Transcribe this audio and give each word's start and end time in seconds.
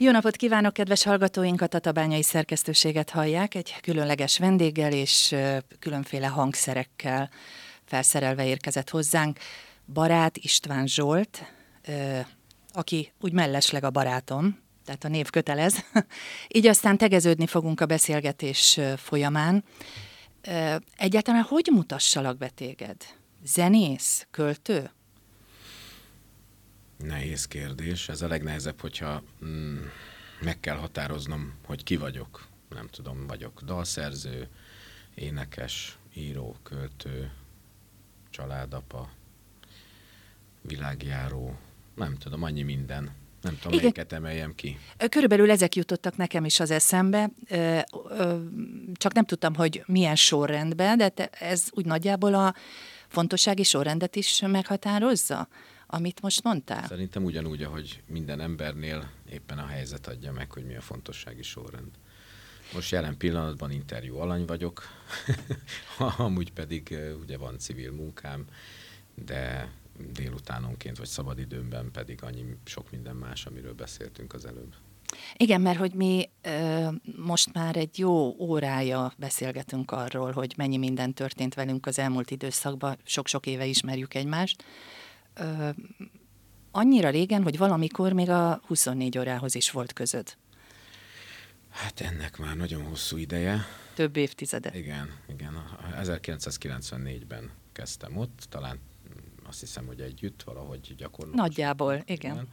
Jó 0.00 0.10
napot 0.10 0.36
kívánok, 0.36 0.72
kedves 0.72 1.02
hallgatóink! 1.02 1.60
A 1.60 1.66
Tatabányai 1.66 2.22
Szerkesztőséget 2.22 3.10
hallják 3.10 3.54
egy 3.54 3.74
különleges 3.80 4.38
vendéggel 4.38 4.92
és 4.92 5.34
különféle 5.78 6.26
hangszerekkel 6.26 7.30
felszerelve 7.84 8.46
érkezett 8.46 8.90
hozzánk. 8.90 9.38
Barát 9.92 10.36
István 10.36 10.86
Zsolt, 10.86 11.42
aki 12.72 13.12
úgy 13.20 13.32
mellesleg 13.32 13.84
a 13.84 13.90
barátom, 13.90 14.58
tehát 14.84 15.04
a 15.04 15.08
név 15.08 15.30
kötelez. 15.30 15.84
Így 16.56 16.66
aztán 16.66 16.96
tegeződni 16.96 17.46
fogunk 17.46 17.80
a 17.80 17.86
beszélgetés 17.86 18.80
folyamán. 18.96 19.64
Egyáltalán 20.96 21.42
hogy 21.42 21.68
mutassalak 21.72 22.36
be 22.38 22.48
téged? 22.48 22.96
Zenész? 23.44 24.26
Költő? 24.30 24.90
Nehéz 26.98 27.46
kérdés. 27.46 28.08
Ez 28.08 28.22
a 28.22 28.28
legnehezebb, 28.28 28.80
hogyha 28.80 29.22
mm, 29.44 29.78
meg 30.40 30.60
kell 30.60 30.76
határoznom, 30.76 31.54
hogy 31.66 31.82
ki 31.82 31.96
vagyok. 31.96 32.46
Nem 32.68 32.88
tudom, 32.88 33.26
vagyok 33.26 33.62
dalszerző, 33.62 34.48
énekes, 35.14 35.98
író, 36.14 36.56
költő, 36.62 37.30
családapa, 38.30 39.10
világjáró, 40.60 41.58
nem 41.94 42.16
tudom, 42.16 42.42
annyi 42.42 42.62
minden. 42.62 43.10
Nem 43.42 43.54
tudom, 43.54 43.72
Igen. 43.72 43.78
melyiket 43.78 44.12
emeljem 44.12 44.54
ki. 44.54 44.78
Körülbelül 45.08 45.50
ezek 45.50 45.74
jutottak 45.74 46.16
nekem 46.16 46.44
is 46.44 46.60
az 46.60 46.70
eszembe, 46.70 47.30
csak 48.94 49.12
nem 49.12 49.24
tudtam, 49.24 49.54
hogy 49.54 49.82
milyen 49.86 50.16
sorrendben, 50.16 50.98
de 50.98 51.26
ez 51.26 51.64
úgy 51.70 51.84
nagyjából 51.84 52.34
a 52.34 52.54
fontossági 53.08 53.62
sorrendet 53.62 54.16
is 54.16 54.40
meghatározza, 54.40 55.48
amit 55.90 56.20
most 56.20 56.42
mondtál? 56.42 56.86
Szerintem 56.86 57.24
ugyanúgy, 57.24 57.62
ahogy 57.62 58.02
minden 58.06 58.40
embernél 58.40 59.10
éppen 59.30 59.58
a 59.58 59.66
helyzet 59.66 60.06
adja 60.06 60.32
meg, 60.32 60.50
hogy 60.50 60.64
mi 60.64 60.76
a 60.76 60.80
fontossági 60.80 61.42
sorrend. 61.42 61.90
Most 62.74 62.90
jelen 62.90 63.16
pillanatban 63.16 63.70
interjú 63.70 64.16
alany 64.16 64.44
vagyok, 64.44 64.82
amúgy 66.16 66.52
pedig 66.52 66.98
ugye 67.20 67.36
van 67.36 67.58
civil 67.58 67.92
munkám, 67.92 68.44
de 69.14 69.72
délutánonként 70.12 70.98
vagy 70.98 71.06
szabadidőmben 71.06 71.90
pedig 71.90 72.22
annyi 72.22 72.44
sok 72.64 72.90
minden 72.90 73.16
más, 73.16 73.46
amiről 73.46 73.74
beszéltünk 73.74 74.32
az 74.32 74.46
előbb. 74.46 74.74
Igen, 75.36 75.60
mert 75.60 75.78
hogy 75.78 75.94
mi 75.94 76.30
ö, 76.42 76.88
most 77.16 77.52
már 77.52 77.76
egy 77.76 77.98
jó 77.98 78.34
órája 78.38 79.12
beszélgetünk 79.18 79.90
arról, 79.90 80.32
hogy 80.32 80.54
mennyi 80.56 80.76
minden 80.76 81.14
történt 81.14 81.54
velünk 81.54 81.86
az 81.86 81.98
elmúlt 81.98 82.30
időszakban, 82.30 82.96
sok-sok 83.04 83.46
éve 83.46 83.64
ismerjük 83.66 84.14
egymást. 84.14 84.64
Annyira 86.70 87.10
régen, 87.10 87.42
hogy 87.42 87.58
valamikor 87.58 88.12
még 88.12 88.30
a 88.30 88.60
24 88.66 89.18
órához 89.18 89.54
is 89.54 89.70
volt 89.70 89.92
közöd. 89.92 90.36
Hát 91.70 92.00
ennek 92.00 92.38
már 92.38 92.56
nagyon 92.56 92.82
hosszú 92.82 93.16
ideje. 93.16 93.66
Több 93.94 94.16
évtizede. 94.16 94.70
Igen, 94.74 95.10
igen. 95.28 95.52
1994-ben 96.00 97.50
kezdtem 97.72 98.16
ott, 98.16 98.46
talán 98.48 98.78
azt 99.46 99.60
hiszem, 99.60 99.86
hogy 99.86 100.00
együtt 100.00 100.42
valahogy 100.42 100.94
gyakorlatilag. 100.96 101.46
Nagyjából, 101.46 102.02
igen. 102.04 102.32
igen. 102.32 102.48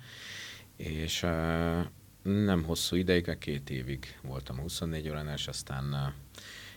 És 0.75 1.23
uh, 1.23 1.85
nem 2.21 2.63
hosszú 2.63 2.95
ideig, 2.95 3.37
két 3.37 3.69
évig 3.69 4.19
voltam 4.21 4.59
a 4.59 4.61
24 4.61 5.09
órán, 5.09 5.27
és 5.27 5.47
aztán 5.47 5.93
uh, 5.93 6.13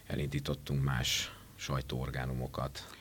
elindítottunk 0.06 0.82
más 0.82 1.32
sajtóorgánumokat. 1.56 2.97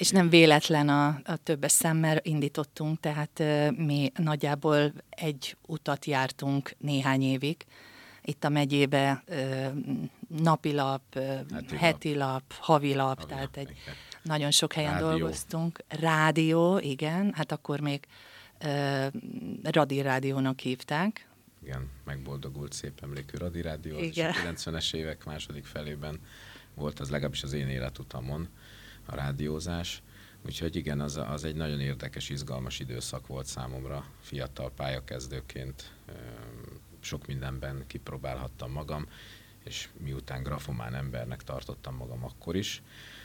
És 0.00 0.10
nem 0.10 0.28
véletlen 0.28 0.88
a, 0.88 1.06
a 1.24 1.36
többes 1.36 1.72
szemmel 1.72 2.18
indítottunk, 2.22 3.00
tehát 3.00 3.42
mi 3.76 4.12
nagyjából 4.16 4.92
egy 5.10 5.56
utat 5.66 6.04
jártunk 6.04 6.74
néhány 6.78 7.22
évig. 7.22 7.64
Itt 8.22 8.44
a 8.44 8.48
megyébe 8.48 9.24
napilap, 10.28 11.02
uh, 11.16 11.76
heti 11.76 12.14
lap, 12.14 12.42
havilap, 12.58 13.18
havi 13.18 13.32
tehát 13.32 13.56
egy... 13.56 13.70
Igen 13.70 13.94
nagyon 14.22 14.50
sok 14.50 14.72
helyen 14.72 14.92
Rádió. 14.92 15.08
dolgoztunk. 15.08 15.78
Rádió, 15.88 16.78
igen, 16.78 17.32
hát 17.34 17.52
akkor 17.52 17.80
még 17.80 18.06
Radi 19.62 20.00
Rádiónak 20.00 20.60
hívták. 20.60 21.28
Igen, 21.62 21.90
megboldogult 22.04 22.72
szép 22.72 23.02
emlékű 23.02 23.36
Radi 23.36 23.62
Rádió, 23.62 23.96
és 23.96 24.18
a 24.18 24.32
90-es 24.32 24.94
évek 24.94 25.24
második 25.24 25.64
felében 25.64 26.20
volt 26.74 27.00
az 27.00 27.10
legalábbis 27.10 27.42
az 27.42 27.52
én 27.52 27.68
életutamon 27.68 28.48
a 29.10 29.14
rádiózás. 29.14 30.02
Úgyhogy 30.46 30.76
igen, 30.76 31.00
az, 31.00 31.16
az 31.16 31.44
egy 31.44 31.54
nagyon 31.54 31.80
érdekes, 31.80 32.28
izgalmas 32.28 32.80
időszak 32.80 33.26
volt 33.26 33.46
számomra 33.46 34.04
fiatal 34.20 34.70
pályakezdőként. 34.70 35.92
Sok 37.00 37.26
mindenben 37.26 37.84
kipróbálhattam 37.86 38.72
magam, 38.72 39.06
és 39.64 39.88
miután 39.98 40.42
grafomán 40.42 40.94
embernek 40.94 41.42
tartottam 41.42 41.96
magam 41.96 42.24
akkor 42.24 42.56
is, 42.56 42.82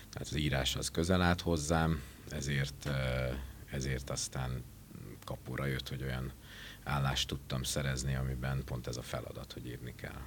tehát 0.09 0.27
az 0.27 0.35
írás 0.35 0.75
az 0.75 0.91
közel 0.91 1.21
állt 1.21 1.41
hozzám, 1.41 2.01
ezért, 2.29 2.89
ezért 3.71 4.09
aztán 4.09 4.63
kapóra 5.23 5.65
jött, 5.65 5.89
hogy 5.89 6.03
olyan 6.03 6.31
állást 6.83 7.27
tudtam 7.27 7.63
szerezni, 7.63 8.15
amiben 8.15 8.63
pont 8.63 8.87
ez 8.87 8.97
a 8.97 9.01
feladat, 9.01 9.53
hogy 9.53 9.65
írni 9.65 9.95
kell. 9.95 10.21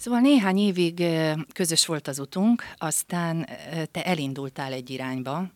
Szóval 0.00 0.20
néhány 0.20 0.58
évig 0.58 1.04
közös 1.52 1.86
volt 1.86 2.08
az 2.08 2.18
utunk, 2.18 2.64
aztán 2.76 3.48
te 3.90 4.04
elindultál 4.04 4.72
egy 4.72 4.90
irányba, 4.90 5.50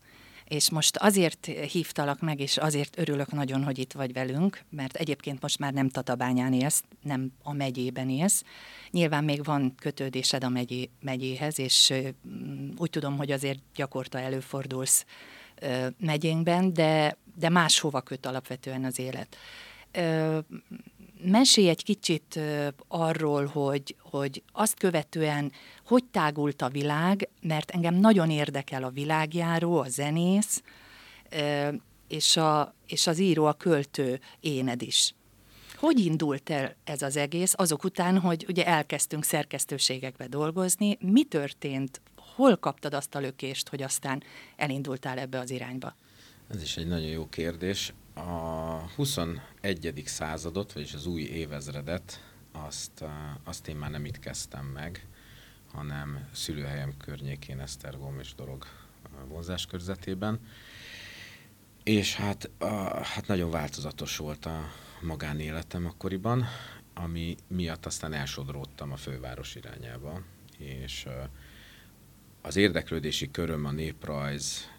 és 0.45 0.71
most 0.71 0.97
azért 0.97 1.47
hívtalak 1.47 2.21
meg, 2.21 2.41
és 2.41 2.57
azért 2.57 2.99
örülök 2.99 3.33
nagyon, 3.33 3.65
hogy 3.65 3.79
itt 3.79 3.93
vagy 3.93 4.13
velünk, 4.13 4.65
mert 4.71 4.97
egyébként 4.97 5.43
most 5.43 5.59
már 5.59 5.73
nem 5.73 5.89
Tatabányán 5.89 6.53
élsz, 6.53 6.83
nem 7.03 7.33
a 7.43 7.53
megyében 7.53 8.11
élsz. 8.11 8.43
Nyilván 8.91 9.25
még 9.25 9.45
van 9.45 9.75
kötődésed 9.75 10.45
a 10.45 10.49
megyé, 10.49 10.91
megyéhez, 11.01 11.59
és 11.59 11.93
úgy 12.77 12.91
tudom, 12.91 13.17
hogy 13.17 13.31
azért 13.31 13.59
gyakorta 13.75 14.19
előfordulsz 14.19 15.05
megyénkben, 15.99 16.73
de, 16.73 17.17
de 17.39 17.49
máshova 17.49 18.01
köt 18.01 18.27
alapvetően 18.27 18.85
az 18.85 18.99
élet. 18.99 19.37
Mesélj 21.27 21.69
egy 21.69 21.85
kicsit 21.85 22.41
arról, 22.89 23.47
hogy, 23.47 23.97
hogy 23.99 24.43
azt 24.53 24.79
követően 24.79 25.53
hogy 25.87 26.05
tágult 26.05 26.63
a 26.63 26.69
világ, 26.69 27.29
mert 27.41 27.71
engem 27.71 27.95
nagyon 27.95 28.31
érdekel 28.31 28.85
a 28.85 28.91
világjáró, 28.91 29.79
a 29.79 29.89
zenész, 29.89 30.63
és, 32.09 32.37
a, 32.37 32.75
és 32.87 33.07
az 33.07 33.19
író, 33.19 33.45
a 33.45 33.53
költő 33.53 34.21
éned 34.41 34.83
is. 34.83 35.15
Hogy 35.77 35.99
indult 35.99 36.51
el 36.51 36.77
ez 36.85 37.03
az 37.03 37.17
egész 37.17 37.53
azok 37.57 37.85
után, 37.85 38.19
hogy 38.19 38.45
ugye 38.49 38.67
elkezdtünk 38.67 39.25
szerkesztőségekbe 39.25 40.27
dolgozni? 40.27 40.99
Mi 41.01 41.25
történt? 41.25 42.01
Hol 42.35 42.57
kaptad 42.57 42.95
azt 42.95 43.15
a 43.15 43.19
lökést, 43.19 43.69
hogy 43.69 43.83
aztán 43.83 44.23
elindultál 44.57 45.19
ebbe 45.19 45.39
az 45.39 45.51
irányba? 45.51 45.97
Ez 46.51 46.63
is 46.63 46.77
egy 46.77 46.87
nagyon 46.87 47.09
jó 47.09 47.29
kérdés. 47.29 47.93
A 48.15 48.21
21. 48.95 50.03
századot, 50.05 50.73
vagyis 50.73 50.95
az 50.95 51.07
új 51.07 51.23
évezredet, 51.23 52.33
azt, 52.53 53.05
azt 53.45 53.69
én 53.69 53.77
már 53.77 53.91
nem 53.91 54.05
itt 54.05 54.19
kezdtem 54.19 54.67
meg, 54.67 55.07
hanem 55.73 56.29
szülőhelyem 56.33 56.97
környékén, 56.97 57.61
Esztergom 57.61 58.19
és 58.19 58.35
Dorog 58.35 58.67
vonzás 59.29 59.67
körzetében. 59.67 60.41
És 61.83 62.17
hát, 62.17 62.51
a, 62.59 63.05
hát 63.05 63.27
nagyon 63.27 63.51
változatos 63.51 64.17
volt 64.17 64.47
a 64.47 64.73
magánéletem 65.01 65.87
akkoriban, 65.87 66.47
ami 66.95 67.37
miatt 67.47 67.87
aztán 67.87 68.13
elsodródtam 68.13 68.93
a 68.93 68.97
főváros 68.97 69.55
irányába, 69.55 70.23
és 70.59 71.07
az 72.43 72.57
érdeklődési 72.57 73.31
köröm 73.31 73.65
a 73.65 73.71
néprajz, 73.71 74.71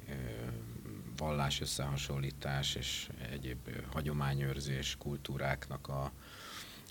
vallás 1.17 1.61
összehasonlítás 1.61 2.75
és 2.75 3.09
egyéb 3.31 3.69
hagyományőrzés, 3.93 4.95
kultúráknak 4.99 5.87
a, 5.87 6.03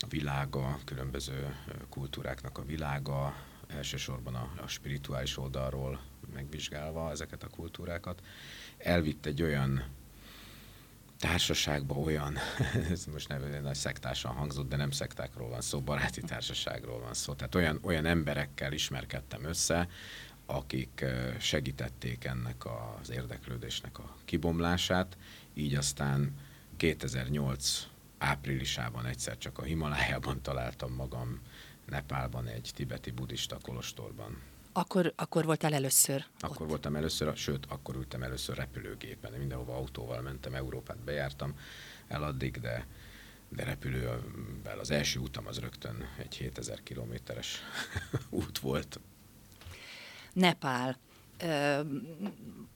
a 0.01 0.07
világa, 0.09 0.79
különböző 0.85 1.57
kultúráknak 1.89 2.59
a 2.59 2.65
világa, 2.65 3.35
elsősorban 3.67 4.35
a, 4.35 4.51
a 4.63 4.67
spirituális 4.67 5.39
oldalról 5.39 6.01
megvizsgálva 6.35 7.11
ezeket 7.11 7.43
a 7.43 7.49
kultúrákat, 7.49 8.23
elvitt 8.79 9.27
egy 9.27 9.43
olyan 9.43 9.85
társaságba 11.19 11.95
olyan, 11.95 12.37
ez 12.91 13.05
most 13.05 13.29
nem 13.29 13.61
nagy 13.63 13.75
szektásan 13.75 14.35
hangzott, 14.35 14.69
de 14.69 14.77
nem 14.77 14.91
szektákról 14.91 15.49
van 15.49 15.61
szó, 15.61 15.81
baráti 15.81 16.21
társaságról 16.21 17.01
van 17.01 17.15
szó. 17.15 17.33
Tehát 17.33 17.55
olyan, 17.55 17.79
olyan 17.83 18.07
emberekkel 18.07 18.73
ismerkedtem 18.73 19.45
össze, 19.45 19.89
akik 20.47 21.05
segítették 21.39 22.25
ennek 22.25 22.65
az 22.67 23.11
érdeklődésnek 23.11 23.99
a 23.99 24.17
kibomlását, 24.25 25.17
így 25.55 25.75
aztán 25.75 26.35
2008 26.77 27.87
áprilisában 28.19 29.07
egyszer 29.07 29.39
csak 29.39 29.59
a 29.59 29.63
Himalájában 29.63 30.43
találtam 30.43 30.93
magam 30.93 31.41
Nepálban 31.87 32.47
egy 32.47 32.71
tibeti 32.75 33.11
buddhista 33.11 33.59
kolostorban. 33.63 34.43
Akkor, 34.73 35.13
akkor 35.17 35.45
voltál 35.45 35.75
először 35.75 36.25
Akkor 36.41 36.63
ott. 36.63 36.69
voltam 36.69 36.97
először, 36.97 37.37
sőt, 37.37 37.67
akkor 37.69 37.95
ültem 37.97 38.23
először 38.23 38.57
repülőgépen. 38.57 39.33
Mindenhova 39.33 39.77
autóval 39.77 40.21
mentem, 40.21 40.55
Európát 40.55 40.99
bejártam 40.99 41.59
el 42.09 42.23
addig, 42.23 42.61
de, 42.61 42.87
de 43.49 43.65
repülővel 43.65 44.79
az 44.79 44.91
első 44.91 45.19
utam 45.19 45.47
az 45.47 45.59
rögtön 45.59 46.09
egy 46.19 46.37
7000 46.37 46.83
kilométeres 46.83 47.61
út 48.31 48.59
volt. 48.59 49.01
Nepál. 50.35 50.99
Ö, 51.39 51.81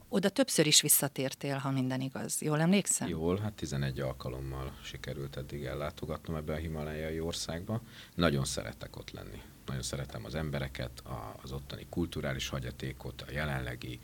oda 0.08 0.28
többször 0.28 0.66
is 0.66 0.81
visszatértél, 0.81 1.56
ha 1.56 1.70
minden 1.70 2.00
igaz. 2.00 2.43
Jól 2.43 2.60
emlékszem? 2.60 3.08
Jól, 3.08 3.38
hát 3.38 3.52
11 3.52 4.00
alkalommal 4.00 4.78
sikerült 4.82 5.37
eddig 5.37 5.64
ellátogatnom 5.64 6.37
ebbe 6.37 6.52
a 6.52 6.56
himalájai 6.56 7.20
országba. 7.20 7.82
Nagyon 8.14 8.44
szeretek 8.44 8.96
ott 8.96 9.10
lenni. 9.10 9.43
Nagyon 9.66 9.82
szeretem 9.82 10.25
az 10.25 10.34
embereket, 10.34 11.02
az 11.43 11.52
ottani 11.52 11.87
kulturális 11.90 12.49
hagyatékot, 12.49 13.22
a 13.22 13.32
jelenlegi 13.32 14.00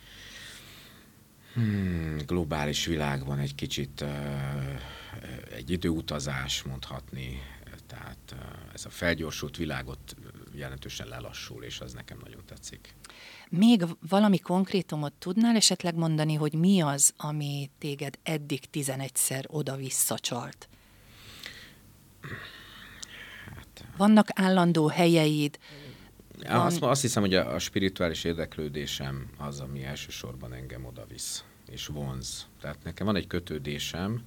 hmm, 1.55 2.17
globális 2.27 2.87
világban 2.87 3.39
egy 3.39 3.55
kicsit 3.55 4.01
uh, 4.01 4.11
egy 5.51 5.71
időutazás 5.71 6.63
mondhatni, 6.63 7.43
tehát 7.87 8.19
uh, 8.33 8.39
ez 8.75 8.85
a 8.85 8.91
felgyorsult 8.91 9.57
világot 9.57 10.17
jelentősen 10.53 11.09
lelassul, 11.09 11.63
és 11.63 11.81
az 11.81 11.93
nekem 11.93 12.19
nagyon 12.25 12.43
tetszik. 12.47 12.95
Még 13.49 13.85
valami 14.09 14.39
konkrétumot 14.39 15.13
tudnál 15.13 15.57
esetleg 15.57 15.95
mondani, 15.95 16.35
hogy 16.35 16.55
mi 16.55 16.81
az, 16.81 17.13
ami 17.17 17.71
téged 17.79 18.19
eddig 18.23 18.63
11-szer 18.73 19.45
oda-vissza 19.47 20.19
csalt? 20.19 20.69
Vannak 23.97 24.29
állandó 24.35 24.87
helyeid? 24.87 25.59
Van... 26.49 26.61
Azt, 26.61 26.83
azt 26.83 27.01
hiszem, 27.01 27.23
hogy 27.23 27.35
a, 27.35 27.55
a 27.55 27.59
spirituális 27.59 28.25
érdeklődésem 28.25 29.31
az, 29.39 29.61
ami 29.61 29.85
elsősorban 29.85 30.53
engem 30.53 30.85
oda-visz 30.85 31.45
és 31.71 31.87
vonz. 31.87 32.47
Tehát 32.61 32.85
nekem 32.85 33.07
van 33.07 33.17
egy 33.17 33.27
kötődésem, 33.27 34.23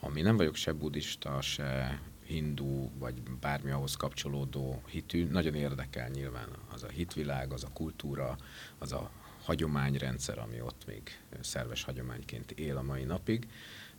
ami 0.00 0.22
nem 0.22 0.36
vagyok 0.36 0.54
se 0.54 0.72
buddhista, 0.72 1.40
se 1.40 2.00
hindu, 2.26 2.88
vagy 2.98 3.22
bármi 3.22 3.70
ahhoz 3.70 3.96
kapcsolódó 3.96 4.82
hitű, 4.86 5.26
nagyon 5.28 5.54
érdekel 5.54 6.08
nyilván 6.08 6.48
az 6.72 6.82
a 6.82 6.88
hitvilág, 6.88 7.52
az 7.52 7.64
a 7.64 7.72
kultúra, 7.72 8.36
az 8.78 8.92
a 8.92 9.10
hagyományrendszer, 9.42 10.38
ami 10.38 10.60
ott 10.60 10.86
még 10.86 11.20
szerves 11.40 11.82
hagyományként 11.82 12.50
él 12.50 12.76
a 12.76 12.82
mai 12.82 13.04
napig, 13.04 13.48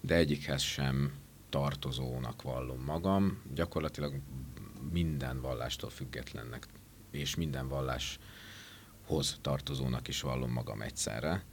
de 0.02 0.16
egyikhez 0.16 0.62
sem 0.62 1.14
tartozónak 1.50 2.42
vallom 2.42 2.84
magam. 2.84 3.42
Gyakorlatilag 3.54 4.14
minden 4.92 5.42
vallástól 5.42 5.90
függetlennek 5.90 6.68
és 7.12 7.36
minden 7.36 7.68
valláshoz 7.68 9.38
tartozónak 9.42 10.08
is 10.08 10.22
vallom 10.22 10.52
magam 10.52 10.82
egyszerre. 10.82 11.44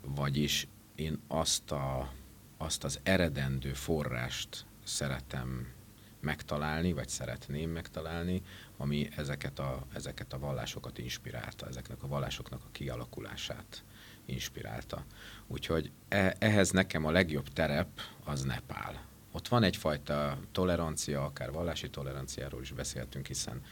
Vagyis 0.00 0.66
én 0.94 1.20
azt, 1.28 1.70
a, 1.70 2.12
azt 2.56 2.84
az 2.84 3.00
eredendő 3.02 3.72
forrást 3.72 4.64
szeretem 4.84 5.72
megtalálni, 6.20 6.92
vagy 6.92 7.08
szeretném 7.08 7.70
megtalálni, 7.70 8.42
ami 8.76 9.08
ezeket 9.16 9.58
a, 9.58 9.86
ezeket 9.92 10.32
a 10.32 10.38
vallásokat 10.38 10.98
inspirálta, 10.98 11.66
ezeknek 11.66 12.02
a 12.02 12.06
vallásoknak 12.06 12.60
a 12.64 12.70
kialakulását 12.72 13.84
inspirálta. 14.24 15.04
Úgyhogy 15.46 15.90
e, 16.08 16.36
ehhez 16.38 16.70
nekem 16.70 17.04
a 17.04 17.10
legjobb 17.10 17.48
terep 17.48 18.00
az 18.24 18.42
Nepál. 18.42 19.08
Ott 19.32 19.48
van 19.48 19.62
egyfajta 19.62 20.38
tolerancia, 20.52 21.24
akár 21.24 21.52
vallási 21.52 21.90
toleranciáról 21.90 22.62
is 22.62 22.72
beszéltünk, 22.72 23.26
hiszen 23.26 23.62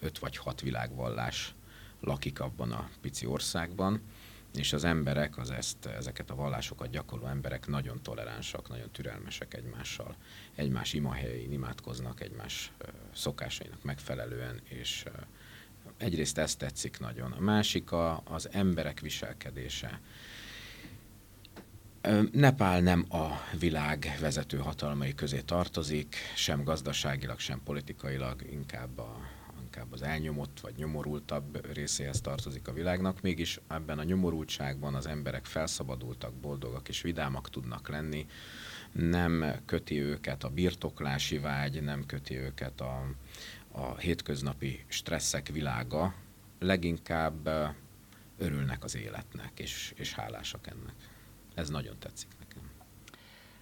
öt 0.00 0.18
vagy 0.18 0.36
hat 0.36 0.60
világvallás 0.60 1.54
lakik 2.00 2.40
abban 2.40 2.72
a 2.72 2.88
pici 3.00 3.26
országban, 3.26 4.00
és 4.54 4.72
az 4.72 4.84
emberek, 4.84 5.38
az 5.38 5.50
ezt, 5.50 5.86
ezeket 5.86 6.30
a 6.30 6.34
vallásokat 6.34 6.90
gyakorló 6.90 7.26
emberek 7.26 7.66
nagyon 7.66 8.02
toleránsak, 8.02 8.68
nagyon 8.68 8.90
türelmesek 8.90 9.54
egymással, 9.54 10.16
egymás 10.54 10.92
imahelyein 10.92 11.52
imádkoznak, 11.52 12.20
egymás 12.20 12.72
szokásainak 13.14 13.82
megfelelően, 13.82 14.60
és 14.64 15.04
egyrészt 15.96 16.38
ezt 16.38 16.58
tetszik 16.58 16.98
nagyon. 16.98 17.32
A 17.32 17.40
másik 17.40 17.92
a, 17.92 18.22
az 18.24 18.48
emberek 18.52 19.00
viselkedése. 19.00 20.00
Nepál 22.32 22.80
nem 22.80 23.06
a 23.08 23.28
világ 23.58 24.16
vezető 24.20 24.58
hatalmai 24.58 25.14
közé 25.14 25.40
tartozik, 25.40 26.16
sem 26.34 26.64
gazdaságilag, 26.64 27.38
sem 27.38 27.60
politikailag, 27.64 28.42
inkább 28.50 28.98
a, 28.98 29.20
inkább 29.74 29.92
az 29.92 30.02
elnyomott 30.02 30.60
vagy 30.60 30.74
nyomorultabb 30.76 31.72
részéhez 31.72 32.20
tartozik 32.20 32.68
a 32.68 32.72
világnak, 32.72 33.20
mégis 33.20 33.60
ebben 33.68 33.98
a 33.98 34.02
nyomorultságban 34.02 34.94
az 34.94 35.06
emberek 35.06 35.44
felszabadultak, 35.44 36.34
boldogak 36.34 36.88
és 36.88 37.02
vidámak 37.02 37.50
tudnak 37.50 37.88
lenni, 37.88 38.26
nem 38.92 39.44
köti 39.66 40.00
őket 40.00 40.44
a 40.44 40.48
birtoklási 40.48 41.38
vágy, 41.38 41.82
nem 41.82 42.06
köti 42.06 42.36
őket 42.36 42.80
a, 42.80 43.04
a 43.72 43.96
hétköznapi 43.96 44.84
stresszek 44.88 45.48
világa, 45.48 46.14
leginkább 46.58 47.48
örülnek 48.38 48.84
az 48.84 48.96
életnek, 48.96 49.50
és, 49.58 49.92
és 49.96 50.12
hálásak 50.12 50.66
ennek. 50.66 50.94
Ez 51.54 51.68
nagyon 51.68 51.98
tetszik 51.98 52.28
nekem. 52.38 52.70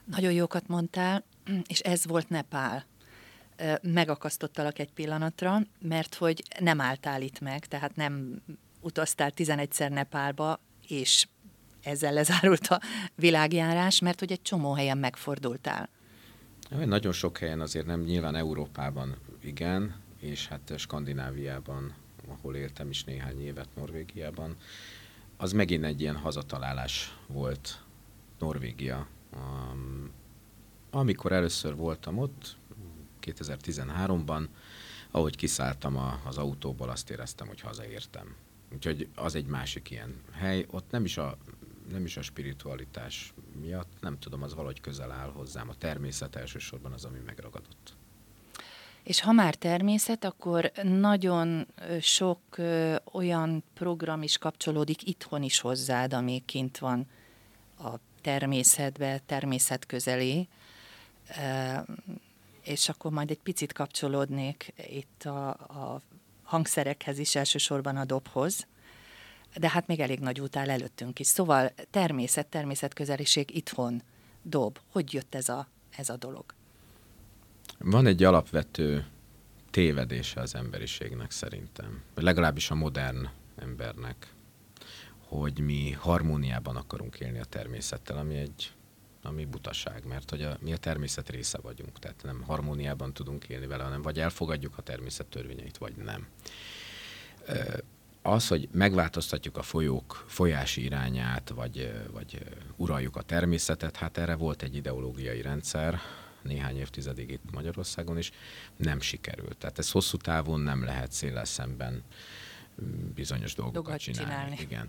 Nagyon 0.04 0.32
jókat 0.32 0.68
mondtál, 0.68 1.24
és 1.72 1.80
ez 1.80 2.06
volt 2.06 2.28
Nepál 2.28 2.86
megakasztottalak 3.82 4.78
egy 4.78 4.92
pillanatra, 4.92 5.60
mert 5.80 6.14
hogy 6.14 6.42
nem 6.60 6.80
álltál 6.80 7.22
itt 7.22 7.40
meg, 7.40 7.66
tehát 7.66 7.96
nem 7.96 8.42
utaztál 8.80 9.32
11-szer 9.36 9.90
Nepálba, 9.90 10.60
és 10.88 11.26
ezzel 11.82 12.12
lezárult 12.12 12.66
a 12.66 12.80
világjárás, 13.14 14.00
mert 14.00 14.18
hogy 14.18 14.32
egy 14.32 14.42
csomó 14.42 14.72
helyen 14.72 14.98
megfordultál. 14.98 15.88
Nagyon 16.84 17.12
sok 17.12 17.38
helyen 17.38 17.60
azért 17.60 17.86
nem, 17.86 18.00
nyilván 18.00 18.34
Európában 18.34 19.16
igen, 19.40 19.94
és 20.20 20.48
hát 20.48 20.72
Skandináviában, 20.76 21.94
ahol 22.28 22.56
éltem 22.56 22.90
is 22.90 23.04
néhány 23.04 23.40
évet 23.40 23.68
Norvégiában, 23.74 24.56
az 25.36 25.52
megint 25.52 25.84
egy 25.84 26.00
ilyen 26.00 26.16
hazatalálás 26.16 27.18
volt 27.26 27.82
Norvégia. 28.38 29.06
Um, 29.36 30.10
amikor 30.90 31.32
először 31.32 31.76
voltam 31.76 32.18
ott, 32.18 32.56
2013-ban, 33.34 34.46
ahogy 35.10 35.36
kiszálltam 35.36 35.96
a, 35.96 36.20
az 36.24 36.36
autóból, 36.36 36.88
azt 36.88 37.10
éreztem, 37.10 37.46
hogy 37.46 37.60
hazaértem. 37.60 38.34
Úgyhogy 38.72 39.08
az 39.14 39.34
egy 39.34 39.46
másik 39.46 39.90
ilyen 39.90 40.20
hely. 40.32 40.66
Ott 40.70 40.90
nem 40.90 41.04
is 41.04 41.16
a, 41.16 41.36
nem 41.90 42.04
is 42.04 42.16
a 42.16 42.22
spiritualitás 42.22 43.32
miatt, 43.60 43.92
nem 44.00 44.18
tudom, 44.18 44.42
az 44.42 44.54
valahogy 44.54 44.80
közel 44.80 45.10
áll 45.10 45.30
hozzám. 45.30 45.68
A 45.68 45.74
természet 45.74 46.36
elsősorban 46.36 46.92
az, 46.92 47.04
ami 47.04 47.18
megragadott. 47.26 47.96
És 49.02 49.20
ha 49.20 49.32
már 49.32 49.54
természet, 49.54 50.24
akkor 50.24 50.72
nagyon 50.82 51.66
sok 52.00 52.40
ö, 52.56 52.96
olyan 53.12 53.64
program 53.74 54.22
is 54.22 54.38
kapcsolódik 54.38 55.06
itthon 55.06 55.42
is 55.42 55.60
hozzád, 55.60 56.12
ami 56.12 56.42
kint 56.46 56.78
van 56.78 57.06
a 57.78 57.94
természetbe, 58.20 59.20
természet 59.26 59.86
közeli 59.86 60.48
és 62.68 62.88
akkor 62.88 63.10
majd 63.10 63.30
egy 63.30 63.38
picit 63.42 63.72
kapcsolódnék 63.72 64.72
itt 64.90 65.24
a, 65.24 65.48
a 65.48 66.00
hangszerekhez 66.42 67.18
is, 67.18 67.34
elsősorban 67.34 67.96
a 67.96 68.04
dobhoz, 68.04 68.66
de 69.56 69.68
hát 69.68 69.86
még 69.86 70.00
elég 70.00 70.18
nagy 70.18 70.40
út 70.40 70.56
áll 70.56 70.70
előttünk 70.70 71.18
is. 71.18 71.26
Szóval 71.26 71.72
természet, 71.90 72.46
természetközeliség 72.46 73.56
itthon, 73.56 74.02
dob. 74.42 74.78
Hogy 74.92 75.12
jött 75.12 75.34
ez 75.34 75.48
a, 75.48 75.68
ez 75.96 76.08
a 76.08 76.16
dolog? 76.16 76.44
Van 77.78 78.06
egy 78.06 78.22
alapvető 78.22 79.06
tévedése 79.70 80.40
az 80.40 80.54
emberiségnek 80.54 81.30
szerintem, 81.30 82.02
vagy 82.14 82.24
legalábbis 82.24 82.70
a 82.70 82.74
modern 82.74 83.28
embernek, 83.58 84.34
hogy 85.18 85.58
mi 85.58 85.90
harmóniában 85.90 86.76
akarunk 86.76 87.20
élni 87.20 87.38
a 87.38 87.44
természettel, 87.44 88.18
ami 88.18 88.36
egy 88.36 88.72
ami 89.28 89.44
butaság, 89.44 90.06
mert 90.06 90.30
hogy 90.30 90.42
a, 90.42 90.56
mi 90.60 90.72
a 90.72 90.76
természet 90.76 91.30
része 91.30 91.58
vagyunk, 91.58 91.98
tehát 91.98 92.22
nem 92.22 92.42
harmóniában 92.42 93.12
tudunk 93.12 93.48
élni 93.48 93.66
vele, 93.66 93.82
hanem 93.82 94.02
vagy 94.02 94.20
elfogadjuk 94.20 94.78
a 94.78 94.82
természet 94.82 95.26
törvényeit, 95.26 95.78
vagy 95.78 95.96
nem. 95.96 96.26
Az, 98.22 98.48
hogy 98.48 98.68
megváltoztatjuk 98.72 99.56
a 99.56 99.62
folyók 99.62 100.24
folyási 100.26 100.84
irányát, 100.84 101.48
vagy, 101.54 101.92
vagy 102.12 102.44
uraljuk 102.76 103.16
a 103.16 103.22
természetet, 103.22 103.96
hát 103.96 104.18
erre 104.18 104.34
volt 104.34 104.62
egy 104.62 104.76
ideológiai 104.76 105.42
rendszer, 105.42 106.00
néhány 106.42 106.78
évtizedig 106.78 107.30
itt 107.30 107.50
Magyarországon 107.52 108.18
is, 108.18 108.30
nem 108.76 109.00
sikerült. 109.00 109.56
Tehát 109.56 109.78
ez 109.78 109.90
hosszú 109.90 110.16
távon 110.16 110.60
nem 110.60 110.84
lehet 110.84 111.12
széles 111.12 111.48
szemben 111.48 112.02
bizonyos 113.14 113.54
dolgokat 113.54 113.82
Dogat 113.84 114.00
csinálni. 114.00 114.56
csinálni. 114.56 114.56
Igen. 114.60 114.88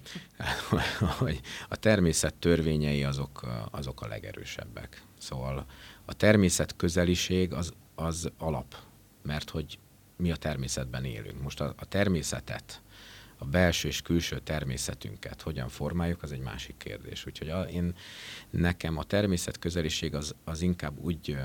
hogy 1.19 1.41
a 1.69 1.75
természet 1.75 2.33
törvényei 2.33 3.03
azok, 3.03 3.47
azok 3.71 4.01
a 4.01 4.07
legerősebbek. 4.07 5.03
Szóval 5.17 5.65
a 6.05 6.13
természet 6.13 6.75
közeliség 6.75 7.53
az, 7.53 7.73
az 7.95 8.31
alap, 8.37 8.75
mert 9.21 9.49
hogy 9.49 9.79
mi 10.17 10.31
a 10.31 10.35
természetben 10.35 11.05
élünk. 11.05 11.41
Most 11.41 11.61
a, 11.61 11.73
a 11.77 11.85
természetet, 11.85 12.81
a 13.37 13.45
belső 13.45 13.87
és 13.87 14.01
külső 14.01 14.39
természetünket 14.39 15.41
hogyan 15.41 15.69
formáljuk, 15.69 16.23
az 16.23 16.31
egy 16.31 16.39
másik 16.39 16.77
kérdés. 16.77 17.25
Úgyhogy 17.25 17.49
a, 17.49 17.61
én, 17.61 17.95
nekem 18.49 18.97
a 18.97 19.03
természet 19.03 19.59
közeliség 19.59 20.15
az, 20.15 20.35
az 20.43 20.61
inkább 20.61 20.99
úgy 20.99 21.37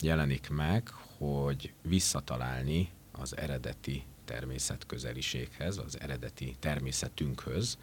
jelenik 0.00 0.48
meg, 0.50 0.88
hogy 1.18 1.72
visszatalálni 1.82 2.90
az 3.12 3.36
eredeti 3.36 4.04
természetközeliséghez, 4.30 5.78
az 5.78 6.00
eredeti 6.00 6.56
természetünkhöz. 6.58 7.78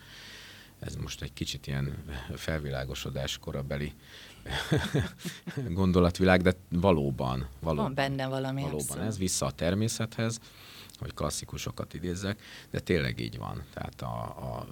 Ez 0.79 0.95
most 0.95 1.21
egy 1.21 1.33
kicsit 1.33 1.67
ilyen 1.67 2.03
felvilágosodás 2.35 3.37
korabeli 3.37 3.93
gondolatvilág, 5.81 6.41
de 6.41 6.53
valóban, 6.69 7.47
valóban. 7.59 7.85
Van 7.85 7.93
benne 7.93 8.27
valami. 8.27 8.61
Valóban 8.61 8.81
abszolút. 8.81 9.07
ez 9.07 9.17
vissza 9.17 9.45
a 9.45 9.51
természethez, 9.51 10.39
hogy 10.99 11.13
klasszikusokat 11.13 11.93
idézzek, 11.93 12.41
de 12.71 12.79
tényleg 12.79 13.19
így 13.19 13.37
van. 13.37 13.63
Tehát 13.73 14.01
a, 14.01 14.21
a, 14.23 14.67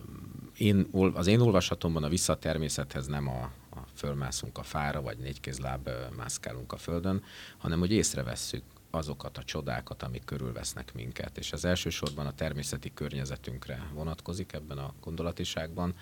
én, 0.58 0.88
az 1.14 1.28
én 1.28 1.40
olvasatomban 1.40 2.04
a 2.04 2.10
vissza 2.10 2.34
a 2.34 2.38
természethez 2.38 3.08
nem 3.08 3.28
a, 3.28 3.52
a 3.70 3.80
fölmászunk 3.96 4.58
a 4.58 4.64
fára, 4.64 5.02
vagy 5.02 5.18
négykézláb 5.18 5.90
mászkálunk 6.16 6.74
a 6.74 6.78
földön, 6.78 7.24
hanem 7.58 7.80
hogy 7.80 7.92
észrevesszük 7.92 8.64
azokat 8.96 9.38
a 9.38 9.44
csodákat, 9.44 10.04
amik 10.04 10.26
körülvesznek 10.26 10.94
minket. 10.94 11.38
És 11.38 11.52
az 11.52 11.66
elsősorban 11.66 12.26
a 12.26 12.34
természeti 12.34 12.94
környezetünkre 12.94 13.88
vonatkozik 13.94 14.54
ebben 14.54 14.78
a 14.78 14.94
gondolatiságban. 15.02 15.96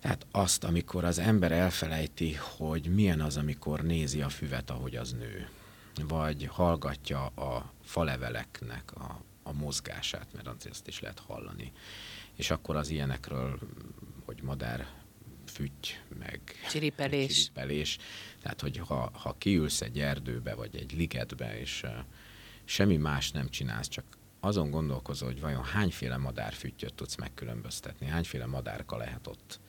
Tehát 0.00 0.26
azt, 0.30 0.64
amikor 0.64 1.04
az 1.04 1.18
ember 1.18 1.52
elfelejti, 1.52 2.34
hogy 2.34 2.94
milyen 2.94 3.20
az, 3.20 3.36
amikor 3.36 3.82
nézi 3.82 4.22
a 4.22 4.28
füvet, 4.28 4.70
ahogy 4.70 4.96
az 4.96 5.12
nő, 5.12 5.48
vagy 6.08 6.46
hallgatja 6.46 7.26
a 7.26 7.72
faleveleknek 7.84 8.92
a, 8.94 9.22
a 9.42 9.52
mozgását, 9.52 10.26
mert 10.32 10.66
ezt 10.66 10.88
is 10.88 11.00
lehet 11.00 11.18
hallani. 11.18 11.72
És 12.34 12.50
akkor 12.50 12.76
az 12.76 12.90
ilyenekről, 12.90 13.58
hogy 14.24 14.42
madár 14.42 14.86
füty, 15.46 15.88
meg 16.18 16.40
csiripelés. 16.70 17.34
csiripelés. 17.34 17.98
Tehát, 18.48 18.62
hogy 18.62 18.78
ha, 18.86 19.10
ha 19.12 19.34
kiülsz 19.38 19.80
egy 19.80 20.00
erdőbe, 20.00 20.54
vagy 20.54 20.76
egy 20.76 20.92
ligetbe, 20.92 21.58
és 21.60 21.84
semmi 22.64 22.96
más 22.96 23.30
nem 23.30 23.48
csinálsz, 23.48 23.88
csak 23.88 24.04
azon 24.40 24.70
gondolkozol, 24.70 25.28
hogy 25.28 25.40
vajon 25.40 25.64
hányféle 25.64 26.16
madárfüttyöt 26.16 26.94
tudsz 26.94 27.16
megkülönböztetni, 27.16 28.06
hányféle 28.06 28.46
madárka 28.46 28.96
lehet 28.96 29.26
ott. 29.26 29.60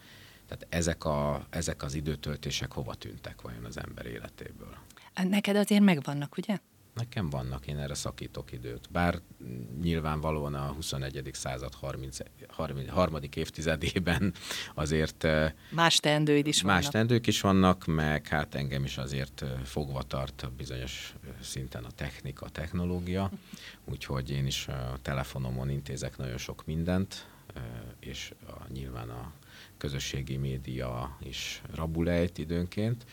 Tehát 0.47 0.67
ezek, 0.69 1.05
a, 1.05 1.45
ezek 1.49 1.83
az 1.83 1.93
időtöltések 1.93 2.71
hova 2.71 2.93
tűntek 2.93 3.41
vajon 3.41 3.65
az 3.65 3.77
ember 3.77 4.05
életéből? 4.05 4.77
Neked 5.23 5.55
azért 5.55 5.83
megvannak, 5.83 6.37
ugye? 6.37 6.57
Nekem 6.99 7.29
vannak, 7.29 7.67
én 7.67 7.77
erre 7.77 7.93
szakítok 7.93 8.51
időt. 8.51 8.91
Bár 8.91 9.21
nyilvánvalóan 9.81 10.53
a 10.53 10.67
21. 10.67 11.29
század 11.33 11.73
30, 11.73 12.17
30, 12.47 12.89
harmadik 12.89 13.35
évtizedében 13.35 14.33
azért... 14.73 15.27
Más 15.69 15.97
teendőid 15.97 16.47
is 16.47 16.55
más 16.55 16.63
vannak. 16.63 16.81
Más 16.81 16.91
teendők 16.91 17.27
is 17.27 17.41
vannak, 17.41 17.85
meg 17.85 18.27
hát 18.27 18.55
engem 18.55 18.83
is 18.83 18.97
azért 18.97 19.45
fogva 19.63 20.01
tart 20.01 20.51
bizonyos 20.57 21.13
szinten 21.41 21.83
a 21.83 21.91
technika, 21.91 22.45
a 22.45 22.49
technológia, 22.49 23.31
úgyhogy 23.91 24.29
én 24.29 24.45
is 24.45 24.67
a 24.67 24.97
telefonomon 25.01 25.69
intézek 25.69 26.17
nagyon 26.17 26.37
sok 26.37 26.65
mindent, 26.65 27.27
és 27.99 28.33
a, 28.47 28.71
nyilván 28.73 29.09
a 29.09 29.31
közösségi 29.77 30.37
média 30.37 31.17
is 31.19 31.61
rabulejt 31.75 32.37
időnként, 32.37 33.05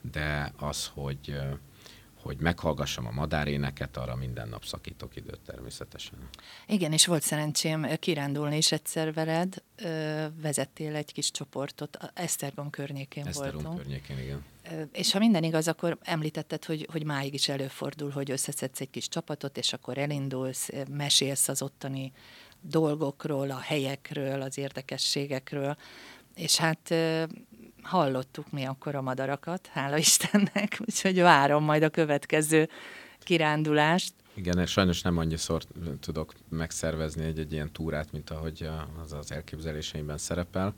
de 0.00 0.52
az, 0.56 0.90
hogy 0.94 1.38
hogy 2.22 2.36
meghallgassam 2.40 3.06
a 3.06 3.10
madáréneket, 3.10 3.96
arra 3.96 4.16
minden 4.16 4.48
nap 4.48 4.64
szakítok 4.64 5.16
időt 5.16 5.40
természetesen. 5.40 6.28
Igen, 6.66 6.92
és 6.92 7.06
volt 7.06 7.22
szerencsém 7.22 7.86
kirándulni 7.98 8.56
is 8.56 8.72
egyszer 8.72 9.12
veled, 9.12 9.62
vezettél 10.42 10.94
egy 10.94 11.12
kis 11.12 11.30
csoportot, 11.30 11.98
Esztergom 12.14 12.70
környékén 12.70 13.26
Esztergom 13.26 13.62
voltunk. 13.62 13.82
környékén, 13.82 14.18
igen. 14.18 14.44
És 14.92 15.12
ha 15.12 15.18
minden 15.18 15.44
igaz, 15.44 15.68
akkor 15.68 15.98
említetted, 16.02 16.64
hogy, 16.64 16.88
hogy 16.92 17.04
máig 17.04 17.34
is 17.34 17.48
előfordul, 17.48 18.10
hogy 18.10 18.30
összeszedsz 18.30 18.80
egy 18.80 18.90
kis 18.90 19.08
csapatot, 19.08 19.58
és 19.58 19.72
akkor 19.72 19.98
elindulsz, 19.98 20.70
mesélsz 20.90 21.48
az 21.48 21.62
ottani 21.62 22.12
dolgokról, 22.60 23.50
a 23.50 23.58
helyekről, 23.58 24.42
az 24.42 24.58
érdekességekről, 24.58 25.76
és 26.34 26.56
hát 26.56 26.94
hallottuk 27.82 28.50
mi 28.50 28.64
akkor 28.64 28.94
a 28.94 29.02
madarakat, 29.02 29.66
hála 29.66 29.96
Istennek, 29.96 30.78
úgyhogy 30.88 31.20
várom 31.20 31.64
majd 31.64 31.82
a 31.82 31.88
következő 31.88 32.68
kirándulást. 33.18 34.12
Igen, 34.34 34.66
sajnos 34.66 35.02
nem 35.02 35.18
annyiszor 35.18 35.62
tudok 36.00 36.32
megszervezni 36.48 37.24
egy, 37.24 37.38
egy 37.38 37.52
ilyen 37.52 37.72
túrát, 37.72 38.12
mint 38.12 38.30
ahogy 38.30 38.68
az 39.02 39.12
az 39.12 39.32
elképzeléseimben 39.32 40.18
szerepel. 40.18 40.74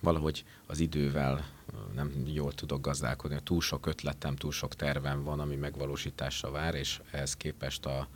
Valahogy 0.00 0.44
az 0.66 0.80
idővel 0.80 1.44
nem 1.94 2.12
jól 2.26 2.52
tudok 2.52 2.80
gazdálkodni. 2.80 3.38
Túl 3.44 3.60
sok 3.60 3.86
ötletem, 3.86 4.36
túl 4.36 4.52
sok 4.52 4.74
tervem 4.74 5.22
van, 5.22 5.40
ami 5.40 5.56
megvalósításra 5.56 6.50
vár, 6.50 6.74
és 6.74 7.00
ehhez 7.10 7.36
képest 7.36 7.86
a, 7.86 8.08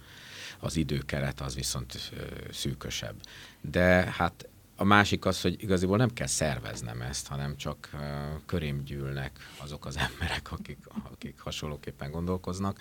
az 0.58 0.76
időkeret 0.76 1.40
az 1.40 1.54
viszont 1.54 2.12
szűkösebb. 2.50 3.14
De 3.60 4.14
hát 4.16 4.48
a 4.80 4.84
másik 4.84 5.24
az, 5.24 5.40
hogy 5.40 5.62
igaziból 5.62 5.96
nem 5.96 6.12
kell 6.12 6.26
szerveznem 6.26 7.00
ezt, 7.00 7.26
hanem 7.26 7.56
csak 7.56 7.90
uh, 7.92 8.00
körém 8.46 8.84
gyűlnek 8.84 9.38
azok 9.62 9.86
az 9.86 9.96
emberek, 10.10 10.52
akik, 10.52 10.78
akik 11.12 11.40
hasonlóképpen 11.40 12.10
gondolkoznak. 12.10 12.78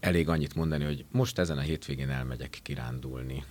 Elég 0.00 0.28
annyit 0.28 0.54
mondani, 0.54 0.84
hogy 0.84 1.04
most 1.10 1.38
ezen 1.38 1.58
a 1.58 1.60
hétvégén 1.60 2.10
elmegyek 2.10 2.58
kirándulni, 2.62 3.44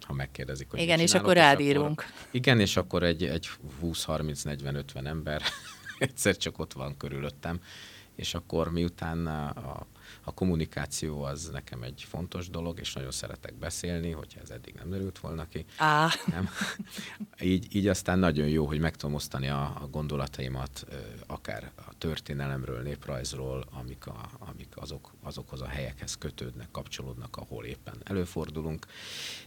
ha 0.00 0.12
megkérdezik, 0.12 0.70
hogy 0.70 0.80
Igen, 0.80 0.98
és 0.98 1.14
akkor 1.14 1.34
rádírunk. 1.34 2.04
Igen, 2.30 2.60
és 2.60 2.76
akkor 2.76 3.02
egy, 3.02 3.24
egy 3.24 3.48
20-30-40-50 3.82 5.06
ember 5.06 5.42
egyszer 5.98 6.36
csak 6.36 6.58
ott 6.58 6.72
van 6.72 6.96
körülöttem, 6.96 7.60
és 8.14 8.34
akkor 8.34 8.72
miután 8.72 9.26
a, 9.26 9.86
a 10.24 10.32
kommunikáció 10.32 11.22
az 11.22 11.48
nekem 11.52 11.82
egy 11.82 12.04
fontos 12.08 12.50
dolog, 12.50 12.78
és 12.78 12.92
nagyon 12.92 13.10
szeretek 13.10 13.54
beszélni, 13.54 14.10
hogyha 14.10 14.40
ez 14.40 14.50
eddig 14.50 14.74
nem 14.74 14.90
derült 14.90 15.18
volna 15.18 15.48
ki. 15.48 15.64
Á. 15.76 16.08
Nem? 16.26 16.48
Így, 17.40 17.74
így 17.74 17.88
aztán 17.88 18.18
nagyon 18.18 18.48
jó, 18.48 18.66
hogy 18.66 18.78
meg 18.78 18.96
tudom 18.96 19.14
osztani 19.14 19.48
a, 19.48 19.62
a 19.80 19.86
gondolataimat, 19.90 20.86
akár 21.26 21.70
a 21.76 21.98
történelemről, 21.98 22.82
néprajzról, 22.82 23.64
amik, 23.70 24.06
a, 24.06 24.30
amik 24.38 24.72
azok, 24.74 25.12
azokhoz 25.22 25.60
a 25.60 25.68
helyekhez 25.68 26.18
kötődnek, 26.18 26.70
kapcsolódnak, 26.70 27.36
ahol 27.36 27.64
éppen 27.64 27.94
előfordulunk, 28.04 28.86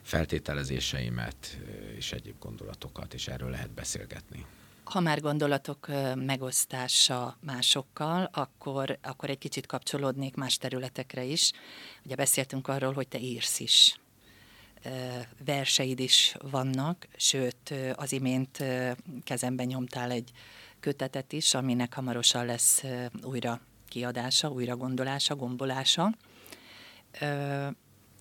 feltételezéseimet 0.02 1.60
és 1.96 2.12
egyéb 2.12 2.36
gondolatokat, 2.40 3.14
és 3.14 3.28
erről 3.28 3.50
lehet 3.50 3.72
beszélgetni. 3.72 4.46
Ha 4.86 5.00
már 5.00 5.22
gondolatok 5.22 5.88
megosztása 6.16 7.38
másokkal, 7.42 8.30
akkor, 8.34 8.98
akkor 9.02 9.30
egy 9.30 9.38
kicsit 9.38 9.66
kapcsolódnék 9.66 10.36
más 10.36 10.58
területekre 10.58 11.24
is. 11.24 11.52
Ugye 12.06 12.16
beszéltünk 12.16 12.68
arról, 12.68 12.94
hogy 12.94 13.08
te 13.08 13.20
írsz 13.20 13.60
is. 13.60 14.00
Verseid 15.46 16.00
is 16.00 16.36
vannak, 16.52 17.08
sőt, 17.16 17.74
az 17.96 18.12
imént 18.12 18.64
kezemben 19.24 19.66
nyomtál 19.66 20.12
egy 20.12 20.32
kötetet 20.80 21.34
is, 21.34 21.54
aminek 21.54 21.94
hamarosan 21.94 22.46
lesz 22.46 22.84
újra 23.24 23.62
kiadása, 23.88 24.50
újra 24.50 24.76
gondolása, 24.76 25.36
gombolása. 25.36 26.14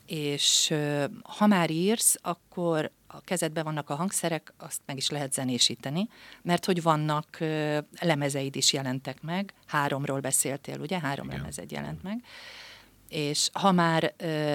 És 0.07 0.75
ha 1.23 1.47
már 1.47 1.71
írsz, 1.71 2.17
akkor 2.23 2.91
a 3.07 3.21
kezedben 3.21 3.65
vannak 3.65 3.91
a 3.91 3.95
hangszerek, 3.95 4.53
azt 4.59 4.81
meg 4.87 4.97
is 4.97 5.11
lehet 5.11 5.33
zenésíteni, 5.33 6.09
mert 6.43 6.65
hogy 6.65 6.83
vannak 6.83 7.39
lemezeid 8.01 8.57
is 8.57 8.73
jelentek 8.73 9.23
meg, 9.23 9.55
háromról 9.67 10.21
beszéltél, 10.21 10.81
ugye? 10.81 10.99
Három 10.99 11.27
Igen. 11.27 11.39
lemezed 11.39 11.71
jelent 11.71 12.03
meg. 12.03 12.25
És 13.09 13.49
ha 13.53 13.73
már 13.73 14.15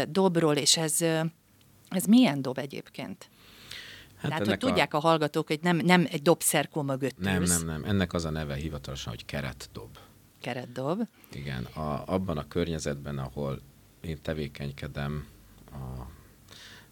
dobról, 0.10 0.56
és 0.56 0.78
ez, 0.78 1.02
ez 1.90 2.06
milyen 2.06 2.42
dob 2.42 2.58
egyébként? 2.58 3.30
Hát 4.18 4.32
Tehát, 4.32 4.48
hogy 4.48 4.58
tudják 4.58 4.94
a... 4.94 4.98
a 4.98 5.02
hallgatók, 5.02 5.48
hogy 5.48 5.60
nem, 5.62 5.78
nem 5.78 6.08
egy 6.10 6.22
dobszerkó 6.22 6.82
mögött 6.82 7.18
Nem, 7.18 7.44
nem, 7.44 7.66
nem. 7.66 7.84
Ennek 7.84 8.14
az 8.14 8.26
a 8.26 8.30
neve 8.30 8.56
hivatalosan, 8.56 9.14
hogy 9.14 9.26
keretdob. 9.26 9.98
Keretdob. 10.42 11.08
Igen, 11.32 11.64
a, 11.64 12.04
abban 12.06 12.38
a 12.38 12.48
környezetben, 12.48 13.18
ahol 13.18 13.62
én 14.02 14.22
tevékenykedem, 14.22 15.28
a 15.72 16.08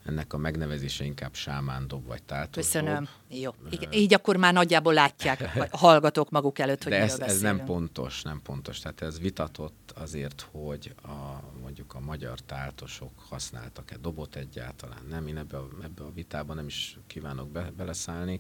ennek 0.07 0.33
a 0.33 0.37
megnevezése 0.37 1.03
inkább 1.03 1.33
sámándob 1.33 2.05
vagy 2.05 2.23
táltos 2.23 2.65
Köszönöm. 2.65 3.07
Jó. 3.29 3.51
Igen, 3.69 3.91
így 3.91 4.13
akkor 4.13 4.37
már 4.37 4.53
nagyjából 4.53 4.93
látják 4.93 5.41
a 5.71 5.77
hallgatók 5.77 6.29
maguk 6.29 6.59
előtt, 6.59 6.83
hogy 6.83 6.91
De 6.91 7.01
ez, 7.01 7.19
ez 7.19 7.39
nem 7.39 7.65
pontos, 7.65 8.21
nem 8.21 8.41
pontos. 8.41 8.79
Tehát 8.79 9.01
ez 9.01 9.19
vitatott 9.19 9.93
azért, 9.95 10.47
hogy 10.51 10.93
a, 11.03 11.41
mondjuk 11.61 11.93
a 11.93 11.99
magyar 11.99 12.39
táltosok 12.39 13.11
használtak-e 13.29 13.97
dobot 13.97 14.35
egyáltalán. 14.35 15.05
Nem, 15.09 15.27
én 15.27 15.37
ebbe 15.37 15.57
a, 15.57 15.67
ebbe 15.83 16.03
a 16.03 16.11
vitában 16.13 16.55
nem 16.55 16.67
is 16.67 16.97
kívánok 17.07 17.49
be, 17.49 17.71
beleszállni. 17.77 18.39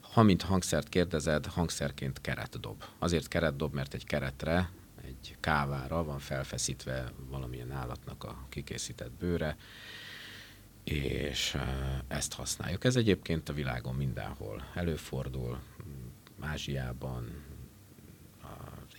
Ha 0.00 0.22
mint 0.22 0.42
hangszert 0.42 0.88
kérdezed, 0.88 1.46
hangszerként 1.46 2.20
keretdob. 2.20 2.84
Azért 2.98 3.28
keretdob, 3.28 3.74
mert 3.74 3.94
egy 3.94 4.04
keretre, 4.04 4.70
egy 5.22 5.36
kávára 5.40 6.04
van 6.04 6.18
felfeszítve 6.18 7.12
valamilyen 7.28 7.72
állatnak 7.72 8.24
a 8.24 8.46
kikészített 8.48 9.12
bőre, 9.12 9.56
és 10.84 11.56
ezt 12.08 12.34
használjuk. 12.34 12.84
Ez 12.84 12.96
egyébként 12.96 13.48
a 13.48 13.52
világon 13.52 13.94
mindenhol 13.94 14.64
előfordul, 14.74 15.60
Ázsiában, 16.40 17.44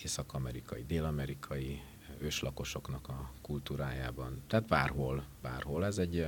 észak-amerikai, 0.03 0.85
dél-amerikai 0.85 1.81
őslakosoknak 2.21 3.07
a 3.07 3.31
kultúrájában. 3.41 4.43
Tehát 4.47 4.65
bárhol, 4.65 5.23
bárhol. 5.41 5.85
Ez 5.85 5.97
egy 5.97 6.25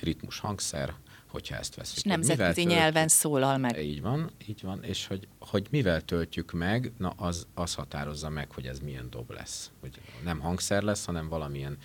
ritmus 0.00 0.38
hangszer, 0.38 0.94
hogyha 1.26 1.56
ezt 1.56 1.74
veszünk. 1.74 1.96
És 1.96 2.02
nemzetközi 2.02 2.64
nyelven 2.64 3.08
szólal 3.08 3.58
meg. 3.58 3.84
Így 3.84 4.00
van, 4.00 4.30
így 4.46 4.62
van, 4.62 4.82
és 4.82 5.06
hogy, 5.06 5.28
hogy 5.38 5.66
mivel 5.70 6.02
töltjük 6.02 6.52
meg, 6.52 6.92
na 6.98 7.08
az, 7.08 7.46
az 7.54 7.74
határozza 7.74 8.28
meg, 8.28 8.50
hogy 8.50 8.66
ez 8.66 8.78
milyen 8.78 9.10
dob 9.10 9.30
lesz. 9.30 9.70
Hogy 9.80 10.00
nem 10.24 10.40
hangszer 10.40 10.82
lesz, 10.82 11.04
hanem 11.04 11.28
valamilyen 11.28 11.78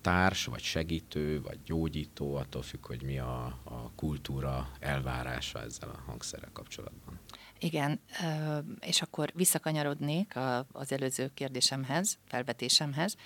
társ, 0.00 0.44
vagy 0.44 0.62
segítő, 0.62 1.40
vagy 1.40 1.58
gyógyító, 1.64 2.34
attól 2.34 2.62
függ, 2.62 2.86
hogy 2.86 3.02
mi 3.02 3.18
a, 3.18 3.44
a 3.64 3.90
kultúra 3.96 4.70
elvárása 4.80 5.62
ezzel 5.62 5.88
a 5.88 6.02
hangszerrel 6.06 6.50
kapcsolatban. 6.52 7.20
Igen, 7.62 8.00
és 8.80 9.02
akkor 9.02 9.32
visszakanyarodnék 9.34 10.34
az 10.72 10.92
előző 10.92 11.30
kérdésemhez, 11.34 12.18
felvetésemhez. 12.28 13.16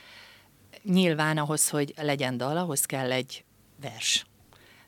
Nyilván 0.83 1.39
ahhoz, 1.39 1.69
hogy 1.69 1.95
legyen 1.97 2.37
dal, 2.37 2.57
ahhoz 2.57 2.85
kell 2.85 3.13
egy 3.13 3.45
vers. 3.81 4.27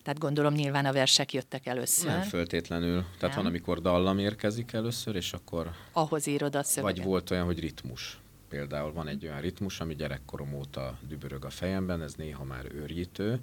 Tehát 0.02 0.19
gondolom 0.19 0.55
nyilván 0.55 0.87
a 0.87 0.93
versek 0.93 1.33
jöttek 1.33 1.67
először. 1.67 2.11
Nem 2.11 2.23
föltétlenül. 2.23 3.02
Tehát 3.02 3.21
Nem. 3.21 3.31
van, 3.35 3.47
amikor 3.47 3.81
dallam 3.81 4.19
érkezik 4.19 4.73
először, 4.73 5.14
és 5.14 5.33
akkor... 5.33 5.71
Ahhoz 5.93 6.26
írod 6.26 6.57
a 6.57 6.62
szöveget. 6.62 6.97
Vagy 6.97 7.07
volt 7.07 7.31
olyan, 7.31 7.45
hogy 7.45 7.61
ritmus. 7.61 8.19
Például 8.49 8.93
van 8.93 9.09
egy 9.09 9.25
olyan 9.25 9.40
ritmus, 9.40 9.81
ami 9.81 9.95
gyerekkorom 9.95 10.55
óta 10.55 10.99
dübörög 11.09 11.45
a 11.45 11.50
fejemben, 11.50 12.02
ez 12.02 12.14
néha 12.14 12.45
már 12.45 12.64
őrjítő, 12.75 13.40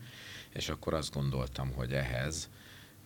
és 0.54 0.70
akkor 0.70 0.94
azt 0.94 1.14
gondoltam, 1.14 1.72
hogy 1.74 1.94
ehhez 1.94 2.50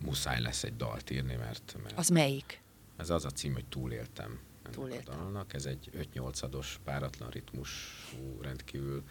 muszáj 0.04 0.40
lesz 0.40 0.64
egy 0.64 0.76
dalt 0.76 1.10
írni, 1.10 1.34
mert... 1.34 1.76
mert 1.82 1.98
az 1.98 2.08
melyik? 2.08 2.60
Ez 3.00 3.10
az 3.10 3.24
a 3.24 3.30
cím, 3.30 3.52
hogy 3.52 3.64
túléltem. 3.64 4.38
Túléltem. 4.70 5.14
A 5.14 5.22
dalnak. 5.22 5.54
Ez 5.54 5.64
egy 5.64 5.90
5-8 6.14 6.42
ados 6.42 6.80
páratlan 6.84 7.30
ritmusú, 7.30 8.40
rendkívül 8.42 9.02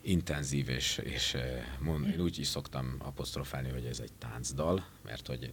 intenzív, 0.00 0.68
és, 0.68 0.98
és 0.98 1.34
eh, 1.34 1.64
mond, 1.80 2.06
én 2.06 2.20
úgy 2.20 2.38
is 2.38 2.46
szoktam 2.46 2.96
apostrofálni, 2.98 3.70
hogy 3.70 3.84
ez 3.84 4.00
egy 4.00 4.12
táncdal, 4.18 4.86
mert 5.04 5.26
hogy 5.26 5.52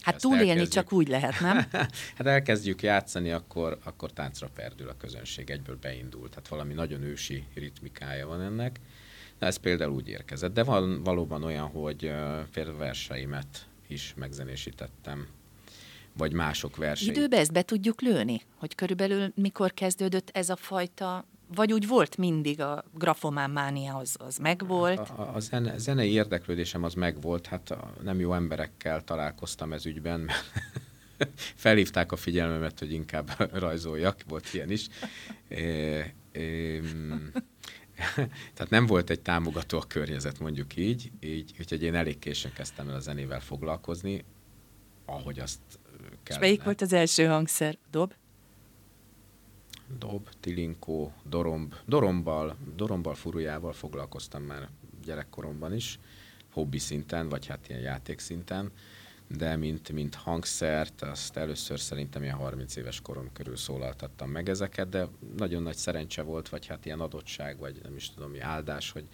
Hát 0.00 0.20
túlélni 0.20 0.68
csak 0.68 0.92
úgy 0.92 1.08
lehet, 1.08 1.40
nem? 1.40 1.56
hát 2.16 2.26
elkezdjük 2.26 2.82
játszani, 2.82 3.30
akkor, 3.30 3.78
akkor 3.84 4.12
táncra 4.12 4.48
perdül 4.54 4.88
a 4.88 4.96
közönség, 4.96 5.50
egyből 5.50 5.76
beindult. 5.80 6.30
Tehát 6.30 6.48
valami 6.48 6.74
nagyon 6.74 7.02
ősi 7.02 7.46
ritmikája 7.54 8.26
van 8.26 8.40
ennek. 8.40 8.80
Na, 9.38 9.46
ez 9.46 9.56
például 9.56 9.92
úgy 9.92 10.08
érkezett. 10.08 10.52
De 10.52 10.62
van 10.62 11.02
valóban 11.02 11.42
olyan, 11.42 11.66
hogy 11.68 12.04
uh, 12.04 12.42
például 12.52 12.76
verseimet 12.76 13.66
is 13.86 14.14
megzenésítettem, 14.16 15.28
vagy 16.16 16.32
mások 16.32 16.76
verseit. 16.76 17.16
Időbe 17.16 17.38
ezt 17.38 17.52
be 17.52 17.62
tudjuk 17.62 18.00
lőni? 18.00 18.40
Hogy 18.56 18.74
körülbelül 18.74 19.32
mikor 19.34 19.74
kezdődött 19.74 20.30
ez 20.32 20.48
a 20.48 20.56
fajta 20.56 21.24
vagy 21.54 21.72
úgy 21.72 21.86
volt 21.86 22.16
mindig 22.16 22.60
a 22.60 22.84
grafomán 22.94 23.50
mánia, 23.50 23.96
az, 23.96 24.16
az 24.18 24.36
megvolt? 24.36 24.98
A, 24.98 25.34
a 25.34 25.40
zene, 25.40 25.78
zenei 25.78 26.10
érdeklődésem 26.10 26.82
az 26.82 26.94
megvolt, 26.94 27.46
hát 27.46 27.70
a, 27.70 27.92
nem 28.02 28.20
jó 28.20 28.34
emberekkel 28.34 29.04
találkoztam 29.04 29.72
ez 29.72 29.86
ügyben, 29.86 30.20
mert 30.20 30.44
felhívták 31.64 32.12
a 32.12 32.16
figyelmemet, 32.16 32.78
hogy 32.78 32.92
inkább 32.92 33.30
rajzoljak, 33.64 34.20
volt 34.28 34.54
ilyen 34.54 34.70
is. 34.70 34.88
É, 35.48 36.14
é, 36.32 36.80
tehát 38.54 38.70
nem 38.70 38.86
volt 38.86 39.10
egy 39.10 39.20
támogató 39.20 39.78
a 39.78 39.84
környezet, 39.88 40.38
mondjuk 40.38 40.76
így, 40.76 41.10
így 41.20 41.54
úgyhogy 41.58 41.82
én 41.82 41.94
elég 41.94 42.18
későn 42.18 42.52
kezdtem 42.52 42.88
el 42.88 42.94
a 42.94 43.00
zenével 43.00 43.40
foglalkozni, 43.40 44.24
ahogy 45.06 45.38
azt 45.38 45.60
kell. 46.26 46.36
És 46.36 46.42
melyik 46.42 46.62
volt 46.62 46.80
az 46.80 46.92
első 46.92 47.26
hangszer? 47.26 47.78
Dob? 47.90 48.12
dob, 49.98 50.28
tilinkó, 50.40 51.12
doromb, 51.28 51.74
dorombal, 51.86 52.56
dorombal 52.76 53.14
furujával 53.14 53.72
foglalkoztam 53.72 54.42
már 54.42 54.68
gyerekkoromban 55.04 55.74
is, 55.74 55.98
hobbi 56.52 56.78
szinten, 56.78 57.28
vagy 57.28 57.46
hát 57.46 57.68
ilyen 57.68 57.80
játék 57.80 58.18
szinten, 58.18 58.72
de 59.28 59.56
mint, 59.56 59.92
mint 59.92 60.14
hangszert, 60.14 61.02
azt 61.02 61.36
először 61.36 61.80
szerintem 61.80 62.22
ilyen 62.22 62.36
30 62.36 62.76
éves 62.76 63.00
korom 63.00 63.32
körül 63.32 63.56
szólaltattam 63.56 64.30
meg 64.30 64.48
ezeket, 64.48 64.88
de 64.88 65.08
nagyon 65.36 65.62
nagy 65.62 65.76
szerencse 65.76 66.22
volt, 66.22 66.48
vagy 66.48 66.66
hát 66.66 66.86
ilyen 66.86 67.00
adottság, 67.00 67.58
vagy 67.58 67.80
nem 67.82 67.96
is 67.96 68.10
tudom 68.10 68.30
mi 68.30 68.40
áldás, 68.40 68.90
hogy 68.90 69.08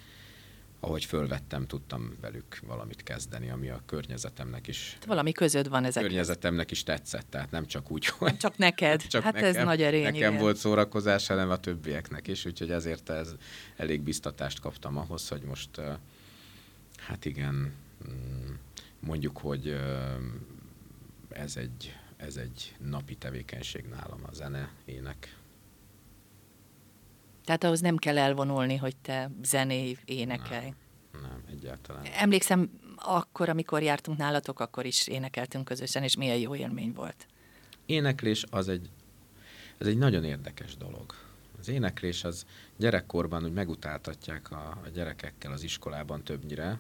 ahogy 0.85 1.05
fölvettem, 1.05 1.67
tudtam 1.67 2.17
velük 2.21 2.59
valamit 2.67 3.03
kezdeni, 3.03 3.51
ami 3.51 3.69
a 3.69 3.83
környezetemnek 3.87 4.67
is... 4.67 4.93
Hát 4.93 5.05
valami 5.05 5.33
közöd 5.33 5.69
van 5.69 5.85
ezek. 5.85 6.03
Környezetemnek 6.03 6.71
is 6.71 6.83
tetszett, 6.83 7.27
tehát 7.31 7.51
nem 7.51 7.67
csak 7.67 7.91
úgy, 7.91 8.07
hogy... 8.07 8.37
Csak 8.37 8.57
neked. 8.57 9.03
csak 9.07 9.23
hát 9.23 9.33
nekem, 9.33 9.49
ez 9.49 9.65
nagy 9.65 9.83
erény, 9.83 10.03
Nekem 10.03 10.17
igen. 10.17 10.37
volt 10.37 10.57
szórakozás, 10.57 11.27
hanem 11.27 11.51
a 11.51 11.57
többieknek 11.57 12.29
is, 12.29 12.45
úgyhogy 12.45 12.71
ezért 12.71 13.11
ez 13.11 13.35
elég 13.77 14.01
biztatást 14.01 14.61
kaptam 14.61 14.97
ahhoz, 14.97 15.29
hogy 15.29 15.43
most 15.43 15.71
hát 16.97 17.25
igen, 17.25 17.73
mm, 18.09 18.53
mondjuk, 19.01 19.39
hogy 19.39 19.77
ez 21.29 21.57
egy, 21.57 21.97
ez 22.17 22.37
egy 22.37 22.75
napi 22.91 23.15
tevékenység 23.15 23.85
nálam 23.85 24.21
a 24.27 24.35
zene, 24.35 24.71
ének, 24.85 25.37
tehát 27.45 27.65
ahhoz 27.65 27.81
nem 27.81 27.97
kell 27.97 28.19
elvonulni, 28.19 28.77
hogy 28.77 28.97
te 28.97 29.31
zené, 29.43 29.97
énekelj. 30.05 30.73
Nem, 31.13 31.23
nem, 31.23 31.43
egyáltalán. 31.51 32.05
Emlékszem, 32.05 32.71
akkor, 32.97 33.49
amikor 33.49 33.83
jártunk 33.83 34.19
nálatok, 34.19 34.61
akkor 34.61 34.87
is 34.87 35.07
énekeltünk 35.07 35.65
közösen, 35.65 36.03
és 36.03 36.17
milyen 36.17 36.39
jó 36.39 36.55
élmény 36.55 36.93
volt. 36.93 37.27
Éneklés 37.87 38.45
az 38.51 38.69
egy, 38.69 38.91
ez 39.79 39.87
egy 39.87 39.99
nagyon 39.99 40.25
érdekes 40.25 40.77
dolog. 40.77 41.15
Az 41.59 41.69
éneklés 41.69 42.25
az 42.25 42.47
gyerekkorban 42.77 43.45
úgy 43.45 43.53
megutáltatják 43.53 44.51
a, 44.51 44.79
a 44.85 44.89
gyerekekkel 44.89 45.53
az 45.53 45.63
iskolában 45.63 46.23
többnyire, 46.23 46.79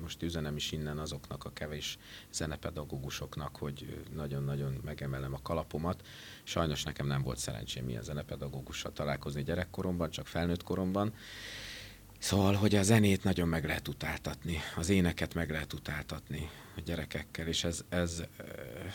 most 0.00 0.22
üzenem 0.22 0.56
is 0.56 0.72
innen 0.72 0.98
azoknak 0.98 1.44
a 1.44 1.52
kevés 1.52 1.98
zenepedagógusoknak, 2.32 3.56
hogy 3.56 4.04
nagyon-nagyon 4.14 4.80
megemelem 4.84 5.34
a 5.34 5.42
kalapomat. 5.42 6.06
Sajnos 6.42 6.82
nekem 6.82 7.06
nem 7.06 7.22
volt 7.22 7.38
szerencsém 7.38 7.88
ilyen 7.88 8.02
zenepedagógussal 8.02 8.92
találkozni 8.92 9.42
gyerekkoromban, 9.42 10.10
csak 10.10 10.26
felnőtt 10.26 10.62
koromban. 10.62 11.14
Szóval, 12.18 12.54
hogy 12.54 12.74
a 12.74 12.82
zenét 12.82 13.24
nagyon 13.24 13.48
meg 13.48 13.64
lehet 13.64 13.88
utáltatni, 13.88 14.58
az 14.76 14.88
éneket 14.88 15.34
meg 15.34 15.50
lehet 15.50 15.72
utáltatni 15.72 16.50
a 16.76 16.80
gyerekekkel, 16.80 17.46
és 17.46 17.64
ez, 17.64 17.84
ez 17.88 18.22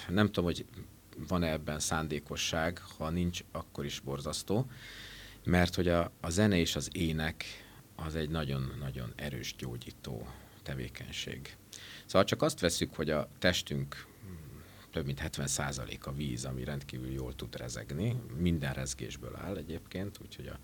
nem 0.09 0.25
tudom, 0.25 0.45
hogy 0.45 0.65
van-e 1.27 1.51
ebben 1.51 1.79
szándékosság, 1.79 2.81
ha 2.97 3.09
nincs, 3.09 3.43
akkor 3.51 3.85
is 3.85 3.99
borzasztó, 3.99 4.69
mert 5.43 5.75
hogy 5.75 5.87
a, 5.87 6.11
a 6.21 6.29
zene 6.29 6.57
és 6.57 6.75
az 6.75 6.89
ének 6.91 7.45
az 7.95 8.15
egy 8.15 8.29
nagyon-nagyon 8.29 9.13
erős 9.15 9.55
gyógyító 9.57 10.27
tevékenység. 10.67 11.55
Szóval 12.05 12.23
csak 12.23 12.41
azt 12.41 12.59
veszük, 12.59 12.95
hogy 12.95 13.09
a 13.09 13.29
testünk 13.39 14.05
több 14.91 15.05
mint 15.05 15.21
70% 15.23 15.99
a 16.01 16.11
víz, 16.11 16.45
ami 16.45 16.63
rendkívül 16.63 17.11
jól 17.11 17.35
tud 17.35 17.57
rezegni, 17.57 18.15
minden 18.37 18.73
rezgésből 18.73 19.35
áll 19.35 19.57
egyébként, 19.57 20.17
úgyhogy, 20.21 20.47
a, 20.47 20.59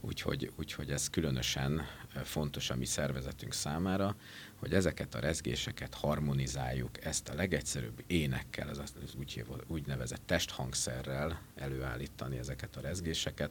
úgyhogy, 0.00 0.52
úgyhogy 0.56 0.90
ez 0.90 1.10
különösen 1.10 1.86
fontos 2.24 2.70
a 2.70 2.76
mi 2.76 2.84
szervezetünk 2.84 3.52
számára, 3.52 4.16
hogy 4.54 4.74
ezeket 4.74 5.14
a 5.14 5.18
rezgéseket 5.20 5.94
harmonizáljuk, 5.94 7.04
ezt 7.04 7.28
a 7.28 7.34
legegyszerűbb 7.34 8.02
énekkel, 8.06 8.68
az, 8.68 8.94
úgy, 9.18 9.44
úgynevezett 9.66 10.22
testhangszerrel 10.26 11.42
előállítani 11.54 12.38
ezeket 12.38 12.76
a 12.76 12.80
rezgéseket, 12.80 13.50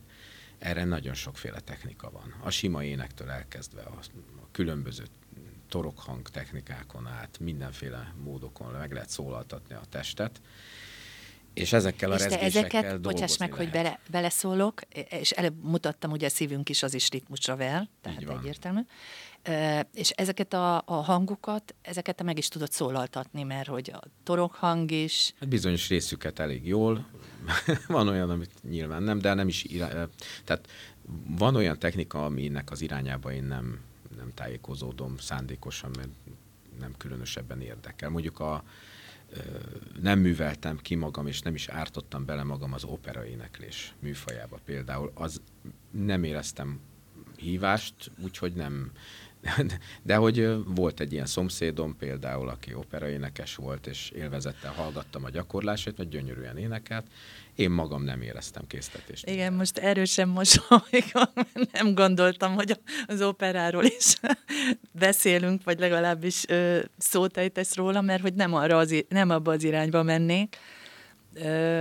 erre 0.58 0.84
nagyon 0.84 1.14
sokféle 1.14 1.60
technika 1.60 2.12
van. 2.12 2.36
A 2.44 2.50
sima 2.50 2.84
énektől 2.84 3.30
elkezdve 3.30 3.82
a, 3.82 4.00
a 4.42 4.48
különböző 4.52 5.04
torokhang 5.70 6.30
technikákon 6.30 7.08
át, 7.08 7.40
mindenféle 7.40 8.14
módokon 8.24 8.72
meg 8.72 8.92
lehet 8.92 9.10
szólaltatni 9.10 9.76
a 9.76 9.82
testet, 9.90 10.42
és 11.58 11.74
ezekkel 11.74 12.12
a 12.12 12.16
és 12.16 12.22
rezgésekkel 12.22 12.84
ezeket, 12.84 13.02
bocsáss 13.02 13.38
meg, 13.38 13.50
lehet. 13.50 13.64
hogy 13.64 13.74
bele, 13.74 14.00
beleszólok, 14.10 14.82
és 15.10 15.32
előbb 15.32 15.64
mutattam, 15.64 16.10
hogy 16.10 16.24
a 16.24 16.30
szívünk 16.30 16.70
is 16.70 16.84
az 16.84 16.94
is 16.94 17.10
ritmusra 17.10 17.56
vel, 17.56 17.90
tehát 18.02 18.22
egyértelmű. 18.22 18.80
És 19.94 20.10
ezeket 20.10 20.54
a, 20.54 20.82
a 20.86 20.94
hangokat, 20.94 21.76
ezeket 21.82 22.16
te 22.16 22.24
meg 22.24 22.38
is 22.38 22.48
tudod 22.48 22.72
szólaltatni, 22.72 23.44
mert 23.44 23.68
hogy 23.68 23.92
a 23.94 24.00
torokhang 24.24 24.92
is... 24.92 25.34
Hát 25.40 25.50
bizonyos 25.50 25.90
részüket 25.90 26.40
elég 26.40 26.68
jól, 26.68 27.06
van 27.88 28.08
olyan, 28.08 28.30
amit 28.30 28.52
nyilván 28.70 29.04
nem, 29.04 29.20
de 29.20 29.34
nem 29.34 29.48
is 29.48 29.64
irány, 29.64 30.10
tehát 30.44 30.68
van 31.28 31.56
olyan 31.56 31.80
technika, 31.80 32.26
aminek 32.26 32.72
az 32.72 32.82
irányába 32.82 33.32
én 33.32 33.44
nem, 33.44 33.80
nem 34.18 34.34
tájékozódom 34.34 35.18
szándékosan, 35.18 35.92
mert 35.96 36.10
nem 36.80 36.94
különösebben 36.98 37.62
érdekel. 37.62 38.10
Mondjuk 38.10 38.40
a, 38.40 38.64
nem 40.02 40.20
műveltem 40.20 40.78
ki 40.78 40.96
magam, 40.96 41.28
és 41.28 41.42
nem 41.42 41.56
is 41.56 41.68
ártottam 41.68 42.26
bele 42.26 42.44
magam 42.44 42.74
az 42.74 42.84
opera 42.84 43.26
éneklés 43.26 43.94
műfajába 44.00 44.60
például. 44.66 45.12
Az 45.14 45.42
nem 45.92 46.24
éreztem 46.24 46.80
hívást, 47.36 48.12
úgyhogy 48.24 48.54
nem, 48.54 48.92
De 50.04 50.16
hogy 50.16 50.64
volt 50.66 51.00
egy 51.00 51.14
ilyen 51.14 51.26
szomszédom 51.26 51.96
például, 51.98 52.50
aki 52.50 52.74
operaénekes 52.74 53.56
volt, 53.56 53.88
és 53.88 54.10
élvezettel 54.16 54.72
hallgattam 54.72 55.24
a 55.24 55.30
gyakorlását, 55.30 55.98
mert 55.98 56.10
gyönyörűen 56.10 56.58
énekelt. 56.58 57.06
Én 57.56 57.70
magam 57.70 58.04
nem 58.04 58.22
éreztem 58.22 58.68
késztetést. 58.68 59.30
Igen, 59.30 59.54
most 59.54 59.78
erősen 59.78 60.28
mosolygom, 60.28 61.46
nem 61.72 61.94
gondoltam, 61.94 62.54
hogy 62.54 62.80
az 63.08 63.22
operáról 63.22 63.84
is 63.84 64.16
beszélünk, 65.00 65.64
vagy 65.64 65.80
legalábbis 65.80 66.46
szót 66.98 67.38
ejtesz 67.38 67.76
róla, 67.76 68.02
mert 68.02 68.22
hogy 68.22 68.34
nem, 68.34 68.54
arra 68.54 68.78
az, 68.78 69.06
nem 69.10 69.30
abba 69.30 69.52
az 69.52 69.64
irányba 69.64 70.04
mennék, 70.04 70.58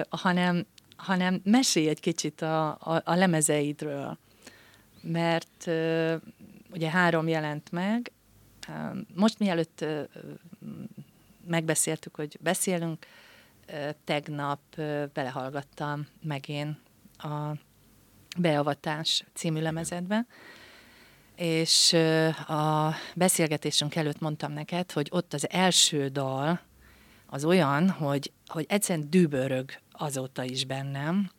hanem, 0.08 0.66
hanem 0.96 1.40
mesélj 1.44 1.88
egy 1.88 2.00
kicsit 2.00 2.42
a, 2.42 2.68
a, 2.68 3.02
a 3.04 3.14
lemezeidről. 3.14 4.18
Mert 5.02 5.70
ugye 6.76 6.90
három 6.90 7.28
jelent 7.28 7.70
meg. 7.70 8.12
Most 9.14 9.38
mielőtt 9.38 9.84
megbeszéltük, 11.46 12.16
hogy 12.16 12.38
beszélünk, 12.40 13.06
tegnap 14.04 14.60
belehallgattam 15.12 16.06
meg 16.22 16.48
én 16.48 16.78
a 17.18 17.52
Beavatás 18.38 19.24
című 19.34 19.60
lemezedbe, 19.60 20.26
és 21.36 21.92
a 22.48 22.94
beszélgetésünk 23.14 23.94
előtt 23.94 24.20
mondtam 24.20 24.52
neked, 24.52 24.92
hogy 24.92 25.08
ott 25.10 25.34
az 25.34 25.50
első 25.50 26.08
dal 26.08 26.60
az 27.26 27.44
olyan, 27.44 27.90
hogy, 27.90 28.32
hogy 28.46 28.66
egyszerűen 28.68 29.10
dübörög 29.10 29.70
azóta 29.92 30.44
is 30.44 30.64
bennem, 30.64 31.30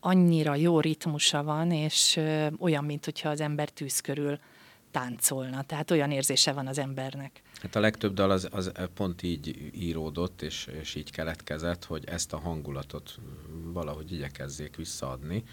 annyira 0.00 0.54
jó 0.54 0.80
ritmusa 0.80 1.42
van, 1.42 1.70
és 1.70 2.20
olyan, 2.58 2.84
mint 2.84 3.04
hogyha 3.04 3.28
az 3.28 3.40
ember 3.40 3.68
tűz 3.68 4.00
körül 4.00 4.38
táncolna. 4.90 5.62
Tehát 5.62 5.90
olyan 5.90 6.10
érzése 6.10 6.52
van 6.52 6.66
az 6.66 6.78
embernek. 6.78 7.42
Hát 7.62 7.76
a 7.76 7.80
legtöbb 7.80 8.14
dal 8.14 8.30
az, 8.30 8.48
az 8.50 8.72
pont 8.94 9.22
így 9.22 9.70
íródott, 9.74 10.42
és, 10.42 10.68
és 10.80 10.94
így 10.94 11.10
keletkezett, 11.10 11.84
hogy 11.84 12.04
ezt 12.04 12.32
a 12.32 12.38
hangulatot 12.38 13.18
valahogy 13.72 14.12
igyekezzék 14.12 14.76
visszaadni, 14.76 15.44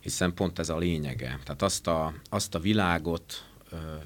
hiszen 0.00 0.34
pont 0.34 0.58
ez 0.58 0.68
a 0.68 0.78
lényege. 0.78 1.38
Tehát 1.44 1.62
azt 1.62 1.86
a, 1.86 2.14
azt 2.28 2.54
a 2.54 2.58
világot, 2.58 3.44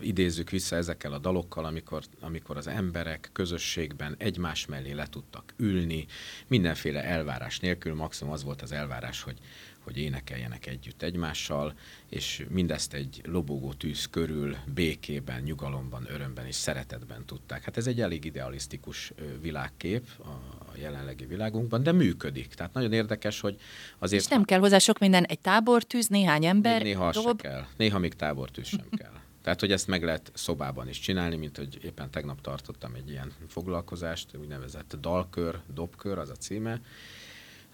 idézzük 0.01 0.51
vissza 0.51 0.77
ezekkel 0.77 1.13
a 1.13 1.19
dalokkal, 1.19 1.65
amikor, 1.65 2.03
amikor 2.21 2.57
az 2.57 2.67
emberek 2.67 3.31
közösségben 3.33 4.15
egymás 4.19 4.67
mellé 4.67 4.93
le 4.93 5.07
tudtak 5.07 5.55
ülni, 5.57 6.07
mindenféle 6.47 7.05
elvárás 7.05 7.61
nélkül, 7.61 7.95
maximum 7.95 8.33
az 8.33 8.45
volt 8.45 8.63
az 8.63 8.73
elvárás, 8.73 9.23
hogy, 9.23 9.39
hogy 9.79 9.99
énekeljenek 9.99 10.67
együtt 10.67 11.03
egymással, 11.03 11.75
és 12.09 12.47
mindezt 12.49 12.95
egy 12.95 13.23
lobogó 13.25 13.73
tűz 13.73 14.07
körül, 14.11 14.57
békében, 14.75 15.43
nyugalomban, 15.43 16.07
örömben 16.11 16.47
és 16.47 16.55
szeretetben 16.55 17.25
tudták. 17.25 17.65
Hát 17.65 17.77
ez 17.77 17.87
egy 17.87 18.01
elég 18.01 18.25
idealisztikus 18.25 19.13
világkép 19.41 20.07
a 20.19 20.79
jelenlegi 20.79 21.25
világunkban, 21.25 21.83
de 21.83 21.93
működik. 21.93 22.55
Tehát 22.55 22.73
nagyon 22.73 22.93
érdekes, 22.93 23.41
hogy 23.41 23.61
azért... 23.99 24.23
És 24.23 24.29
nem 24.29 24.45
kell 24.45 24.59
hozzá 24.59 24.79
sok 24.79 24.99
minden, 24.99 25.25
egy 25.25 25.41
tábortűz, 25.41 26.07
néhány 26.07 26.45
ember, 26.45 26.83
Néha 26.83 27.11
dob... 27.11 27.41
kell. 27.41 27.67
Néha 27.77 27.99
még 27.99 28.15
tábortűz 28.15 28.67
sem 28.67 28.89
kell. 28.97 29.22
Tehát, 29.43 29.61
hogy 29.61 29.73
ezt 29.73 29.87
meg 29.87 30.03
lehet 30.03 30.31
szobában 30.35 30.89
is 30.89 30.99
csinálni, 30.99 31.37
mint 31.37 31.57
hogy 31.57 31.85
éppen 31.85 32.11
tegnap 32.11 32.41
tartottam 32.41 32.95
egy 32.95 33.11
ilyen 33.11 33.33
foglalkozást, 33.49 34.37
úgynevezett 34.37 34.97
dalkör, 35.01 35.61
dobkör, 35.75 36.19
az 36.19 36.29
a 36.29 36.35
címe. 36.35 36.81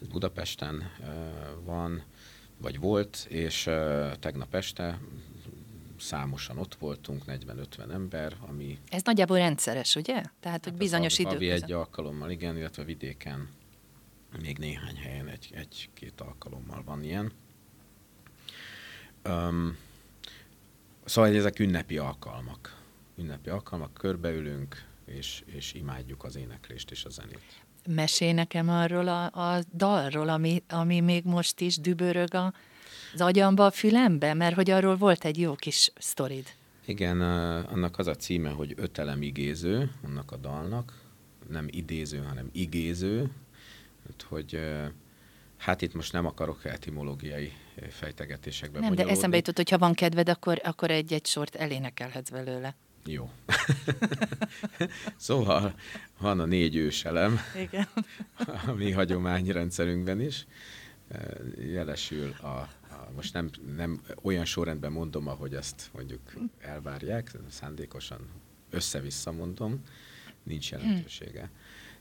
Ez 0.01 0.07
Budapesten 0.07 0.91
uh, 1.01 1.07
van, 1.65 2.03
vagy 2.57 2.79
volt, 2.79 3.27
és 3.29 3.67
uh, 3.67 4.13
tegnap 4.13 4.55
este 4.55 4.99
számosan 5.99 6.59
ott 6.59 6.75
voltunk, 6.75 7.23
40-50 7.27 7.93
ember, 7.93 8.37
ami... 8.47 8.79
Ez 8.89 9.03
nagyjából 9.03 9.37
rendszeres, 9.37 9.97
ugye? 9.97 10.23
Tehát, 10.41 10.65
hogy 10.65 10.73
hát 10.73 10.77
bizonyos 10.77 11.19
idők 11.19 11.33
Havi 11.33 11.51
egy 11.51 11.73
alkalommal, 11.73 12.31
igen, 12.31 12.57
illetve 12.57 12.85
vidéken 12.85 13.49
még 14.43 14.59
néhány 14.59 14.97
helyen 14.97 15.29
egy, 15.29 15.51
egy-két 15.55 16.21
alkalommal 16.21 16.83
van 16.85 17.05
ilyen. 17.05 17.33
Um, 19.29 19.77
Szóval 21.09 21.35
ezek 21.35 21.59
ünnepi 21.59 21.99
alkalmak. 21.99 22.77
Ünnepi 23.17 23.49
alkalmak, 23.49 23.95
körbeülünk, 23.95 24.85
és, 25.05 25.43
és 25.47 25.73
imádjuk 25.73 26.25
az 26.25 26.37
éneklést 26.37 26.91
és 26.91 27.05
a 27.05 27.11
zenét. 27.11 27.65
Mesélj 27.89 28.33
nekem 28.33 28.69
arról 28.69 29.09
a, 29.09 29.25
a 29.25 29.63
dalról, 29.75 30.29
ami, 30.29 30.63
ami 30.69 31.01
még 31.01 31.25
most 31.25 31.61
is 31.61 31.79
dübörög 31.79 32.35
a, 32.35 32.53
az 33.15 33.21
agyamba, 33.21 33.67
a 33.67 33.71
fülembe, 33.71 34.35
mert 34.35 34.55
hogy 34.55 34.71
arról 34.71 34.97
volt 34.97 35.25
egy 35.25 35.39
jó 35.39 35.55
kis 35.55 35.93
sztorid. 35.99 36.47
Igen, 36.85 37.21
annak 37.63 37.99
az 37.99 38.07
a 38.07 38.15
címe, 38.15 38.51
hogy 38.51 38.73
ötelem 38.77 39.23
igéző, 39.23 39.91
annak 40.05 40.33
a 40.33 40.37
dalnak, 40.37 41.01
nem 41.49 41.67
idéző, 41.71 42.19
hanem 42.19 42.49
igéző, 42.53 43.31
hogy 44.25 44.61
hát 45.57 45.83
itt 45.83 45.95
most 45.95 46.13
nem 46.13 46.27
akarok 46.27 46.65
etimológiai 46.65 47.53
fejtegetésekbe 47.91 48.81
Nem, 48.81 48.95
de 48.95 49.07
eszembe 49.07 49.37
jutott, 49.37 49.57
hogy 49.57 49.71
ha 49.71 49.79
van 49.79 49.95
kedved, 49.95 50.29
akkor, 50.29 50.61
akkor 50.65 50.91
egy-egy 50.91 51.27
sort 51.27 51.55
elénekelhetsz 51.55 52.31
belőle. 52.31 52.77
Jó. 53.07 53.31
szóval 55.17 55.75
van 56.19 56.41
a 56.41 56.45
négy 56.45 56.77
őselem, 56.77 57.39
Igen. 57.57 57.89
a 58.67 58.73
mi 58.73 58.91
hagyományrendszerünkben 58.93 60.21
is. 60.21 60.47
Jelesül 61.59 62.35
a, 62.41 62.47
a 62.47 62.69
most 63.15 63.33
nem, 63.33 63.51
nem 63.77 64.03
olyan 64.23 64.45
sorrendben 64.45 64.93
mondom, 64.93 65.29
ahogy 65.29 65.55
ezt 65.55 65.91
mondjuk 65.93 66.33
elvárják, 66.61 67.31
szándékosan 67.51 68.29
össze-vissza 68.71 69.33
mondom, 69.33 69.83
nincs 70.43 70.71
jelentősége. 70.71 71.51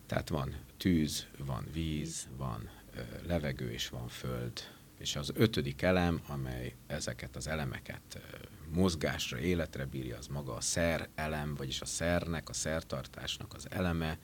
Tehát 0.06 0.30
van 0.30 0.56
tűz, 0.78 1.28
van 1.38 1.66
víz, 1.74 2.28
van 2.38 2.70
levegő 3.28 3.72
és 3.72 3.90
van 3.90 4.08
föld, 4.08 4.64
és 4.98 5.16
az 5.16 5.32
ötödik 5.36 5.82
elem, 5.82 6.22
amely 6.28 6.76
ezeket 6.88 7.36
az 7.36 7.48
elemeket 7.48 8.20
mozgásra, 8.74 9.40
életre 9.40 9.86
bírja, 9.86 10.18
az 10.18 10.28
maga 10.28 10.54
a 10.54 10.62
szer 10.62 11.10
elem, 11.16 11.56
vagyis 11.56 11.82
a 11.82 11.86
szernek, 11.86 12.50
a 12.50 12.54
szertartásnak 12.54 13.54
az 13.54 13.68
eleme, 13.70 14.18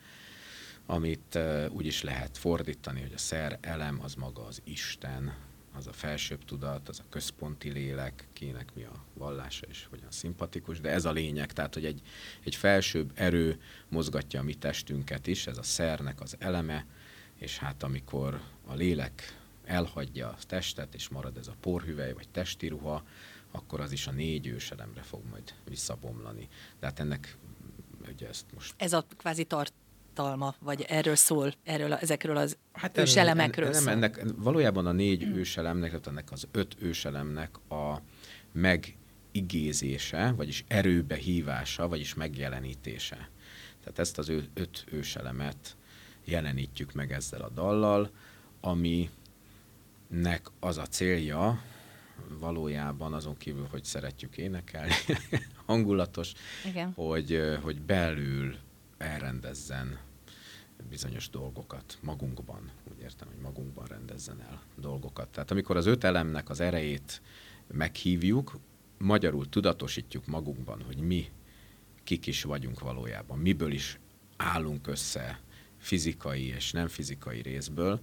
amit 0.86 1.38
úgy 1.68 1.86
is 1.86 2.02
lehet 2.02 2.38
fordítani, 2.38 3.00
hogy 3.00 3.12
a 3.14 3.18
szer 3.18 3.58
elem 3.60 4.00
az 4.02 4.14
maga 4.14 4.46
az 4.46 4.60
Isten, 4.64 5.34
az 5.76 5.86
a 5.86 5.92
felsőbb 5.92 6.44
tudat, 6.44 6.88
az 6.88 7.00
a 7.00 7.08
központi 7.08 7.70
lélek, 7.70 8.28
kinek 8.32 8.74
mi 8.74 8.82
a 8.82 9.04
vallása 9.14 9.66
és 9.66 9.86
hogyan 9.90 10.10
szimpatikus, 10.10 10.80
de 10.80 10.90
ez 10.90 11.04
a 11.04 11.12
lényeg, 11.12 11.52
tehát 11.52 11.74
hogy 11.74 11.84
egy, 11.84 12.02
egy 12.44 12.54
felsőbb 12.54 13.12
erő 13.14 13.60
mozgatja 13.88 14.40
a 14.40 14.42
mi 14.42 14.54
testünket 14.54 15.26
is, 15.26 15.46
ez 15.46 15.58
a 15.58 15.62
szernek 15.62 16.20
az 16.20 16.36
eleme, 16.38 16.86
és 17.38 17.58
hát 17.58 17.82
amikor 17.82 18.40
a 18.66 18.74
lélek 18.74 19.38
elhagyja 19.64 20.28
a 20.28 20.36
testet, 20.46 20.94
és 20.94 21.08
marad 21.08 21.36
ez 21.36 21.46
a 21.46 21.54
porhüvely, 21.60 22.12
vagy 22.12 22.28
testi 22.28 22.68
ruha, 22.68 23.04
akkor 23.50 23.80
az 23.80 23.92
is 23.92 24.06
a 24.06 24.10
négy 24.10 24.46
őselemre 24.46 25.02
fog 25.02 25.20
majd 25.30 25.54
visszabomlani. 25.68 26.48
De 26.80 26.86
hát 26.86 27.00
ennek 27.00 27.36
ugye 28.12 28.28
ezt 28.28 28.46
most... 28.54 28.74
Ez 28.76 28.92
a 28.92 29.04
kvázi 29.16 29.44
tartalma, 29.44 30.54
vagy 30.58 30.82
erről 30.88 31.14
szól, 31.14 31.54
erről, 31.64 31.92
ezekről 31.92 32.36
az 32.36 32.56
hát 32.72 32.98
őselemekről 32.98 33.70
nem, 33.70 33.82
szól. 33.82 33.92
ennek, 33.92 34.22
valójában 34.36 34.86
a 34.86 34.92
négy 34.92 35.26
mm. 35.26 35.34
őselemnek, 35.34 35.90
tehát 35.90 36.06
ennek 36.06 36.32
az 36.32 36.48
öt 36.50 36.76
őselemnek 36.78 37.70
a 37.70 38.00
megigézése, 38.52 40.32
vagyis 40.36 40.64
erőbe 40.68 41.16
hívása, 41.16 41.88
vagyis 41.88 42.14
megjelenítése. 42.14 43.28
Tehát 43.80 43.98
ezt 43.98 44.18
az 44.18 44.32
öt 44.54 44.84
őselemet 44.90 45.76
jelenítjük 46.24 46.92
meg 46.92 47.12
ezzel 47.12 47.40
a 47.40 47.48
dallal, 47.48 48.10
ami 48.60 49.10
nek 50.20 50.46
az 50.60 50.78
a 50.78 50.86
célja, 50.86 51.62
valójában 52.38 53.12
azon 53.12 53.36
kívül, 53.36 53.66
hogy 53.70 53.84
szeretjük 53.84 54.36
énekelni, 54.36 54.92
hangulatos, 55.66 56.32
Igen. 56.66 56.92
Hogy, 56.92 57.58
hogy 57.62 57.80
belül 57.80 58.56
elrendezzen 58.98 59.98
bizonyos 60.88 61.30
dolgokat 61.30 61.98
magunkban, 62.02 62.70
úgy 62.92 63.00
értem, 63.00 63.28
hogy 63.28 63.40
magunkban 63.42 63.86
rendezzen 63.86 64.40
el 64.40 64.62
dolgokat. 64.76 65.28
Tehát 65.28 65.50
amikor 65.50 65.76
az 65.76 65.86
öt 65.86 66.04
elemnek 66.04 66.50
az 66.50 66.60
erejét 66.60 67.22
meghívjuk, 67.66 68.58
magyarul 68.98 69.48
tudatosítjuk 69.48 70.26
magunkban, 70.26 70.82
hogy 70.82 70.96
mi 70.96 71.30
kik 72.04 72.26
is 72.26 72.42
vagyunk 72.42 72.80
valójában, 72.80 73.38
miből 73.38 73.72
is 73.72 73.98
állunk 74.36 74.86
össze 74.86 75.40
fizikai 75.78 76.46
és 76.46 76.72
nem 76.72 76.88
fizikai 76.88 77.42
részből, 77.42 78.00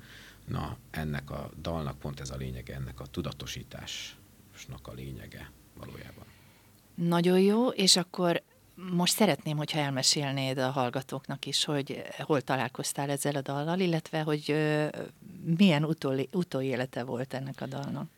Na, 0.48 0.78
ennek 0.92 1.32
a 1.32 1.50
dalnak 1.62 2.00
pont 2.00 2.20
ez 2.20 2.30
a 2.30 2.36
lényege, 2.36 2.76
ennek 2.76 3.00
a 3.00 3.06
tudatosításnak 3.06 4.88
a 4.88 4.92
lényege 4.92 5.52
valójában. 5.78 6.26
Nagyon 6.96 7.40
jó, 7.40 7.68
és 7.68 7.96
akkor 7.96 8.44
most 8.76 9.14
szeretném, 9.14 9.58
hogyha 9.58 9.80
elmesélnéd 9.80 10.58
a 10.58 10.70
hallgatóknak 10.70 11.46
is, 11.46 11.66
hogy 11.66 12.02
hol 12.18 12.42
találkoztál 12.42 13.10
ezzel 13.10 13.36
a 13.36 13.42
dallal, 13.42 13.80
illetve 13.80 14.22
hogy 14.22 14.56
milyen 15.58 15.84
utol, 15.84 16.20
utóélete 16.32 17.04
volt 17.04 17.34
ennek 17.34 17.62
a 17.62 17.66
dalnak. 17.66 18.10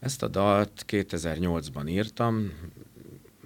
Ezt 0.00 0.22
a 0.22 0.28
dalt 0.28 0.84
2008-ban 0.88 1.88
írtam, 1.88 2.52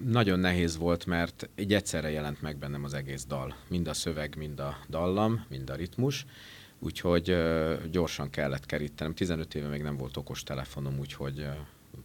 nagyon 0.04 0.38
nehéz 0.38 0.76
volt, 0.76 1.06
mert 1.06 1.48
egy 1.54 1.72
egyszerre 1.72 2.10
jelent 2.10 2.42
meg 2.42 2.56
bennem 2.56 2.84
az 2.84 2.94
egész 2.94 3.24
dal. 3.24 3.54
Mind 3.68 3.88
a 3.88 3.94
szöveg, 3.94 4.36
mind 4.36 4.60
a 4.60 4.76
dallam, 4.88 5.44
mind 5.48 5.70
a 5.70 5.74
ritmus. 5.74 6.26
Úgyhogy 6.84 7.36
gyorsan 7.90 8.30
kellett 8.30 8.66
kerítenem. 8.66 9.14
15 9.14 9.54
éve 9.54 9.68
még 9.68 9.82
nem 9.82 9.96
volt 9.96 10.16
okos 10.16 10.42
telefonom, 10.42 10.98
úgyhogy 10.98 11.46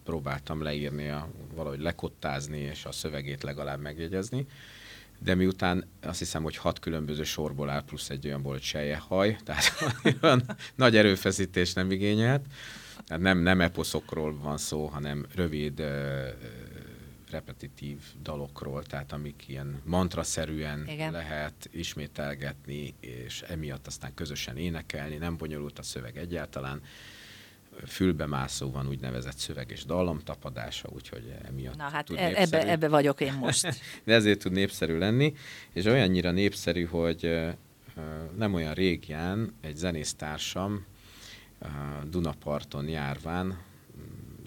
próbáltam 0.04 0.62
leírni, 0.62 1.10
a, 1.10 1.30
valahogy 1.56 1.80
lekottázni, 1.80 2.60
és 2.60 2.86
a 2.86 2.92
szövegét 2.92 3.44
legalább 3.44 3.82
megjegyezni. 3.82 4.48
De 5.20 5.36
miután 5.36 5.86
azt 6.02 6.20
hiszem, 6.20 6.44
hogy 6.44 6.58
hat 6.58 6.80
különböző 6.80 7.24
sorból 7.24 7.70
áll, 7.70 7.84
plusz 7.84 8.10
egy 8.10 8.26
olyan 8.26 8.42
volt 8.42 8.64
haj, 9.08 9.38
tehát 9.44 9.72
olyan 10.22 10.44
nagy 10.76 10.96
erőfeszítés 10.96 11.74
nem 11.74 11.92
igényelt. 11.92 12.46
Tehát 13.06 13.24
nem, 13.24 13.38
nem 13.40 13.62
eposzokról 13.62 14.38
van 14.40 14.58
szó, 14.58 14.86
hanem 14.86 15.26
rövid, 15.36 15.84
repetitív 17.32 17.98
dalokról, 18.22 18.84
tehát 18.84 19.12
amik 19.12 19.44
ilyen 19.48 19.82
mantraszerűen 19.86 20.88
Igen. 20.88 21.12
lehet 21.12 21.70
ismételgetni, 21.72 22.94
és 23.00 23.42
emiatt 23.42 23.88
aztán 23.88 24.14
közösen 24.14 24.58
énekelni, 24.58 25.16
nem 25.16 25.38
bonyolult 25.38 25.80
a 25.80 25.84
szöveg 25.84 26.18
egyáltalán 26.18 26.82
fülbemászó 27.86 28.72
van 28.72 28.88
úgynevezett 28.88 29.38
szöveg 29.38 29.72
és 29.72 29.86
dallamtapadása, 29.86 30.90
úgyhogy 30.94 31.34
emiatt 31.48 31.76
Na 31.76 31.90
hát 31.90 32.06
tud 32.06 32.18
e- 32.18 32.34
ebbe, 32.36 32.68
ebbe 32.68 32.88
vagyok 32.88 33.22
én 33.22 33.34
most. 33.34 33.82
De 34.06 34.14
ezért 34.14 34.40
tud 34.40 34.52
népszerű 34.52 34.98
lenni, 34.98 35.34
és 35.74 35.86
olyannyira 35.86 36.32
népszerű, 36.32 36.86
hogy 36.86 37.48
nem 38.38 38.54
olyan 38.54 38.74
régen 38.74 39.54
egy 39.62 39.76
zenésztársam 39.76 40.86
Dunaparton 42.04 42.88
járván 42.88 43.58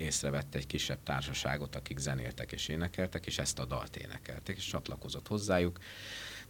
észrevette 0.03 0.59
egy 0.59 0.67
kisebb 0.67 1.03
társaságot, 1.03 1.77
akik 1.77 1.99
zenéltek 1.99 2.53
és 2.53 2.69
énekeltek, 2.69 3.27
és 3.27 3.39
ezt 3.39 3.59
a 3.59 3.65
dalt 3.65 3.97
énekelték, 3.97 4.57
és 4.57 4.65
csatlakozott 4.67 5.29
hozzájuk. 5.29 5.79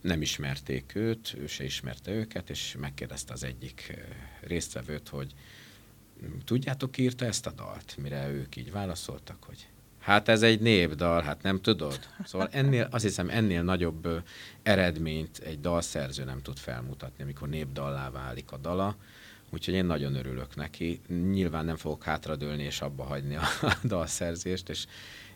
Nem 0.01 0.23
ismerték 0.23 0.95
őt, 0.95 1.35
ő 1.39 1.47
se 1.47 1.65
ismerte 1.65 2.11
őket, 2.11 2.51
és 2.51 2.77
megkérdezte 2.79 3.33
az 3.33 3.45
egyik 3.45 3.99
résztvevőt, 4.41 5.09
hogy 5.09 5.35
tudjátok, 6.45 6.99
írta 6.99 7.25
ezt 7.25 7.47
a 7.47 7.51
dalt? 7.51 7.97
Mire 7.97 8.29
ők 8.29 8.57
így 8.57 8.73
válaszoltak, 8.73 9.45
hogy 9.45 9.69
hát 9.99 10.29
ez 10.29 10.43
egy 10.43 10.61
népdal, 10.61 11.23
hát 11.23 11.43
nem 11.43 11.61
tudod? 11.61 11.99
Szóval 12.25 12.49
ennél, 12.51 12.89
azt 12.91 13.05
hiszem 13.05 13.31
ennél 13.31 13.63
nagyobb 13.63 14.23
eredményt 14.63 15.39
egy 15.39 15.61
dalszerző 15.61 16.25
nem 16.25 16.43
tud 16.43 16.59
felmutatni, 16.59 17.23
amikor 17.23 17.49
népdallá 17.49 18.11
válik 18.11 18.53
a 18.53 18.57
dala. 18.57 18.97
Úgyhogy 19.53 19.75
én 19.75 19.85
nagyon 19.85 20.15
örülök 20.15 20.55
neki. 20.55 21.01
Nyilván 21.31 21.65
nem 21.65 21.77
fogok 21.77 22.05
hátradőlni 22.05 22.63
és 22.63 22.81
abba 22.81 23.05
hagyni 23.05 23.37
a 23.37 23.43
dalszerzést, 23.85 24.69
és, 24.69 24.87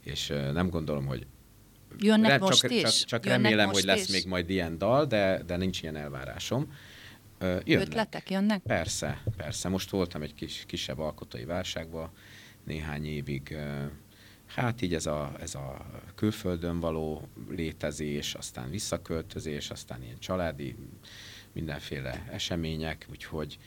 és 0.01 0.27
nem 0.53 0.69
gondolom, 0.69 1.07
hogy 1.07 1.27
Jönnek 1.99 2.31
Re, 2.31 2.39
most 2.39 2.61
csak, 2.61 2.71
is? 2.71 2.83
Csak, 2.83 2.93
csak 2.93 3.25
remélem, 3.25 3.69
hogy 3.69 3.85
lesz 3.85 4.09
is? 4.09 4.13
még 4.13 4.27
majd 4.27 4.51
ilyen 4.51 4.79
dal, 4.79 5.07
de, 5.07 5.43
de 5.47 5.57
nincs 5.57 5.83
ilyen 5.83 5.97
elvárásom. 5.97 6.73
Jönnek. 7.41 7.87
Ötletek 7.87 8.31
jönnek? 8.31 8.63
Persze, 8.63 9.23
persze. 9.37 9.69
Most 9.69 9.91
voltam 9.91 10.23
egy 10.23 10.35
kis, 10.35 10.65
kisebb 10.67 10.99
alkotói 10.99 11.45
válságban 11.45 12.11
néhány 12.65 13.07
évig. 13.07 13.57
Hát 14.47 14.83
így 14.83 14.95
ez 14.95 15.07
a, 15.07 15.33
ez 15.41 15.55
a 15.55 15.87
külföldön 16.15 16.81
való 16.81 17.29
létezés, 17.51 18.35
aztán 18.35 18.71
visszaköltözés, 18.71 19.71
aztán 19.71 20.03
ilyen 20.03 20.19
családi 20.19 20.77
mindenféle 21.53 22.27
események, 22.31 23.07
úgyhogy 23.11 23.59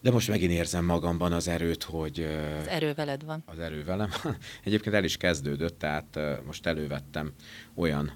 de 0.00 0.10
most 0.10 0.28
megint 0.28 0.52
érzem 0.52 0.84
magamban 0.84 1.32
az 1.32 1.48
erőt, 1.48 1.82
hogy... 1.82 2.20
Az 2.60 2.66
erő 2.66 2.94
veled 2.94 3.24
van. 3.24 3.42
Az 3.46 3.58
erő 3.58 3.84
velem. 3.84 4.10
Egyébként 4.64 4.94
el 4.94 5.04
is 5.04 5.16
kezdődött, 5.16 5.78
tehát 5.78 6.18
most 6.46 6.66
elővettem 6.66 7.32
olyan 7.74 8.12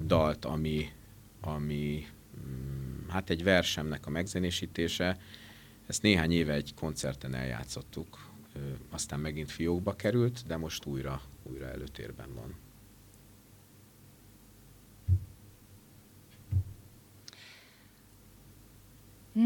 dalt, 0.00 0.44
ami, 0.44 0.88
ami 1.40 2.06
mm, 2.46 3.08
hát 3.08 3.30
egy 3.30 3.42
versemnek 3.42 4.06
a 4.06 4.10
megzenésítése. 4.10 5.18
Ezt 5.86 6.02
néhány 6.02 6.32
éve 6.32 6.52
egy 6.52 6.74
koncerten 6.74 7.34
eljátszottuk, 7.34 8.30
aztán 8.90 9.20
megint 9.20 9.50
fiókba 9.50 9.96
került, 9.96 10.46
de 10.46 10.56
most 10.56 10.84
újra, 10.84 11.22
újra 11.42 11.66
előtérben 11.66 12.34
van. 12.34 12.54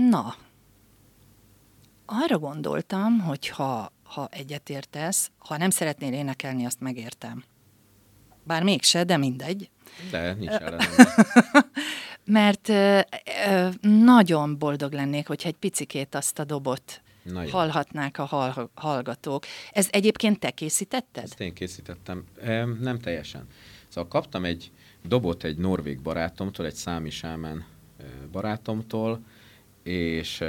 Na, 0.08 0.34
arra 2.10 2.38
gondoltam, 2.38 3.20
hogy 3.20 3.48
ha, 3.48 3.92
ha 4.02 4.28
egyetértesz, 4.30 5.30
ha 5.38 5.56
nem 5.56 5.70
szeretnél 5.70 6.12
énekelni, 6.12 6.64
azt 6.64 6.80
megértem. 6.80 7.44
Bár 8.44 8.62
mégse, 8.62 9.04
de 9.04 9.16
mindegy. 9.16 9.70
De, 10.10 10.32
nincs 10.32 10.50
ellenem. 10.50 10.86
Mert 12.24 12.68
ö, 12.68 13.00
ö, 13.48 13.68
nagyon 13.80 14.58
boldog 14.58 14.92
lennék, 14.92 15.26
hogyha 15.26 15.48
egy 15.48 15.56
picikét 15.56 16.14
azt 16.14 16.38
a 16.38 16.44
dobot 16.44 17.02
Na 17.22 17.50
hallhatnák 17.50 18.18
a 18.18 18.24
hall, 18.24 18.70
hallgatók. 18.74 19.44
Ez 19.72 19.88
egyébként 19.90 20.38
te 20.38 20.50
készítetted? 20.50 21.24
Ezt 21.24 21.40
én 21.40 21.54
készítettem. 21.54 22.24
Nem 22.80 22.98
teljesen. 22.98 23.46
Szóval 23.88 24.08
kaptam 24.10 24.44
egy 24.44 24.70
dobot 25.04 25.44
egy 25.44 25.56
norvég 25.56 26.00
barátomtól, 26.00 26.66
egy 26.66 26.74
számi 26.74 27.10
sámán 27.10 27.64
barátomtól, 28.32 29.20
és 29.82 30.44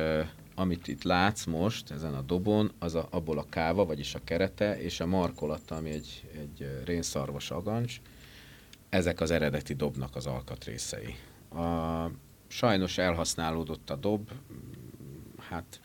amit 0.60 0.88
itt 0.88 1.04
látsz 1.04 1.46
most 1.46 1.92
ezen 1.92 2.14
a 2.14 2.22
dobon, 2.22 2.72
az 2.80 2.96
a, 2.96 3.08
abból 3.12 3.38
a 3.38 3.46
káva, 3.50 3.86
vagyis 3.86 4.16
a 4.16 4.24
kerete, 4.24 4.82
és 4.82 5.00
a 5.00 5.06
markolata, 5.06 5.76
ami 5.76 5.90
egy, 5.90 6.30
egy 6.34 6.82
rénszarvas 6.86 7.52
agancs, 7.52 8.02
ezek 8.90 9.22
az 9.22 9.32
eredeti 9.32 9.74
dobnak 9.74 10.16
az 10.16 10.26
alkatrészei. 10.26 11.16
A, 11.50 12.06
sajnos 12.48 12.98
elhasználódott 12.98 13.90
a 13.90 13.96
dob, 13.96 14.30
hát 15.50 15.80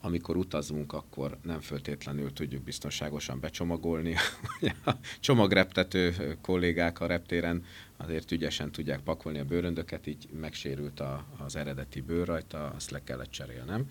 amikor 0.00 0.36
utazunk, 0.36 0.92
akkor 0.92 1.38
nem 1.42 1.60
föltétlenül 1.60 2.32
tudjuk 2.32 2.62
biztonságosan 2.62 3.40
becsomagolni. 3.40 4.14
a 4.86 4.92
csomagreptető 5.20 6.36
kollégák 6.40 7.00
a 7.00 7.06
reptéren 7.06 7.64
azért 7.96 8.32
ügyesen 8.32 8.72
tudják 8.72 9.00
pakolni 9.00 9.38
a 9.38 9.44
bőröndöket, 9.44 10.06
így 10.06 10.28
megsérült 10.40 11.00
a, 11.00 11.24
az 11.38 11.56
eredeti 11.56 12.00
bőr 12.00 12.26
rajta, 12.26 12.72
azt 12.76 12.90
le 12.90 13.02
kellett 13.04 13.30
cserélnem. 13.30 13.90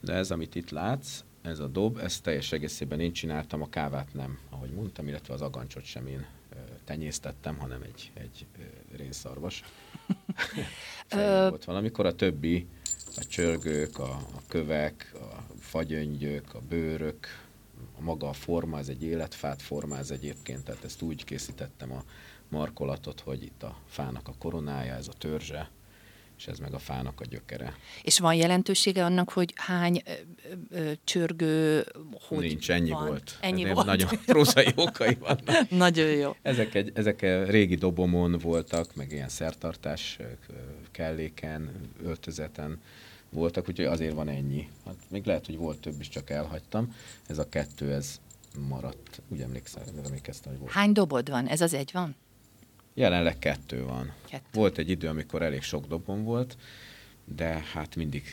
De 0.00 0.12
ez, 0.12 0.30
amit 0.30 0.54
itt 0.54 0.70
látsz, 0.70 1.20
ez 1.42 1.58
a 1.58 1.66
dob, 1.66 1.98
ezt 1.98 2.22
teljes 2.22 2.52
egészében 2.52 3.00
én 3.00 3.12
csináltam, 3.12 3.62
a 3.62 3.68
kávát 3.68 4.14
nem, 4.14 4.38
ahogy 4.50 4.70
mondtam, 4.70 5.08
illetve 5.08 5.34
az 5.34 5.40
agancsot 5.40 5.84
sem 5.84 6.06
én 6.06 6.26
tenyésztettem, 6.84 7.56
hanem 7.56 7.82
egy, 7.82 8.10
egy 8.14 8.46
rénszarvas. 8.96 9.64
volt 11.48 11.64
valamikor, 11.64 12.06
a 12.06 12.14
többi, 12.14 12.66
a 13.16 13.24
csörgők, 13.24 13.98
a, 13.98 14.10
a 14.10 14.42
kövek, 14.48 15.12
a 15.14 15.54
fagyöngyök, 15.60 16.54
a 16.54 16.60
bőrök, 16.68 17.26
a 17.98 18.00
maga 18.00 18.28
a 18.28 18.32
forma, 18.32 18.78
ez 18.78 18.88
egy 18.88 19.02
életfát 19.02 19.62
formáz 19.62 20.10
egyébként, 20.10 20.64
tehát 20.64 20.84
ezt 20.84 21.02
úgy 21.02 21.24
készítettem 21.24 21.92
a 21.92 22.04
markolatot, 22.48 23.20
hogy 23.20 23.42
itt 23.42 23.62
a 23.62 23.76
fának 23.86 24.28
a 24.28 24.32
koronája, 24.38 24.94
ez 24.94 25.08
a 25.08 25.12
törzse, 25.12 25.70
és 26.38 26.46
ez 26.46 26.58
meg 26.58 26.74
a 26.74 26.78
fának 26.78 27.20
a 27.20 27.24
gyökere. 27.24 27.74
És 28.02 28.18
van 28.18 28.34
jelentősége 28.34 29.04
annak, 29.04 29.30
hogy 29.30 29.52
hány 29.56 30.02
ö, 30.04 30.12
ö, 30.70 30.92
csörgő, 31.04 31.86
hogy 32.28 32.38
Nincs, 32.38 32.70
ennyi 32.70 32.90
van? 32.90 33.06
volt. 33.06 33.38
Ennyi 33.40 33.72
volt. 33.72 33.86
Nagyon 33.86 34.08
prózai 34.26 34.72
okai 34.76 35.14
vannak. 35.14 35.70
nagyon 35.86 36.08
jó. 36.08 36.36
Ezek, 36.42 36.74
egy, 36.74 36.92
ezek 36.94 37.20
régi 37.46 37.74
dobomon 37.74 38.38
voltak, 38.38 38.94
meg 38.94 39.12
ilyen 39.12 39.28
szertartás 39.28 40.18
kelléken, 40.90 41.70
öltözeten 42.02 42.80
voltak, 43.30 43.68
úgyhogy 43.68 43.86
azért 43.86 44.14
van 44.14 44.28
ennyi. 44.28 44.68
Hát 44.86 44.96
még 45.08 45.26
lehet, 45.26 45.46
hogy 45.46 45.56
volt 45.56 45.80
több 45.80 46.00
is, 46.00 46.08
csak 46.08 46.30
elhagytam. 46.30 46.94
Ez 47.26 47.38
a 47.38 47.48
kettő, 47.48 47.92
ez 47.92 48.20
maradt. 48.68 49.22
Úgy 49.28 49.40
emlékszem, 49.40 49.82
emlékeztem, 50.04 50.52
hogy 50.52 50.60
volt. 50.60 50.72
Hány 50.72 50.92
dobod 50.92 51.30
van? 51.30 51.46
Ez 51.46 51.60
az 51.60 51.74
egy 51.74 51.90
van? 51.92 52.16
Jelenleg 52.98 53.38
kettő 53.38 53.84
van. 53.84 54.12
Kettő. 54.28 54.44
Volt 54.52 54.78
egy 54.78 54.90
idő, 54.90 55.08
amikor 55.08 55.42
elég 55.42 55.62
sok 55.62 55.86
dobon 55.86 56.24
volt, 56.24 56.56
de 57.24 57.46
hát 57.72 57.96
mindig 57.96 58.24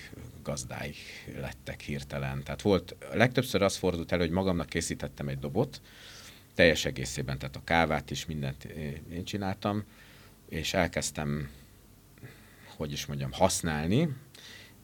gazdáig 0.43 0.95
lettek 1.39 1.81
hirtelen. 1.81 2.43
Tehát 2.43 2.61
volt, 2.61 2.95
legtöbbször 3.13 3.61
az 3.61 3.75
fordult 3.75 4.11
elő, 4.11 4.21
hogy 4.21 4.31
magamnak 4.31 4.69
készítettem 4.69 5.27
egy 5.27 5.39
dobot, 5.39 5.81
teljes 6.53 6.85
egészében, 6.85 7.37
tehát 7.37 7.55
a 7.55 7.63
kávát 7.63 8.11
is, 8.11 8.25
mindent 8.25 8.63
én 9.13 9.23
csináltam, 9.23 9.83
és 10.49 10.73
elkezdtem, 10.73 11.49
hogy 12.75 12.91
is 12.91 13.05
mondjam, 13.05 13.31
használni, 13.31 14.09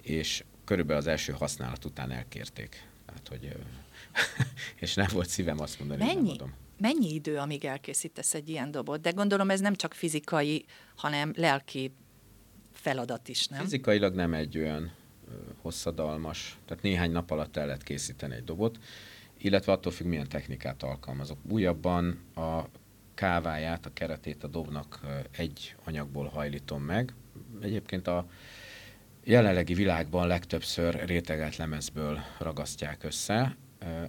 és 0.01 0.43
körülbelül 0.65 1.01
az 1.01 1.07
első 1.07 1.33
használat 1.33 1.85
után 1.85 2.11
elkérték. 2.11 2.83
Tehát, 3.05 3.27
hogy, 3.27 3.55
és 4.83 4.93
nem 4.93 5.07
volt 5.11 5.29
szívem 5.29 5.59
azt 5.59 5.79
mondani, 5.79 6.03
Mennyi? 6.03 6.13
hogy 6.15 6.23
nem 6.25 6.33
adom. 6.33 6.60
Mennyi 6.81 7.13
idő, 7.13 7.37
amíg 7.37 7.65
elkészítesz 7.65 8.33
egy 8.33 8.49
ilyen 8.49 8.71
dobot? 8.71 9.01
De 9.01 9.09
gondolom 9.09 9.49
ez 9.49 9.59
nem 9.59 9.75
csak 9.75 9.93
fizikai, 9.93 10.65
hanem 10.95 11.33
lelki 11.35 11.91
feladat 12.73 13.27
is, 13.27 13.47
nem? 13.47 13.61
Fizikailag 13.61 14.15
nem 14.15 14.33
egy 14.33 14.57
olyan 14.57 14.91
hosszadalmas, 15.61 16.57
tehát 16.65 16.83
néhány 16.83 17.11
nap 17.11 17.31
alatt 17.31 17.57
el 17.57 17.65
lehet 17.65 17.83
készíteni 17.83 18.35
egy 18.35 18.43
dobot, 18.43 18.79
illetve 19.37 19.71
attól 19.71 19.91
függ, 19.91 20.07
milyen 20.07 20.29
technikát 20.29 20.83
alkalmazok. 20.83 21.37
Újabban 21.49 22.19
a 22.35 22.61
káváját, 23.13 23.85
a 23.85 23.93
keretét 23.93 24.43
a 24.43 24.47
dobnak 24.47 24.99
egy 25.31 25.75
anyagból 25.83 26.27
hajlítom 26.27 26.83
meg. 26.83 27.13
Egyébként 27.61 28.07
a 28.07 28.25
jelenlegi 29.23 29.73
világban 29.73 30.27
legtöbbször 30.27 31.05
rétegelt 31.05 31.55
lemezből 31.55 32.19
ragasztják 32.39 33.03
össze, 33.03 33.55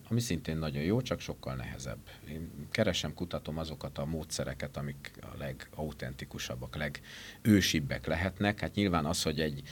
ami 0.09 0.21
szintén 0.21 0.57
nagyon 0.57 0.83
jó, 0.83 1.01
csak 1.01 1.21
sokkal 1.21 1.55
nehezebb. 1.55 2.09
Én 2.29 2.51
keresem, 2.71 3.15
kutatom 3.15 3.59
azokat 3.59 3.99
a 3.99 4.05
módszereket, 4.05 4.77
amik 4.77 5.13
a 5.21 5.37
legautentikusabbak, 5.39 6.77
legősibbek 6.77 8.07
lehetnek. 8.07 8.61
Hát 8.61 8.75
nyilván 8.75 9.05
az, 9.05 9.23
hogy 9.23 9.41
egy 9.41 9.63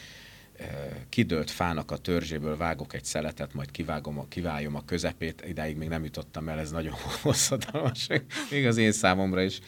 kidőlt 1.09 1.51
fának 1.51 1.91
a 1.91 1.97
törzséből 1.97 2.57
vágok 2.57 2.95
egy 2.95 3.05
szeletet, 3.05 3.55
majd 3.55 3.71
kivágom, 3.71 4.29
kiváljom 4.29 4.75
a 4.75 4.85
közepét, 4.85 5.45
idáig 5.47 5.77
még 5.77 5.89
nem 5.89 6.05
jutottam 6.05 6.49
el, 6.49 6.59
ez 6.59 6.71
nagyon 6.71 6.95
hosszadalmas, 7.23 8.07
még 8.51 8.67
az 8.67 8.77
én 8.77 8.93
számomra 8.93 9.43
is. 9.43 9.61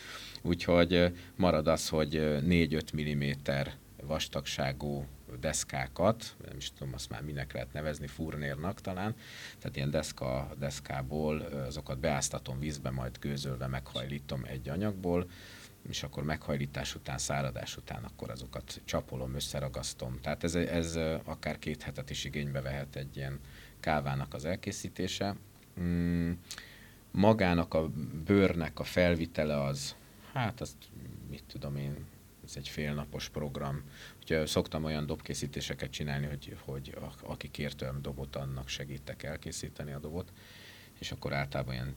Úgyhogy 0.43 1.13
marad 1.37 1.67
az, 1.67 1.89
hogy 1.89 2.15
4-5 2.15 2.83
mm 2.97 3.51
vastagságú 4.07 5.07
deszkákat, 5.41 6.37
nem 6.47 6.57
is 6.57 6.73
tudom, 6.73 6.95
azt 6.95 7.11
már 7.11 7.23
minek 7.23 7.53
lehet 7.53 7.73
nevezni, 7.73 8.07
furnérnak 8.07 8.81
talán, 8.81 9.15
tehát 9.59 9.77
ilyen 9.77 9.91
deszka, 9.91 10.51
deszkából 10.59 11.41
azokat 11.41 11.99
beáztatom 11.99 12.59
vízbe, 12.59 12.91
majd 12.91 13.19
gőzölve 13.21 13.67
meghajlítom 13.67 14.45
egy 14.45 14.69
anyagból, 14.69 15.31
és 15.89 16.03
akkor 16.03 16.23
meghajlítás 16.23 16.95
után, 16.95 17.19
száradás 17.19 17.77
után 17.77 18.05
akkor 18.05 18.31
azokat 18.31 18.81
csapolom, 18.85 19.35
összeragasztom. 19.35 20.21
Tehát 20.21 20.45
ez, 20.45 20.55
ez 20.55 20.99
akár 21.25 21.59
két 21.59 21.83
hetet 21.83 22.11
is 22.11 22.25
igénybe 22.25 22.61
vehet 22.61 22.97
egy 22.97 23.17
ilyen 23.17 23.41
kávának 23.81 24.35
az 24.35 24.45
elkészítése. 24.45 25.37
Mm, 25.81 26.33
magának 27.11 27.75
a 27.75 27.89
bőrnek 28.25 28.79
a 28.79 28.85
felvitele 28.85 29.63
az, 29.63 29.95
hát 30.33 30.61
azt 30.61 30.77
mit 31.31 31.45
tudom 31.47 31.77
én, 31.77 32.07
ez 32.45 32.57
egy 32.57 32.69
félnapos 32.69 33.29
program. 33.29 33.83
Úgyhogy 34.23 34.47
szoktam 34.47 34.85
olyan 34.85 35.07
dobkészítéseket 35.07 35.91
csinálni, 35.91 36.27
hogy, 36.27 36.57
hogy 36.65 36.97
aki 37.23 37.51
kért 37.51 37.83
olyan 37.83 38.03
dobot, 38.03 38.37
annak 38.37 38.69
segítek 38.69 39.23
elkészíteni 39.23 39.93
a 39.93 39.99
dobot, 39.99 40.33
és 40.99 41.13
akkor 41.13 41.33
általában 41.33 41.75
ilyen 41.75 41.95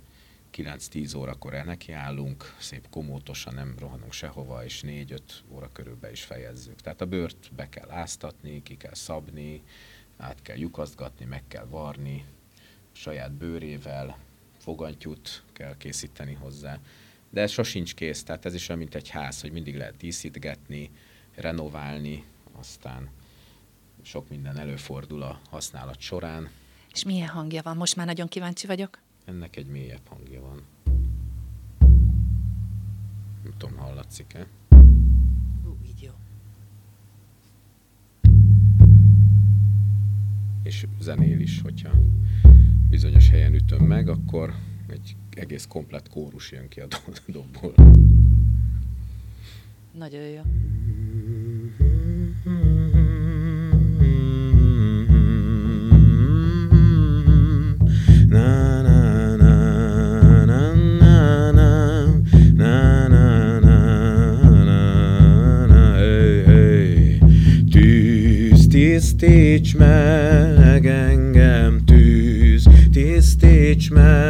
9-10 0.54 1.18
órakor 1.18 1.54
nekiállunk, 1.54 2.56
szép 2.60 2.90
komótosan, 2.90 3.54
nem 3.54 3.76
rohanunk 3.80 4.14
sehova, 4.14 4.64
és 4.64 4.82
4-5 4.86 5.20
óra 5.50 5.70
körülbe 5.74 6.12
is 6.12 6.24
fejezzük. 6.24 6.82
Tehát 6.82 7.02
a 7.02 7.06
bőrt 7.06 7.52
be 7.56 7.70
kell 7.70 7.92
áztatni, 7.92 8.64
ki 8.64 8.78
kell 8.78 8.94
szabni, 8.94 9.64
át 10.18 10.42
kell 10.42 10.58
lyukasztgatni, 10.58 11.26
meg 11.26 11.44
kell 11.48 11.66
varni, 11.66 12.26
saját 12.92 13.32
bőrével, 13.32 14.18
fogantyút 14.58 15.44
kell 15.54 15.78
készíteni 15.78 16.34
hozzá. 16.34 16.80
De 17.30 17.42
ez 17.42 17.52
sosincs 17.52 17.94
kész, 17.96 18.24
tehát 18.24 18.46
ez 18.46 18.54
is 18.54 18.70
olyan, 18.70 18.82
mint 18.82 18.96
egy 18.96 19.10
ház, 19.10 19.42
hogy 19.42 19.52
mindig 19.52 19.78
lehet 19.78 19.98
díszítgetni, 19.98 20.92
renoválni, 21.36 22.24
aztán 22.52 23.10
sok 24.02 24.30
minden 24.30 24.58
előfordul 24.58 25.22
a 25.22 25.40
használat 25.50 26.00
során. 26.00 26.50
És 26.92 27.04
milyen 27.04 27.28
hangja 27.28 27.62
van? 27.62 27.78
Most 27.78 27.96
már 27.96 28.06
nagyon 28.06 28.28
kíváncsi 28.28 28.68
vagyok. 28.68 29.00
Ennek 29.26 29.56
egy 29.56 29.68
mélyebb 29.68 30.08
hangja 30.08 30.42
van. 30.42 30.62
Nem 33.44 33.54
tudom, 33.58 33.78
hallatszik-e? 33.78 34.48
így 35.86 36.02
jó. 36.02 36.12
És 40.64 40.88
zenél 41.00 41.40
is, 41.40 41.62
hogyha 41.62 41.92
bizonyos 42.90 43.30
helyen 43.30 43.54
ütöm 43.54 43.86
meg, 43.86 44.10
akkor 44.10 44.54
egy 44.88 45.16
egész 45.30 45.66
komplet 45.68 46.10
kórus 46.10 46.52
jön 46.52 46.68
ki 46.68 46.80
a 46.80 46.88
dobból. 47.28 47.74
Nagyon 49.92 50.22
jó. 50.22 50.42
Tisztíts 68.96 69.76
meg 69.78 70.86
engem 70.86 71.82
tűz, 71.86 72.68
tisztíts 72.92 73.90
meg 73.90 74.25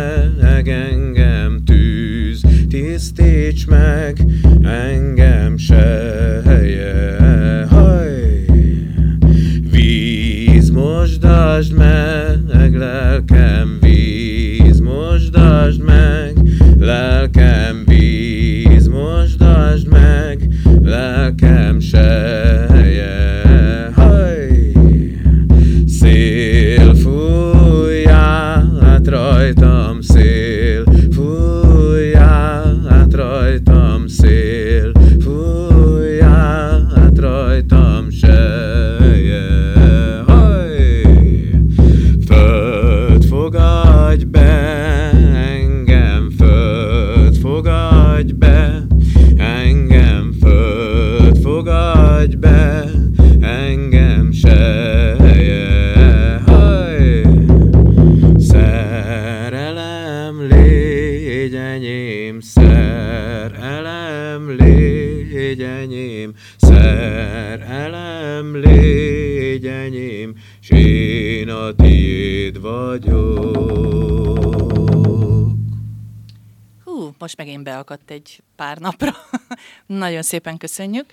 egy 78.25 78.43
pár 78.55 78.77
napra. 78.77 79.11
Nagyon 79.85 80.21
szépen 80.21 80.57
köszönjük. 80.57 81.05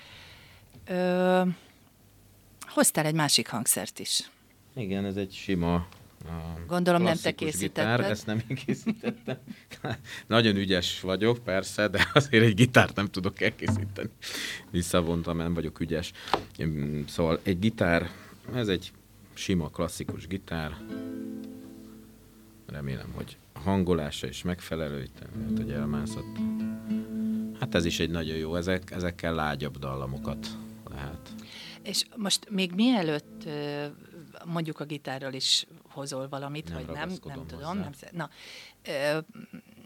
Ö, 0.86 1.42
hoztál 2.60 3.04
egy 3.04 3.14
másik 3.14 3.48
hangszert 3.48 3.98
is. 3.98 4.30
Igen, 4.74 5.04
ez 5.04 5.16
egy 5.16 5.32
sima 5.32 5.86
Gondolom 6.66 7.02
nem 7.02 7.16
te 7.16 7.32
készítetted. 7.32 7.96
Gitár, 7.96 8.10
ezt 8.10 8.26
nem 8.26 8.42
én 8.48 8.56
készítettem. 8.56 9.36
Nagyon 10.26 10.56
ügyes 10.56 11.00
vagyok, 11.00 11.38
persze, 11.38 11.88
de 11.88 12.08
azért 12.12 12.44
egy 12.44 12.54
gitárt 12.54 12.96
nem 12.96 13.06
tudok 13.06 13.40
elkészíteni. 13.40 14.10
Visszavontam, 14.70 15.36
nem 15.36 15.54
vagyok 15.54 15.80
ügyes. 15.80 16.12
Szóval 17.08 17.40
egy 17.42 17.58
gitár, 17.58 18.10
ez 18.54 18.68
egy 18.68 18.92
sima, 19.34 19.68
klasszikus 19.68 20.26
gitár. 20.26 20.76
Remélem, 22.66 23.12
hogy 23.14 23.36
a 23.52 23.58
hangolása 23.58 24.26
is 24.26 24.42
megfelelő, 24.42 25.02
itt 25.02 25.18
lehet, 25.18 25.58
hogy 25.58 25.70
elmászott. 25.70 26.38
Hát 27.62 27.74
ez 27.74 27.84
is 27.84 28.00
egy 28.00 28.10
nagyon 28.10 28.36
jó, 28.36 28.54
ezek, 28.54 28.90
ezekkel 28.90 29.34
lágyabb 29.34 29.78
dallamokat 29.78 30.46
lehet. 30.90 31.34
És 31.82 32.04
most 32.16 32.50
még 32.50 32.72
mielőtt 32.72 33.48
mondjuk 34.44 34.80
a 34.80 34.84
gitárral 34.84 35.32
is 35.32 35.66
hozol 35.88 36.28
valamit, 36.28 36.68
nem 36.68 36.74
vagy 36.74 36.94
nem, 36.94 37.08
nem 37.24 37.46
tudom. 37.46 37.78
Nem, 37.78 37.90
na, 38.12 38.30
ö, 38.86 39.18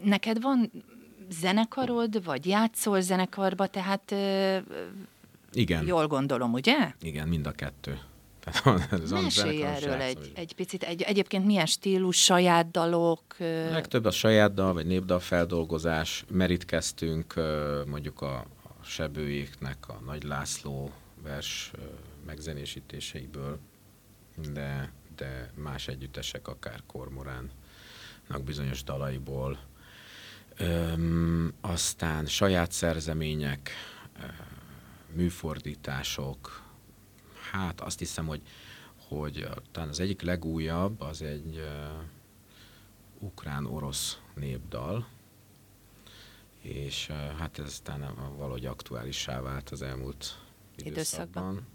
neked 0.03 0.41
van 0.41 0.71
zenekarod, 1.29 2.23
vagy 2.23 2.45
játszol 2.45 3.01
zenekarba, 3.01 3.67
tehát 3.67 4.11
ö, 4.11 4.57
Igen. 5.51 5.85
jól 5.85 6.07
gondolom, 6.07 6.53
ugye? 6.53 6.91
Igen, 7.01 7.27
mind 7.27 7.47
a 7.47 7.51
kettő. 7.51 7.99
Mesélj 9.09 9.63
erről 9.63 10.01
egy, 10.01 10.31
egy 10.35 10.53
picit. 10.53 10.83
Egy, 10.83 11.01
egyébként 11.01 11.45
milyen 11.45 11.65
stílus, 11.65 12.23
saját 12.23 12.71
dalok? 12.71 13.35
Legtöbb 13.71 14.05
a 14.05 14.11
saját 14.11 14.53
dal, 14.53 14.73
vagy 14.73 14.85
népdal 14.85 15.19
feldolgozás. 15.19 16.25
Merítkeztünk 16.29 17.33
mondjuk 17.85 18.21
a, 18.21 18.35
a 18.63 18.83
Sebőjéknek 18.83 19.77
a 19.87 19.99
Nagy 20.05 20.23
László 20.23 20.91
vers 21.23 21.71
megzenésítéseiből, 22.25 23.59
de 24.53 24.91
de 25.17 25.51
más 25.55 25.87
együttesek, 25.87 26.47
akár 26.47 26.83
Kormoránnak 26.85 28.43
bizonyos 28.45 28.83
dalaiból. 28.83 29.59
Öm, 30.57 31.53
aztán 31.61 32.25
saját 32.25 32.71
szerzemények, 32.71 33.71
műfordítások, 35.13 36.61
hát 37.51 37.81
azt 37.81 37.99
hiszem, 37.99 38.27
hogy, 38.27 38.41
hogy 39.07 39.47
talán 39.71 39.89
az 39.89 39.99
egyik 39.99 40.21
legújabb 40.21 41.01
az 41.01 41.21
egy 41.21 41.55
uh, 41.55 42.03
ukrán-orosz 43.19 44.19
népdal, 44.35 45.07
és 46.61 47.09
uh, 47.09 47.37
hát 47.37 47.59
ez 47.59 47.65
aztán 47.65 48.13
valahogy 48.37 48.65
aktuálissá 48.65 49.41
vált 49.41 49.69
az 49.69 49.81
elmúlt 49.81 50.39
időszakban. 50.75 51.53
időszakban. 51.53 51.65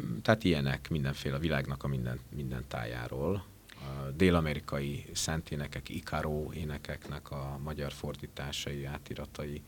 Mm, 0.00 0.18
tehát 0.18 0.44
ilyenek 0.44 0.90
mindenféle 0.90 1.36
a 1.36 1.38
világnak 1.38 1.84
a 1.84 1.86
minden, 1.86 2.20
minden 2.34 2.64
tájáról. 2.68 3.44
A 3.80 4.10
dél-amerikai 4.10 5.06
szenténekek, 5.12 5.88
Ikaró 5.88 6.52
énekeknek 6.52 7.30
a 7.30 7.58
magyar 7.62 7.92
fordításai, 7.92 8.84
átiratai. 8.84 9.62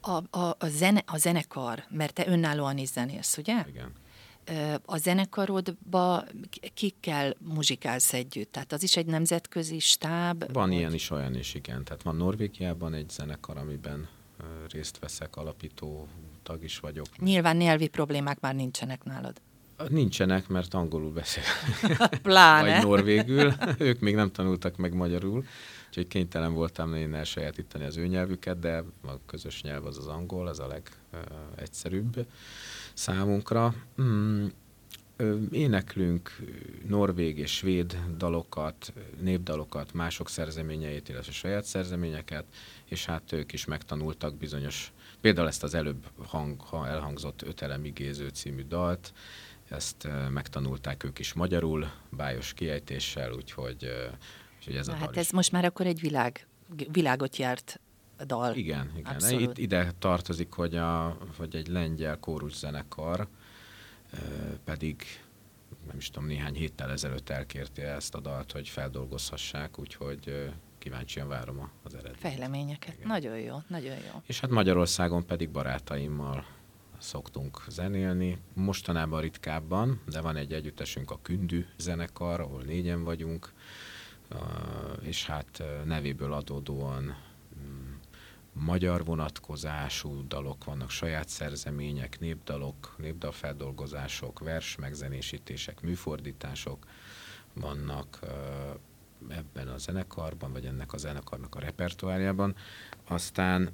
A, 0.00 0.38
a, 0.38 0.56
a, 0.58 0.68
zene, 0.68 1.02
a 1.06 1.18
zenekar, 1.18 1.84
mert 1.90 2.14
te 2.14 2.26
önállóan 2.26 2.78
is 2.78 2.88
zenélsz, 2.88 3.36
ugye? 3.36 3.64
Igen 3.68 3.92
a 4.84 4.96
zenekarodba 4.96 6.24
kikkel 6.74 7.36
muzsikálsz 7.38 8.12
együtt? 8.12 8.52
Tehát 8.52 8.72
az 8.72 8.82
is 8.82 8.96
egy 8.96 9.06
nemzetközi 9.06 9.78
stáb? 9.78 10.52
Van 10.52 10.68
vagy? 10.68 10.78
ilyen 10.78 10.94
is, 10.94 11.10
olyan 11.10 11.34
is, 11.34 11.54
igen. 11.54 11.84
Tehát 11.84 12.02
van 12.02 12.16
Norvégiában 12.16 12.94
egy 12.94 13.10
zenekar, 13.10 13.56
amiben 13.56 14.08
részt 14.70 14.98
veszek, 14.98 15.36
alapító 15.36 16.08
tag 16.42 16.64
is 16.64 16.78
vagyok. 16.78 17.06
Nyilván 17.18 17.56
nyelvi 17.56 17.88
problémák 17.88 18.40
már 18.40 18.54
nincsenek 18.54 19.04
nálad. 19.04 19.40
Nincsenek, 19.88 20.48
mert 20.48 20.74
angolul 20.74 21.12
beszél. 21.12 21.42
Pláne. 22.22 22.74
Vagy 22.74 22.82
norvégül. 22.84 23.52
ők 23.78 24.00
még 24.00 24.14
nem 24.14 24.30
tanultak 24.30 24.76
meg 24.76 24.94
magyarul, 24.94 25.44
úgyhogy 25.88 26.08
kénytelen 26.08 26.52
voltam 26.52 26.94
én 26.94 27.14
elsajátítani 27.14 27.84
az 27.84 27.96
ő 27.96 28.06
nyelvüket, 28.06 28.58
de 28.58 28.84
a 29.06 29.12
közös 29.26 29.62
nyelv 29.62 29.86
az 29.86 29.98
az 29.98 30.06
angol, 30.06 30.46
az 30.46 30.60
a 30.60 30.66
legegyszerűbb. 30.66 32.16
Uh, 32.16 32.26
számunkra. 32.96 33.74
Mm, 34.02 34.46
éneklünk 35.50 36.36
norvég 36.88 37.38
és 37.38 37.56
svéd 37.56 37.98
dalokat, 38.16 38.92
népdalokat, 39.20 39.92
mások 39.92 40.28
szerzeményeit, 40.28 41.08
illetve 41.08 41.32
saját 41.32 41.64
szerzeményeket, 41.64 42.44
és 42.84 43.06
hát 43.06 43.32
ők 43.32 43.52
is 43.52 43.64
megtanultak 43.64 44.36
bizonyos, 44.36 44.92
például 45.20 45.48
ezt 45.48 45.62
az 45.62 45.74
előbb 45.74 46.06
hang, 46.26 46.60
ha 46.60 46.88
elhangzott 46.88 47.42
Ötelem 47.42 47.84
igéző 47.84 48.28
című 48.28 48.62
dalt, 48.62 49.12
ezt 49.68 50.08
megtanulták 50.30 51.04
ők 51.04 51.18
is 51.18 51.32
magyarul, 51.32 51.90
bájos 52.10 52.52
kiejtéssel, 52.52 53.32
úgyhogy, 53.32 53.90
úgyhogy 54.56 54.76
ez 54.76 54.86
Na, 54.86 54.92
a 54.92 54.96
Hát 54.96 55.16
ez 55.16 55.24
is. 55.24 55.32
most 55.32 55.52
már 55.52 55.64
akkor 55.64 55.86
egy 55.86 56.00
világ, 56.00 56.46
világot 56.92 57.36
járt 57.36 57.80
dal. 58.24 58.54
Igen, 58.54 58.92
igen. 58.96 59.40
Itt, 59.40 59.58
ide 59.58 59.92
tartozik, 59.98 60.52
hogy, 60.52 60.74
a, 60.76 61.18
hogy 61.36 61.56
egy 61.56 61.68
lengyel 61.68 62.18
kóruszenekar 62.18 63.28
pedig 64.64 65.04
nem 65.86 65.96
is 65.96 66.10
tudom, 66.10 66.28
néhány 66.28 66.54
héttel 66.54 66.90
ezelőtt 66.90 67.28
elkérte 67.28 67.82
ezt 67.82 68.14
a 68.14 68.20
dalt, 68.20 68.52
hogy 68.52 68.68
feldolgozhassák, 68.68 69.78
úgyhogy 69.78 70.50
kíváncsian 70.78 71.28
várom 71.28 71.70
az 71.82 71.94
eredményt. 71.94 72.18
Fejleményeket. 72.18 72.94
Igen. 72.94 73.06
Nagyon 73.06 73.38
jó, 73.38 73.56
nagyon 73.68 73.94
jó. 73.94 74.22
És 74.26 74.40
hát 74.40 74.50
Magyarországon 74.50 75.26
pedig 75.26 75.50
barátaimmal 75.50 76.44
szoktunk 76.98 77.64
zenélni. 77.68 78.38
Mostanában 78.54 79.20
ritkábban, 79.20 80.00
de 80.10 80.20
van 80.20 80.36
egy 80.36 80.52
együttesünk, 80.52 81.10
a 81.10 81.18
Kündű 81.22 81.66
zenekar, 81.78 82.40
ahol 82.40 82.62
négyen 82.62 83.04
vagyunk, 83.04 83.52
és 85.00 85.26
hát 85.26 85.62
nevéből 85.84 86.32
adódóan 86.32 87.16
magyar 88.58 89.04
vonatkozású 89.04 90.26
dalok 90.28 90.64
vannak, 90.64 90.90
saját 90.90 91.28
szerzemények, 91.28 92.20
népdalok, 92.20 92.94
népdalfeldolgozások, 92.98 94.38
vers 94.38 94.76
megzenésítések, 94.76 95.80
műfordítások 95.80 96.86
vannak 97.52 98.18
ebben 99.28 99.68
a 99.68 99.78
zenekarban, 99.78 100.52
vagy 100.52 100.64
ennek 100.64 100.92
a 100.92 100.96
zenekarnak 100.96 101.54
a 101.54 101.60
repertoárjában. 101.60 102.54
Aztán, 103.08 103.70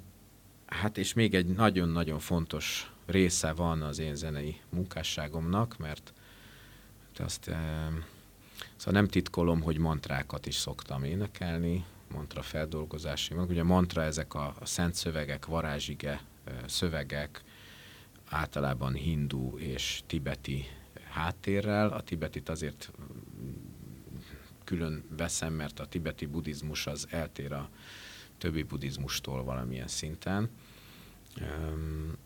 hát 0.65 0.97
és 0.97 1.13
még 1.13 1.33
egy 1.33 1.45
nagyon-nagyon 1.45 2.19
fontos 2.19 2.91
része 3.05 3.53
van 3.53 3.81
az 3.81 3.99
én 3.99 4.15
zenei 4.15 4.61
munkásságomnak, 4.69 5.77
mert 5.77 6.13
azt 7.17 7.43
szóval 8.75 9.01
nem 9.01 9.07
titkolom, 9.07 9.61
hogy 9.61 9.77
mantrákat 9.77 10.45
is 10.45 10.55
szoktam 10.55 11.03
énekelni, 11.03 11.85
mantra 12.07 12.41
feldolgozási. 12.41 13.33
Ugye 13.33 13.61
a 13.61 13.63
mantra 13.63 14.03
ezek 14.03 14.33
a, 14.33 14.55
a 14.59 14.65
szent 14.65 14.93
szövegek, 14.93 15.45
varázsige 15.45 16.21
szövegek, 16.65 17.43
általában 18.29 18.93
hindu 18.93 19.57
és 19.57 20.03
tibeti 20.07 20.65
háttérrel. 21.09 21.89
A 21.89 22.01
tibetit 22.01 22.49
azért 22.49 22.91
külön 24.63 25.03
veszem, 25.17 25.53
mert 25.53 25.79
a 25.79 25.85
tibeti 25.85 26.25
buddhizmus 26.25 26.87
az 26.87 27.07
eltér 27.09 27.51
a 27.51 27.69
többi 28.37 28.63
buddhizmustól 28.63 29.43
valamilyen 29.43 29.87
szinten. 29.87 30.49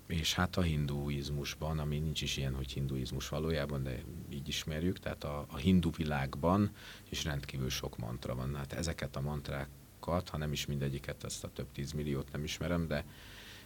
És 0.08 0.34
hát 0.34 0.58
a 0.58 0.62
hinduizmusban, 0.62 1.80
ami 1.80 2.00
nincs 2.00 2.22
is 2.22 2.38
ilyen, 2.38 2.56
hogy 2.56 2.72
hinduizmus 2.72 3.30
valójában, 3.30 3.84
de 3.84 4.04
így 4.30 4.48
ismerjük, 4.48 5.00
tehát 5.00 5.24
a, 5.24 5.46
a 5.50 5.58
hindu 5.58 5.90
világban 5.92 6.72
is 7.10 7.24
rendkívül 7.24 7.70
sok 7.70 7.98
mantra 7.98 8.36
van. 8.36 8.56
Hát 8.56 8.74
ezeket 8.74 9.16
a 9.16 9.22
mantrákat, 9.22 10.30
ha 10.30 10.38
nem 10.38 10.52
is 10.52 10.66
mindegyiket, 10.66 11.24
ezt 11.24 11.44
a 11.44 11.52
több 11.54 11.72
tízmilliót 11.72 12.32
nem 12.32 12.44
ismerem, 12.44 12.88
de 12.88 13.06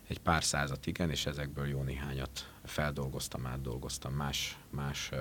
egy 0.08 0.20
pár 0.20 0.44
százat 0.44 0.88
igen, 0.88 1.10
és 1.10 1.26
ezekből 1.26 1.68
jó 1.68 1.82
néhányat 1.82 2.54
feldolgoztam, 2.64 3.46
átdolgoztam 3.46 4.14
más, 4.14 4.58
más 4.70 5.10
uh, 5.12 5.20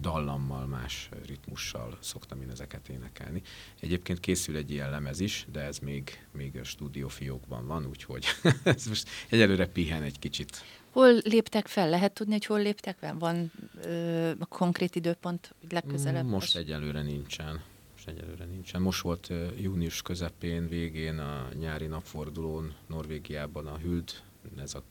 dallammal, 0.00 0.66
más 0.66 1.08
ritmussal 1.26 1.98
szoktam 2.00 2.40
én 2.40 2.50
ezeket 2.50 2.88
énekelni. 2.88 3.42
Egyébként 3.80 4.20
készül 4.20 4.56
egy 4.56 4.70
ilyen 4.70 4.90
lemez 4.90 5.20
is, 5.20 5.46
de 5.52 5.60
ez 5.60 5.78
még, 5.78 6.26
még 6.32 6.56
a 6.56 6.64
stúdiófiókban 6.64 7.66
van, 7.66 7.86
úgyhogy 7.86 8.26
ez 8.64 8.86
most 8.86 9.08
egyelőre 9.28 9.66
pihen 9.66 10.02
egy 10.02 10.18
kicsit. 10.18 10.64
Hol 10.90 11.20
léptek 11.24 11.66
fel? 11.66 11.88
Lehet 11.88 12.12
tudni, 12.12 12.32
hogy 12.32 12.46
hol 12.46 12.60
léptek 12.60 12.96
fel? 12.96 13.18
Van 13.18 13.52
ö, 13.82 14.30
a 14.38 14.46
konkrét 14.46 14.94
időpont 14.94 15.54
legközelebb? 15.70 16.26
Most 16.26 16.56
egyelőre 16.56 17.02
nincsen. 17.02 17.62
Most 17.92 18.08
egyelőre 18.08 18.44
nincsen. 18.44 18.82
Most 18.82 19.02
volt 19.02 19.30
ö, 19.30 19.46
június 19.60 20.02
közepén, 20.02 20.68
végén 20.68 21.18
a 21.18 21.48
nyári 21.58 21.86
napfordulón 21.86 22.74
Norvégiában 22.86 23.66
a 23.66 23.78
Hüld, 23.78 24.10
ez 24.58 24.74
a 24.74 24.82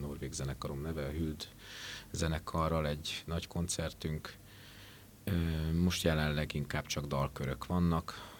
norvég 0.00 0.32
zenekarom 0.32 0.80
neve, 0.80 1.06
a 1.06 1.10
Hüld 1.10 1.48
zenekarral 2.12 2.86
egy 2.86 3.22
nagy 3.26 3.46
koncertünk. 3.46 4.34
Most 5.72 6.02
jelenleg 6.02 6.54
inkább 6.54 6.86
csak 6.86 7.06
dalkörök 7.06 7.66
vannak. 7.66 8.30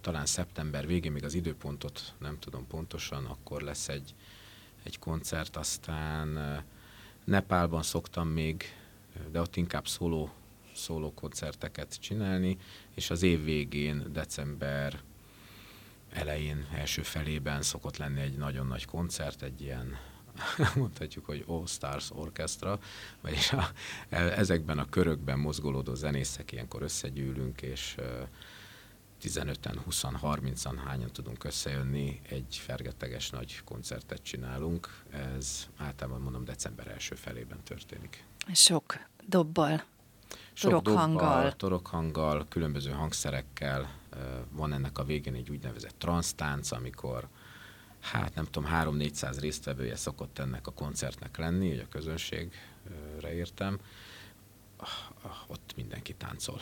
Talán 0.00 0.26
szeptember 0.26 0.86
végén, 0.86 1.12
még 1.12 1.24
az 1.24 1.34
időpontot 1.34 2.14
nem 2.18 2.38
tudom 2.38 2.66
pontosan, 2.66 3.24
akkor 3.24 3.62
lesz 3.62 3.88
egy, 3.88 4.14
egy 4.82 4.98
koncert, 4.98 5.56
aztán 5.56 6.64
Nepálban 7.24 7.82
szoktam 7.82 8.28
még, 8.28 8.64
de 9.30 9.40
ott 9.40 9.56
inkább 9.56 9.86
szóló, 9.86 10.30
szóló 10.74 11.14
koncerteket 11.14 12.00
csinálni, 12.00 12.56
és 12.94 13.10
az 13.10 13.22
év 13.22 13.44
végén, 13.44 14.12
december 14.12 15.00
elején, 16.10 16.66
első 16.72 17.02
felében 17.02 17.62
szokott 17.62 17.96
lenni 17.96 18.20
egy 18.20 18.36
nagyon 18.36 18.66
nagy 18.66 18.84
koncert, 18.84 19.42
egy 19.42 19.60
ilyen 19.60 19.98
mondhatjuk, 20.74 21.24
hogy 21.24 21.44
All 21.46 21.66
Stars 21.66 22.10
Orchestra, 22.10 22.78
vagyis 23.20 23.52
a, 23.52 23.68
e, 24.08 24.16
ezekben 24.18 24.78
a 24.78 24.88
körökben 24.88 25.38
mozgolódó 25.38 25.94
zenészek 25.94 26.52
ilyenkor 26.52 26.82
összegyűlünk, 26.82 27.62
és 27.62 27.96
15-en, 29.22 29.78
20 29.84 30.04
30-an 30.22 30.80
hányan 30.84 31.12
tudunk 31.12 31.44
összejönni, 31.44 32.20
egy 32.28 32.60
fergeteges 32.60 33.30
nagy 33.30 33.60
koncertet 33.64 34.22
csinálunk. 34.22 35.02
Ez 35.10 35.68
általában 35.76 36.20
mondom 36.20 36.44
december 36.44 36.86
első 36.86 37.14
felében 37.14 37.62
történik. 37.64 38.24
Sok 38.52 38.98
dobbal, 39.26 39.84
Sok 40.52 40.70
torokhanggal. 40.70 41.34
Dobbal, 41.34 41.52
torokhanggal, 41.52 42.46
különböző 42.48 42.90
hangszerekkel. 42.90 43.90
Van 44.50 44.72
ennek 44.72 44.98
a 44.98 45.04
végén 45.04 45.34
egy 45.34 45.50
úgynevezett 45.50 45.94
transztánc, 45.98 46.70
amikor 46.70 47.28
hát 48.12 48.34
nem 48.34 48.44
tudom, 48.44 48.70
3-400 48.72 49.36
résztvevője 49.40 49.96
szokott 49.96 50.38
ennek 50.38 50.66
a 50.66 50.72
koncertnek 50.72 51.36
lenni, 51.36 51.68
hogy 51.68 51.78
a 51.78 51.88
közönségre 51.88 53.34
értem, 53.34 53.78
ott 55.46 55.72
mindenki 55.76 56.14
táncol. 56.14 56.60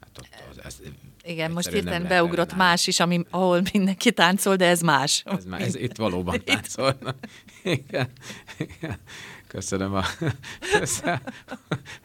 Hát 0.00 0.18
ott 0.18 0.44
az, 0.50 0.64
ez 0.64 0.80
Igen, 1.22 1.50
most 1.50 1.68
hirtelen 1.68 2.06
beugrott 2.06 2.54
más 2.54 2.86
is, 2.86 3.00
ami, 3.00 3.24
ahol 3.30 3.62
mindenki 3.72 4.12
táncol, 4.12 4.56
de 4.56 4.66
ez 4.66 4.80
más. 4.80 5.22
Ez, 5.26 5.44
más, 5.44 5.60
ez 5.60 5.74
itt 5.74 5.96
valóban 5.96 6.44
táncol. 6.44 6.96
Igen, 7.62 8.10
igen. 8.58 8.98
Köszönöm 9.46 9.94
a 9.94 10.04
össze, 10.80 11.22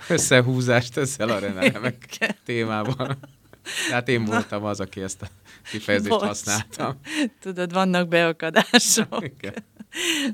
összehúzást 0.10 0.98
ezzel 0.98 1.30
a 1.30 1.40
remek 1.40 2.36
témával. 2.46 3.18
Tehát 3.90 4.08
én 4.08 4.26
voltam 4.26 4.64
az, 4.64 4.80
aki 4.80 5.02
ezt 5.02 5.22
a 5.22 5.28
kifejezést 5.72 6.10
Bocs. 6.10 6.22
használtam. 6.22 7.00
Tudod, 7.40 7.74
vannak 7.74 8.08
beakadások. 8.08 9.26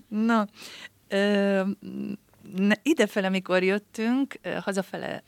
Na, 0.07 0.47
ö, 1.07 1.61
idefele, 2.83 3.29
mikor 3.29 3.63
jöttünk, 3.63 4.39
hazafele, 4.61 5.23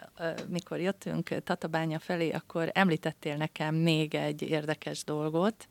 mikor 0.48 0.80
jöttünk 0.80 1.44
Tatabánya 1.44 2.00
felé, 2.00 2.30
akkor 2.30 2.70
említettél 2.74 3.36
nekem 3.36 3.76
még 3.76 4.16
egy 4.16 4.42
érdekes 4.42 5.04
dolgot, 5.04 5.68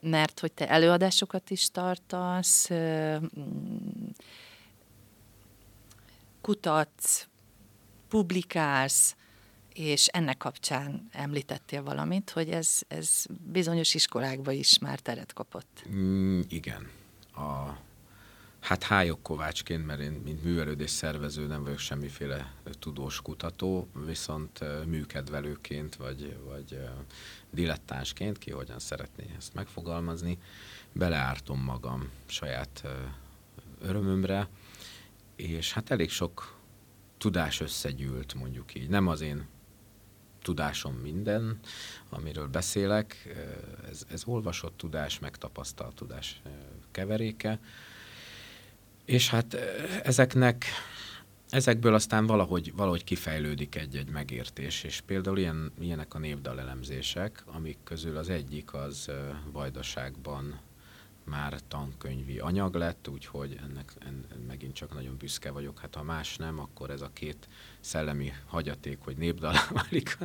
mert 0.00 0.40
hogy 0.40 0.52
te 0.52 0.68
előadásokat 0.68 1.50
is 1.50 1.70
tartasz, 1.70 2.70
kutatsz, 6.40 7.26
publikálsz, 8.08 9.16
és 9.76 10.06
ennek 10.06 10.36
kapcsán 10.36 11.08
említettél 11.12 11.82
valamit, 11.82 12.30
hogy 12.30 12.50
ez, 12.50 12.82
ez 12.88 13.24
bizonyos 13.44 13.94
iskolákban 13.94 14.54
is 14.54 14.78
már 14.78 15.00
teret 15.00 15.32
kapott. 15.32 15.84
Mm, 15.88 16.40
igen. 16.48 16.88
A, 17.34 17.78
hát 18.60 18.82
hájok 18.82 19.22
kovácsként, 19.22 19.86
mert 19.86 20.00
én, 20.00 20.12
mint 20.24 20.44
művelődés 20.44 20.90
szervező 20.90 21.46
nem 21.46 21.62
vagyok 21.62 21.78
semmiféle 21.78 22.52
tudós 22.78 23.22
kutató, 23.22 23.88
viszont 24.04 24.60
műkedvelőként, 24.86 25.96
vagy, 25.96 26.36
vagy 26.44 26.78
dilettánsként, 27.50 28.38
ki 28.38 28.50
hogyan 28.50 28.78
szeretné 28.78 29.24
ezt 29.36 29.54
megfogalmazni, 29.54 30.38
beleártom 30.92 31.60
magam 31.60 32.10
saját 32.26 32.82
örömömre, 33.80 34.48
és 35.34 35.72
hát 35.72 35.90
elég 35.90 36.10
sok 36.10 36.58
tudás 37.18 37.60
összegyűlt, 37.60 38.34
mondjuk 38.34 38.74
így. 38.74 38.88
Nem 38.88 39.06
az 39.06 39.20
én 39.20 39.46
tudásom 40.46 40.94
minden, 40.94 41.58
amiről 42.08 42.46
beszélek, 42.46 43.34
ez, 43.90 44.06
ez 44.08 44.22
olvasott 44.26 44.76
tudás, 44.76 45.18
megtapasztalt 45.18 45.94
tudás 45.94 46.40
keveréke, 46.90 47.58
és 49.04 49.30
hát 49.30 49.54
ezeknek, 50.02 50.64
ezekből 51.48 51.94
aztán 51.94 52.26
valahogy, 52.26 52.72
valahogy 52.76 53.04
kifejlődik 53.04 53.74
egy-egy 53.74 54.10
megértés, 54.10 54.84
és 54.84 55.00
például 55.06 55.38
ilyen, 55.38 55.72
ilyenek 55.80 56.14
a 56.14 56.18
névdalelemzések, 56.18 57.42
amik 57.46 57.78
közül 57.84 58.16
az 58.16 58.28
egyik 58.28 58.74
az 58.74 59.10
Vajdaságban 59.52 60.60
már 61.24 61.60
tankönyvi 61.68 62.38
anyag 62.38 62.74
lett, 62.74 63.08
úgyhogy 63.08 63.58
ennek 63.62 63.92
en, 63.98 64.24
megint 64.46 64.74
csak 64.74 64.94
nagyon 64.94 65.16
büszke 65.16 65.50
vagyok. 65.50 65.78
Hát 65.78 65.94
ha 65.94 66.02
más 66.02 66.36
nem, 66.36 66.58
akkor 66.58 66.90
ez 66.90 67.00
a 67.00 67.10
két 67.12 67.48
szellemi 67.86 68.32
hagyaték, 68.46 68.98
hogy 69.00 69.16
népdal 69.16 69.54
válik 69.70 70.18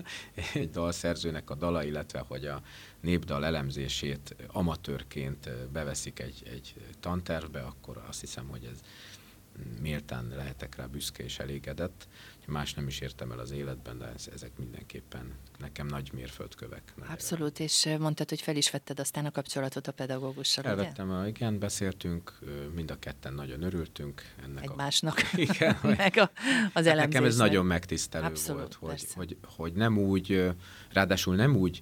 egy 0.54 0.70
dalszerzőnek 0.70 1.50
a 1.50 1.56
dala, 1.56 1.84
illetve 1.84 2.20
hogy 2.20 2.46
a 2.46 2.62
népdal 3.00 3.46
elemzését 3.46 4.36
amatőrként 4.48 5.70
beveszik 5.72 6.20
egy, 6.20 6.44
egy 6.46 6.74
tantervbe, 7.00 7.62
akkor 7.62 8.04
azt 8.08 8.20
hiszem, 8.20 8.48
hogy 8.48 8.70
ez 8.72 8.80
méltán 9.82 10.28
lehetek 10.36 10.76
rá 10.76 10.86
büszke 10.86 11.24
és 11.24 11.40
elégedett. 11.40 12.08
Más 12.48 12.74
nem 12.74 12.88
is 12.88 13.00
értem 13.00 13.32
el 13.32 13.40
az 13.40 13.52
életben, 13.52 13.98
de 13.98 14.06
ez, 14.06 14.30
ezek 14.34 14.52
mindenképpen 14.58 15.34
nekem 15.58 15.88
nagy 15.88 16.12
mérföldkövek. 16.14 16.94
Abszolút, 17.10 17.60
és 17.60 17.90
mondtad, 18.00 18.30
hogy 18.30 18.42
fel 18.42 18.56
is 18.56 18.72
vetted 18.72 19.00
aztán 19.00 19.26
a 19.26 19.32
kapcsolatot 19.32 19.88
a 19.88 19.92
pedagógussal, 19.92 20.64
Elvettem, 20.64 21.10
ugye? 21.10 21.28
igen, 21.28 21.60
beszéltünk, 21.60 22.40
mind 22.76 22.92
a 22.92 23.00
ketten 23.00 23.34
nagyon 23.34 23.62
örültünk 23.62 24.22
ennek 24.44 24.64
Egymásnak, 24.64 25.18
a... 25.18 25.38
igen, 25.50 25.78
meg 25.98 26.18
a, 26.18 26.32
az 26.74 26.86
elemzésnek. 26.86 26.96
Nekem 26.96 27.24
ez 27.24 27.36
nagyon 27.36 27.66
megtisztelő 27.66 28.26
Abszolút, 28.26 28.76
volt, 28.76 28.94
hogy, 28.94 29.08
hogy, 29.16 29.38
hogy 29.56 29.74
nem 29.74 29.98
úgy, 29.98 30.52
ráadásul 30.90 31.36
nem 31.36 31.56
úgy 31.56 31.80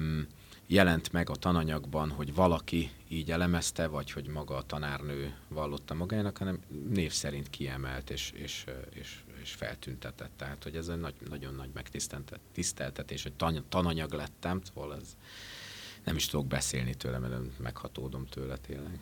mm, 0.00 0.20
jelent 0.66 1.12
meg 1.12 1.30
a 1.30 1.34
tananyagban, 1.34 2.10
hogy 2.10 2.34
valaki 2.34 2.90
így 3.08 3.30
elemezte, 3.30 3.86
vagy 3.86 4.12
hogy 4.12 4.26
maga 4.26 4.56
a 4.56 4.62
tanárnő 4.62 5.34
vallotta 5.48 5.94
magának, 5.94 6.38
hanem 6.38 6.60
név 6.88 7.12
szerint 7.12 7.50
kiemelt 7.50 8.10
és, 8.10 8.30
és, 8.34 8.64
és, 8.90 9.20
és 9.42 9.52
feltüntetett. 9.52 10.30
Tehát, 10.36 10.62
hogy 10.62 10.76
ez 10.76 10.88
egy 10.88 11.00
nagy, 11.00 11.14
nagyon 11.28 11.54
nagy 11.54 11.70
megtiszteltetés, 11.74 13.22
hogy 13.22 13.32
tan, 13.32 13.64
tananyag 13.68 14.12
lettem, 14.12 14.60
szóval 14.64 14.94
ez 14.94 15.16
nem 16.04 16.16
is 16.16 16.26
tudok 16.26 16.46
beszélni 16.46 16.94
tőle, 16.94 17.18
mert 17.18 17.58
meghatódom 17.58 18.26
tőle 18.26 18.56
tényleg. 18.56 18.98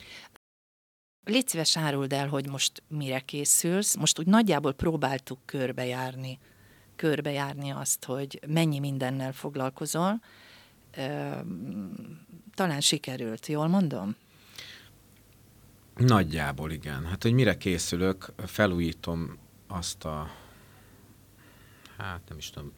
Légy 1.25 1.49
szíves, 1.49 1.77
áruld 1.77 2.13
el, 2.13 2.29
hogy 2.29 2.49
most 2.49 2.83
mire 2.89 3.21
készülsz. 3.21 3.97
Most 3.97 4.19
úgy 4.19 4.27
nagyjából 4.27 4.73
próbáltuk 4.73 5.39
körbejárni, 5.45 6.39
körbejárni 6.97 7.71
azt, 7.71 8.05
hogy 8.05 8.41
mennyi 8.47 8.79
mindennel 8.79 9.33
foglalkozol 9.33 10.21
talán 12.55 12.81
sikerült, 12.81 13.47
jól 13.47 13.67
mondom? 13.67 14.17
Nagyjából 15.97 16.71
igen. 16.71 17.07
Hát, 17.07 17.23
hogy 17.23 17.33
mire 17.33 17.57
készülök, 17.57 18.33
felújítom 18.37 19.39
azt 19.67 20.05
a, 20.05 20.31
hát 21.97 22.21
nem 22.29 22.39
is 22.39 22.51
tudom, 22.51 22.73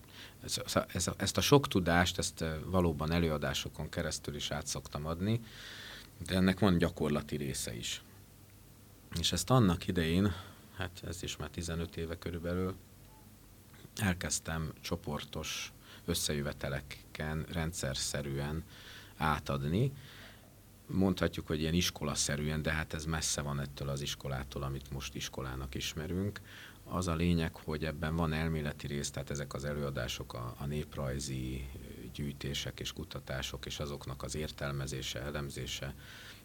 ez, 0.44 0.60
ez, 0.92 1.08
ezt 1.16 1.36
a 1.36 1.40
sok 1.40 1.68
tudást, 1.68 2.18
ezt 2.18 2.44
valóban 2.64 3.12
előadásokon 3.12 3.88
keresztül 3.88 4.34
is 4.34 4.50
át 4.50 4.66
szoktam 4.66 5.06
adni, 5.06 5.40
de 6.26 6.34
ennek 6.34 6.58
van 6.58 6.78
gyakorlati 6.78 7.36
része 7.36 7.76
is. 7.76 8.02
És 9.18 9.32
ezt 9.32 9.50
annak 9.50 9.86
idején, 9.86 10.32
hát 10.76 11.02
ez 11.06 11.22
is 11.22 11.36
már 11.36 11.48
15 11.48 11.96
éve 11.96 12.18
körülbelül, 12.18 12.74
elkezdtem 13.96 14.72
csoportos 14.80 15.72
összejöveteleken 17.16 17.44
rendszerszerűen 17.52 18.64
átadni. 19.16 19.92
Mondhatjuk, 20.86 21.46
hogy 21.46 21.60
ilyen 21.60 21.74
iskolaszerűen, 21.74 22.62
de 22.62 22.70
hát 22.70 22.94
ez 22.94 23.04
messze 23.04 23.40
van 23.40 23.60
ettől 23.60 23.88
az 23.88 24.00
iskolától, 24.00 24.62
amit 24.62 24.92
most 24.92 25.14
iskolának 25.14 25.74
ismerünk. 25.74 26.40
Az 26.84 27.08
a 27.08 27.14
lényeg, 27.14 27.54
hogy 27.54 27.84
ebben 27.84 28.16
van 28.16 28.32
elméleti 28.32 28.86
rész, 28.86 29.10
tehát 29.10 29.30
ezek 29.30 29.54
az 29.54 29.64
előadások, 29.64 30.34
a, 30.34 30.54
a 30.58 30.66
néprajzi 30.66 31.68
gyűjtések 32.14 32.80
és 32.80 32.92
kutatások, 32.92 33.66
és 33.66 33.78
azoknak 33.78 34.22
az 34.22 34.34
értelmezése, 34.34 35.20
elemzése, 35.20 35.94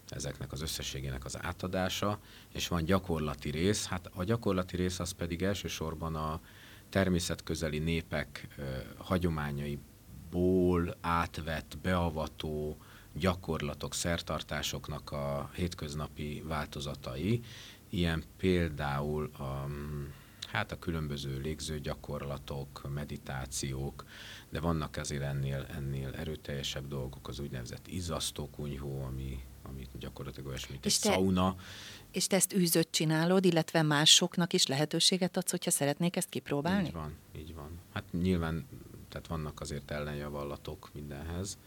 ezeknek 0.08 0.52
az 0.52 0.62
összességének 0.62 1.24
az 1.24 1.38
átadása, 1.42 2.18
és 2.52 2.68
van 2.68 2.84
gyakorlati 2.84 3.50
rész. 3.50 3.86
Hát 3.86 4.10
a 4.14 4.24
gyakorlati 4.24 4.76
rész 4.76 4.98
az 4.98 5.10
pedig 5.10 5.42
elsősorban 5.42 6.14
a 6.14 6.40
természetközeli 6.88 7.78
népek 7.78 8.48
hagyományaiból 10.32 10.96
átvett, 11.00 11.78
beavató 11.82 12.76
gyakorlatok, 13.12 13.94
szertartásoknak 13.94 15.10
a 15.10 15.50
hétköznapi 15.54 16.42
változatai, 16.46 17.40
ilyen 17.90 18.24
például 18.36 19.30
a, 19.38 19.66
hát 20.48 20.72
a 20.72 20.78
különböző 20.78 21.40
légző 21.40 21.80
gyakorlatok, 21.80 22.90
meditációk, 22.94 24.04
de 24.50 24.60
vannak 24.60 24.96
azért 24.96 25.22
ennél, 25.22 25.66
ennél 25.76 26.14
erőteljesebb 26.14 26.88
dolgok, 26.88 27.28
az 27.28 27.38
úgynevezett 27.38 27.86
izzasztókunyhó, 27.86 29.02
ami, 29.02 29.38
ami 29.62 29.86
gyakorlatilag 29.98 30.48
olyasmi, 30.48 30.72
mint 30.72 30.86
egy 30.86 30.98
te, 31.00 31.10
szauna. 31.10 31.56
És 32.12 32.26
te 32.26 32.36
ezt 32.36 32.54
űzött 32.54 32.92
csinálod, 32.92 33.44
illetve 33.44 33.82
másoknak 33.82 34.52
is 34.52 34.66
lehetőséget 34.66 35.36
adsz, 35.36 35.50
hogyha 35.50 35.70
szeretnék 35.70 36.16
ezt 36.16 36.28
kipróbálni? 36.28 36.86
Így 36.86 36.92
van, 36.92 37.16
így 37.36 37.54
van. 37.54 37.78
Hát 37.92 38.04
nyilván, 38.12 38.66
tehát 39.12 39.26
vannak 39.26 39.60
azért 39.60 39.90
ellenjavallatok 39.90 40.90
mindenhez, 40.92 41.58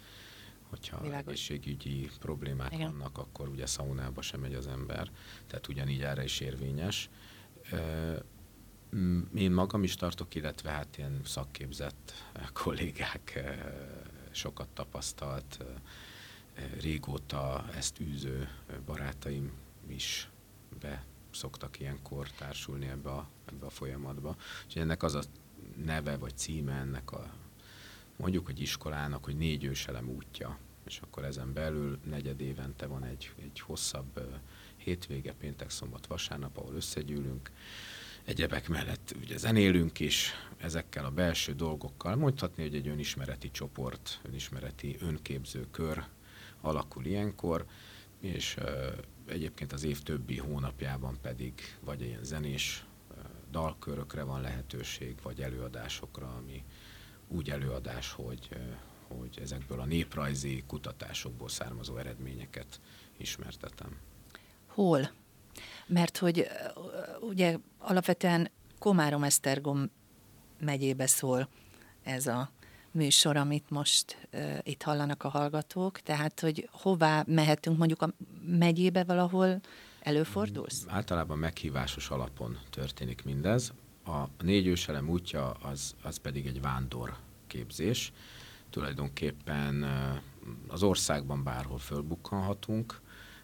hogyha 0.69 1.01
Világos. 1.01 1.27
egészségügyi 1.27 2.09
problémák 2.19 2.73
Igen. 2.73 2.91
vannak, 2.91 3.17
akkor 3.17 3.47
ugye 3.47 3.65
szaunába 3.65 4.21
sem 4.21 4.39
megy 4.39 4.53
az 4.53 4.67
ember, 4.67 5.11
tehát 5.47 5.67
ugyanígy 5.67 6.01
erre 6.01 6.23
is 6.23 6.39
érvényes. 6.39 7.09
Én 9.35 9.51
magam 9.51 9.83
is 9.83 9.95
tartok, 9.95 10.35
illetve 10.35 10.69
hát 10.69 10.97
ilyen 10.97 11.21
szakképzett 11.25 12.13
kollégák, 12.53 13.39
sokat 14.31 14.67
tapasztalt, 14.73 15.65
régóta 16.81 17.65
ezt 17.75 17.99
űző 17.99 18.49
barátaim 18.85 19.51
is 19.87 20.29
be 20.79 21.05
szoktak 21.31 21.79
ilyenkor 21.79 22.29
társulni 22.29 22.87
ebbe 22.87 23.09
a, 23.09 23.27
ebbe 23.45 23.65
a 23.65 23.69
folyamatba. 23.69 24.35
Úgyhogy 24.65 24.81
ennek 24.81 25.03
az 25.03 25.15
a 25.15 25.21
neve 25.83 26.17
vagy 26.17 26.37
címe 26.37 26.73
ennek 26.73 27.11
a 27.11 27.33
mondjuk, 28.15 28.45
hogy 28.45 28.61
iskolának, 28.61 29.23
hogy 29.23 29.37
négy 29.37 29.63
őselem 29.63 30.09
útja, 30.09 30.57
és 30.85 30.99
akkor 30.99 31.25
ezen 31.25 31.53
belül 31.53 31.99
negyed 32.09 32.41
évente 32.41 32.85
van 32.85 33.03
egy, 33.03 33.31
egy 33.41 33.59
hosszabb 33.59 34.41
hétvége, 34.77 35.33
péntek, 35.33 35.69
szombat, 35.69 36.07
vasárnap, 36.07 36.57
ahol 36.57 36.75
összegyűlünk, 36.75 37.51
egyebek 38.23 38.67
mellett 38.67 39.15
ugye 39.21 39.37
zenélünk 39.37 39.99
is 39.99 40.31
ezekkel 40.57 41.05
a 41.05 41.11
belső 41.11 41.53
dolgokkal. 41.53 42.15
Mondhatni, 42.15 42.63
hogy 42.63 42.75
egy 42.75 42.87
önismereti 42.87 43.51
csoport, 43.51 44.19
önismereti 44.23 44.97
önképző 44.99 45.67
kör 45.71 46.03
alakul 46.61 47.05
ilyenkor, 47.05 47.65
és 48.19 48.57
egyébként 49.27 49.73
az 49.73 49.83
év 49.83 50.01
többi 50.01 50.37
hónapjában 50.37 51.17
pedig 51.21 51.53
vagy 51.79 52.01
ilyen 52.01 52.23
zenés 52.23 52.85
dalkörökre 53.55 54.23
van 54.23 54.41
lehetőség, 54.41 55.15
vagy 55.23 55.41
előadásokra, 55.41 56.35
ami, 56.37 56.63
úgy 57.27 57.49
előadás, 57.49 58.11
hogy, 58.11 58.49
hogy 59.07 59.39
ezekből 59.41 59.79
a 59.79 59.85
néprajzi 59.85 60.63
kutatásokból 60.67 61.49
származó 61.49 61.97
eredményeket 61.97 62.79
ismertetem. 63.17 63.97
Hol? 64.67 65.11
Mert 65.87 66.17
hogy 66.17 66.47
ugye 67.19 67.57
alapvetően 67.77 68.51
Komárom-Esztergom 68.79 69.89
megyébe 70.59 71.07
szól 71.07 71.49
ez 72.03 72.27
a 72.27 72.51
műsor, 72.91 73.37
amit 73.37 73.69
most 73.69 74.27
uh, 74.33 74.57
itt 74.63 74.83
hallanak 74.83 75.23
a 75.23 75.29
hallgatók, 75.29 75.99
tehát 75.99 76.39
hogy 76.39 76.69
hová 76.71 77.23
mehetünk 77.27 77.77
mondjuk 77.77 78.01
a 78.01 78.13
megyébe 78.45 79.03
valahol 79.03 79.61
előfordulsz? 80.05 80.85
Általában 80.87 81.37
meghívásos 81.37 82.09
alapon 82.09 82.57
történik 82.69 83.23
mindez. 83.23 83.73
A 84.05 84.43
négy 84.43 84.67
őselem 84.67 85.09
útja 85.09 85.51
az, 85.51 85.95
az 86.01 86.17
pedig 86.17 86.45
egy 86.45 86.61
vándor 86.61 87.15
képzés. 87.47 88.11
Tulajdonképpen 88.69 89.85
az 90.67 90.83
országban 90.83 91.43
bárhol 91.43 91.77
fölbukkanhatunk 91.77 93.01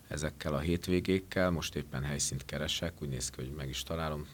ezekkel 0.08 0.54
a 0.54 0.60
hétvégékkel. 0.60 1.50
Most 1.50 1.76
éppen 1.76 2.04
helyszínt 2.04 2.46
keresek, 2.46 3.02
úgy 3.02 3.10
néz 3.10 3.30
ki, 3.30 3.42
hogy 3.42 3.52
meg 3.52 3.70
is 3.70 3.84
találom 3.84 4.28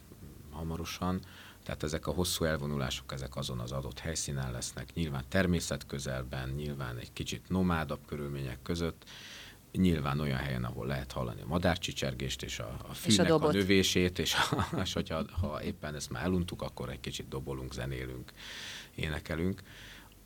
hamarosan. 0.50 1.20
Tehát 1.64 1.82
ezek 1.82 2.06
a 2.06 2.12
hosszú 2.12 2.44
elvonulások, 2.44 3.12
ezek 3.12 3.36
azon 3.36 3.58
az 3.58 3.72
adott 3.72 3.98
helyszínen 3.98 4.52
lesznek, 4.52 4.94
nyilván 4.94 5.24
természet 5.28 5.86
közelben, 5.86 6.48
nyilván 6.48 6.96
egy 6.96 7.12
kicsit 7.12 7.48
nomádabb 7.48 8.00
körülmények 8.06 8.62
között, 8.62 9.04
nyilván 9.72 10.20
olyan 10.20 10.38
helyen, 10.38 10.64
ahol 10.64 10.86
lehet 10.86 11.12
hallani 11.12 11.40
a 11.40 11.46
madárcsicsergést 11.46 12.42
és 12.42 12.58
a, 12.58 12.76
a 12.88 12.94
fűnek 12.94 13.26
és 13.26 13.32
a, 13.32 13.46
a 13.46 13.52
növését, 13.52 14.18
és, 14.18 14.34
a, 14.34 14.76
és 14.82 14.92
hogyha 14.92 15.24
ha 15.40 15.62
éppen 15.62 15.94
ezt 15.94 16.10
már 16.10 16.24
eluntuk, 16.24 16.62
akkor 16.62 16.88
egy 16.88 17.00
kicsit 17.00 17.28
dobolunk, 17.28 17.72
zenélünk, 17.72 18.32
énekelünk. 18.94 19.62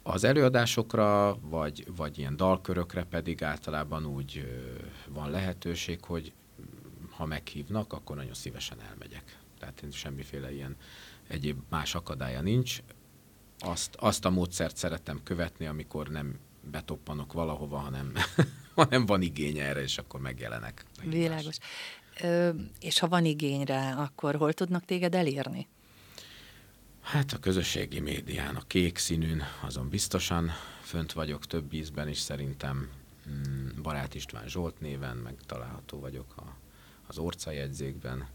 Az 0.03 0.25
előadásokra, 0.25 1.39
vagy, 1.41 1.87
vagy 1.97 2.19
ilyen 2.19 2.37
dalkörökre 2.37 3.05
pedig 3.05 3.43
általában 3.43 4.07
úgy 4.07 4.47
van 5.09 5.31
lehetőség, 5.31 6.05
hogy 6.05 6.33
ha 7.11 7.27
meghívnak, 7.27 7.93
akkor 7.93 8.17
nagyon 8.17 8.35
szívesen 8.35 8.81
elmegyek. 8.81 9.39
Tehát 9.59 9.83
én 9.83 9.91
semmiféle 9.91 10.53
ilyen 10.53 10.77
egyéb 11.29 11.59
más 11.69 11.95
akadálya 11.95 12.41
nincs. 12.41 12.83
Azt, 13.59 13.95
azt 13.95 14.25
a 14.25 14.31
módszert 14.31 14.77
szeretem 14.77 15.21
követni, 15.23 15.67
amikor 15.67 16.09
nem 16.09 16.39
betoppanok 16.71 17.33
valahova, 17.33 17.77
hanem, 17.77 18.13
hanem 18.75 19.07
van 19.07 19.23
igény 19.23 19.59
erre, 19.59 19.83
és 19.83 19.99
akkor 19.99 20.21
megjelenek. 20.21 20.85
Világos. 21.05 21.57
Ö, 22.21 22.51
és 22.81 22.99
ha 22.99 23.09
van 23.09 23.25
igényre, 23.25 23.91
akkor 23.91 24.35
hol 24.35 24.53
tudnak 24.53 24.85
téged 24.85 25.15
elérni? 25.15 25.69
Hát 27.01 27.33
a 27.33 27.39
közösségi 27.39 28.01
médián, 28.01 28.57
a 28.57 28.63
kék 28.67 28.99
színűn, 28.99 29.43
azon 29.61 29.89
biztosan 29.89 30.51
fönt 30.81 31.13
vagyok 31.13 31.47
több 31.47 31.73
ízben 31.73 32.09
is 32.09 32.19
szerintem. 32.19 32.89
Mm, 33.29 33.83
Barát 33.83 34.15
István 34.15 34.49
Zsolt 34.49 34.81
néven, 34.81 35.17
meg 35.17 35.35
található 35.47 36.01
vagyok 36.01 36.37
a, 36.37 36.57
az 37.07 37.19
orcajegyzékben 37.19 38.29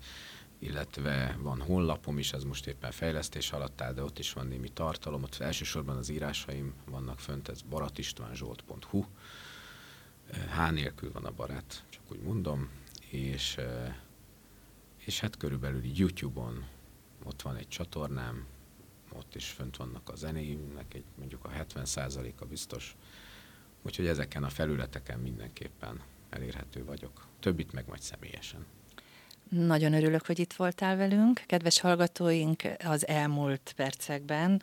illetve 0.59 1.37
van 1.39 1.61
honlapom 1.61 2.17
is, 2.17 2.33
ez 2.33 2.43
most 2.43 2.67
éppen 2.67 2.91
fejlesztés 2.91 3.51
alatt 3.51 3.81
áll, 3.81 3.93
de 3.93 4.03
ott 4.03 4.19
is 4.19 4.33
van 4.33 4.47
némi 4.47 4.69
tartalom, 4.69 5.23
ott 5.23 5.35
elsősorban 5.35 5.97
az 5.97 6.09
írásaim 6.09 6.73
vannak 6.85 7.19
fönt, 7.19 7.47
ez 7.47 7.61
baratistvánzsolt.hu, 7.61 9.05
H 10.31 10.71
nélkül 10.71 11.11
van 11.11 11.25
a 11.25 11.31
barát, 11.31 11.83
csak 11.89 12.01
úgy 12.11 12.21
mondom, 12.21 12.69
és, 13.09 13.57
és 14.97 15.19
hát 15.19 15.37
körülbelül 15.37 15.81
YouTube-on 15.83 16.65
ott 17.23 17.41
van 17.41 17.55
egy 17.55 17.67
csatornám, 17.67 18.45
ott 19.13 19.35
is 19.35 19.49
fönt 19.49 19.77
vannak 19.77 20.09
a 20.09 20.15
zenéimnek, 20.15 20.93
egy, 20.93 21.03
mondjuk 21.15 21.45
a 21.45 21.49
70%-a 21.49 22.45
biztos, 22.45 22.95
úgyhogy 23.81 24.07
ezeken 24.07 24.43
a 24.43 24.49
felületeken 24.49 25.19
mindenképpen 25.19 26.01
elérhető 26.29 26.85
vagyok. 26.85 27.27
Többit 27.39 27.73
meg 27.73 27.87
majd 27.87 28.01
személyesen. 28.01 28.65
Nagyon 29.49 29.93
örülök, 29.93 30.25
hogy 30.25 30.39
itt 30.39 30.53
voltál 30.53 30.95
velünk. 30.95 31.43
Kedves 31.45 31.79
hallgatóink, 31.79 32.61
az 32.83 33.07
elmúlt 33.07 33.73
percekben 33.75 34.61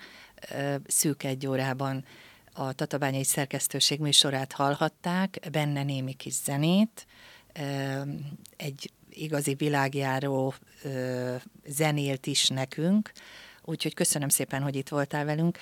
szűk 0.86 1.22
egy 1.22 1.46
órában 1.46 2.04
a 2.52 2.72
Tatabányai 2.72 3.24
Szerkesztőség 3.24 4.00
műsorát 4.00 4.52
hallhatták, 4.52 5.38
benne 5.52 5.82
némi 5.82 6.12
kis 6.12 6.32
zenét, 6.32 7.06
egy 8.56 8.90
igazi 9.10 9.54
világjáró 9.54 10.54
zenélt 11.66 12.26
is 12.26 12.48
nekünk, 12.48 13.12
úgyhogy 13.62 13.94
köszönöm 13.94 14.28
szépen, 14.28 14.62
hogy 14.62 14.76
itt 14.76 14.88
voltál 14.88 15.24
velünk. 15.24 15.58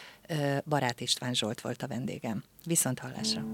Barát 0.65 1.01
István 1.01 1.35
Zsolt 1.35 1.61
volt 1.61 1.83
a 1.83 1.87
vendégem. 1.87 2.43
Viszont 2.65 2.99
hallásra! 2.99 3.45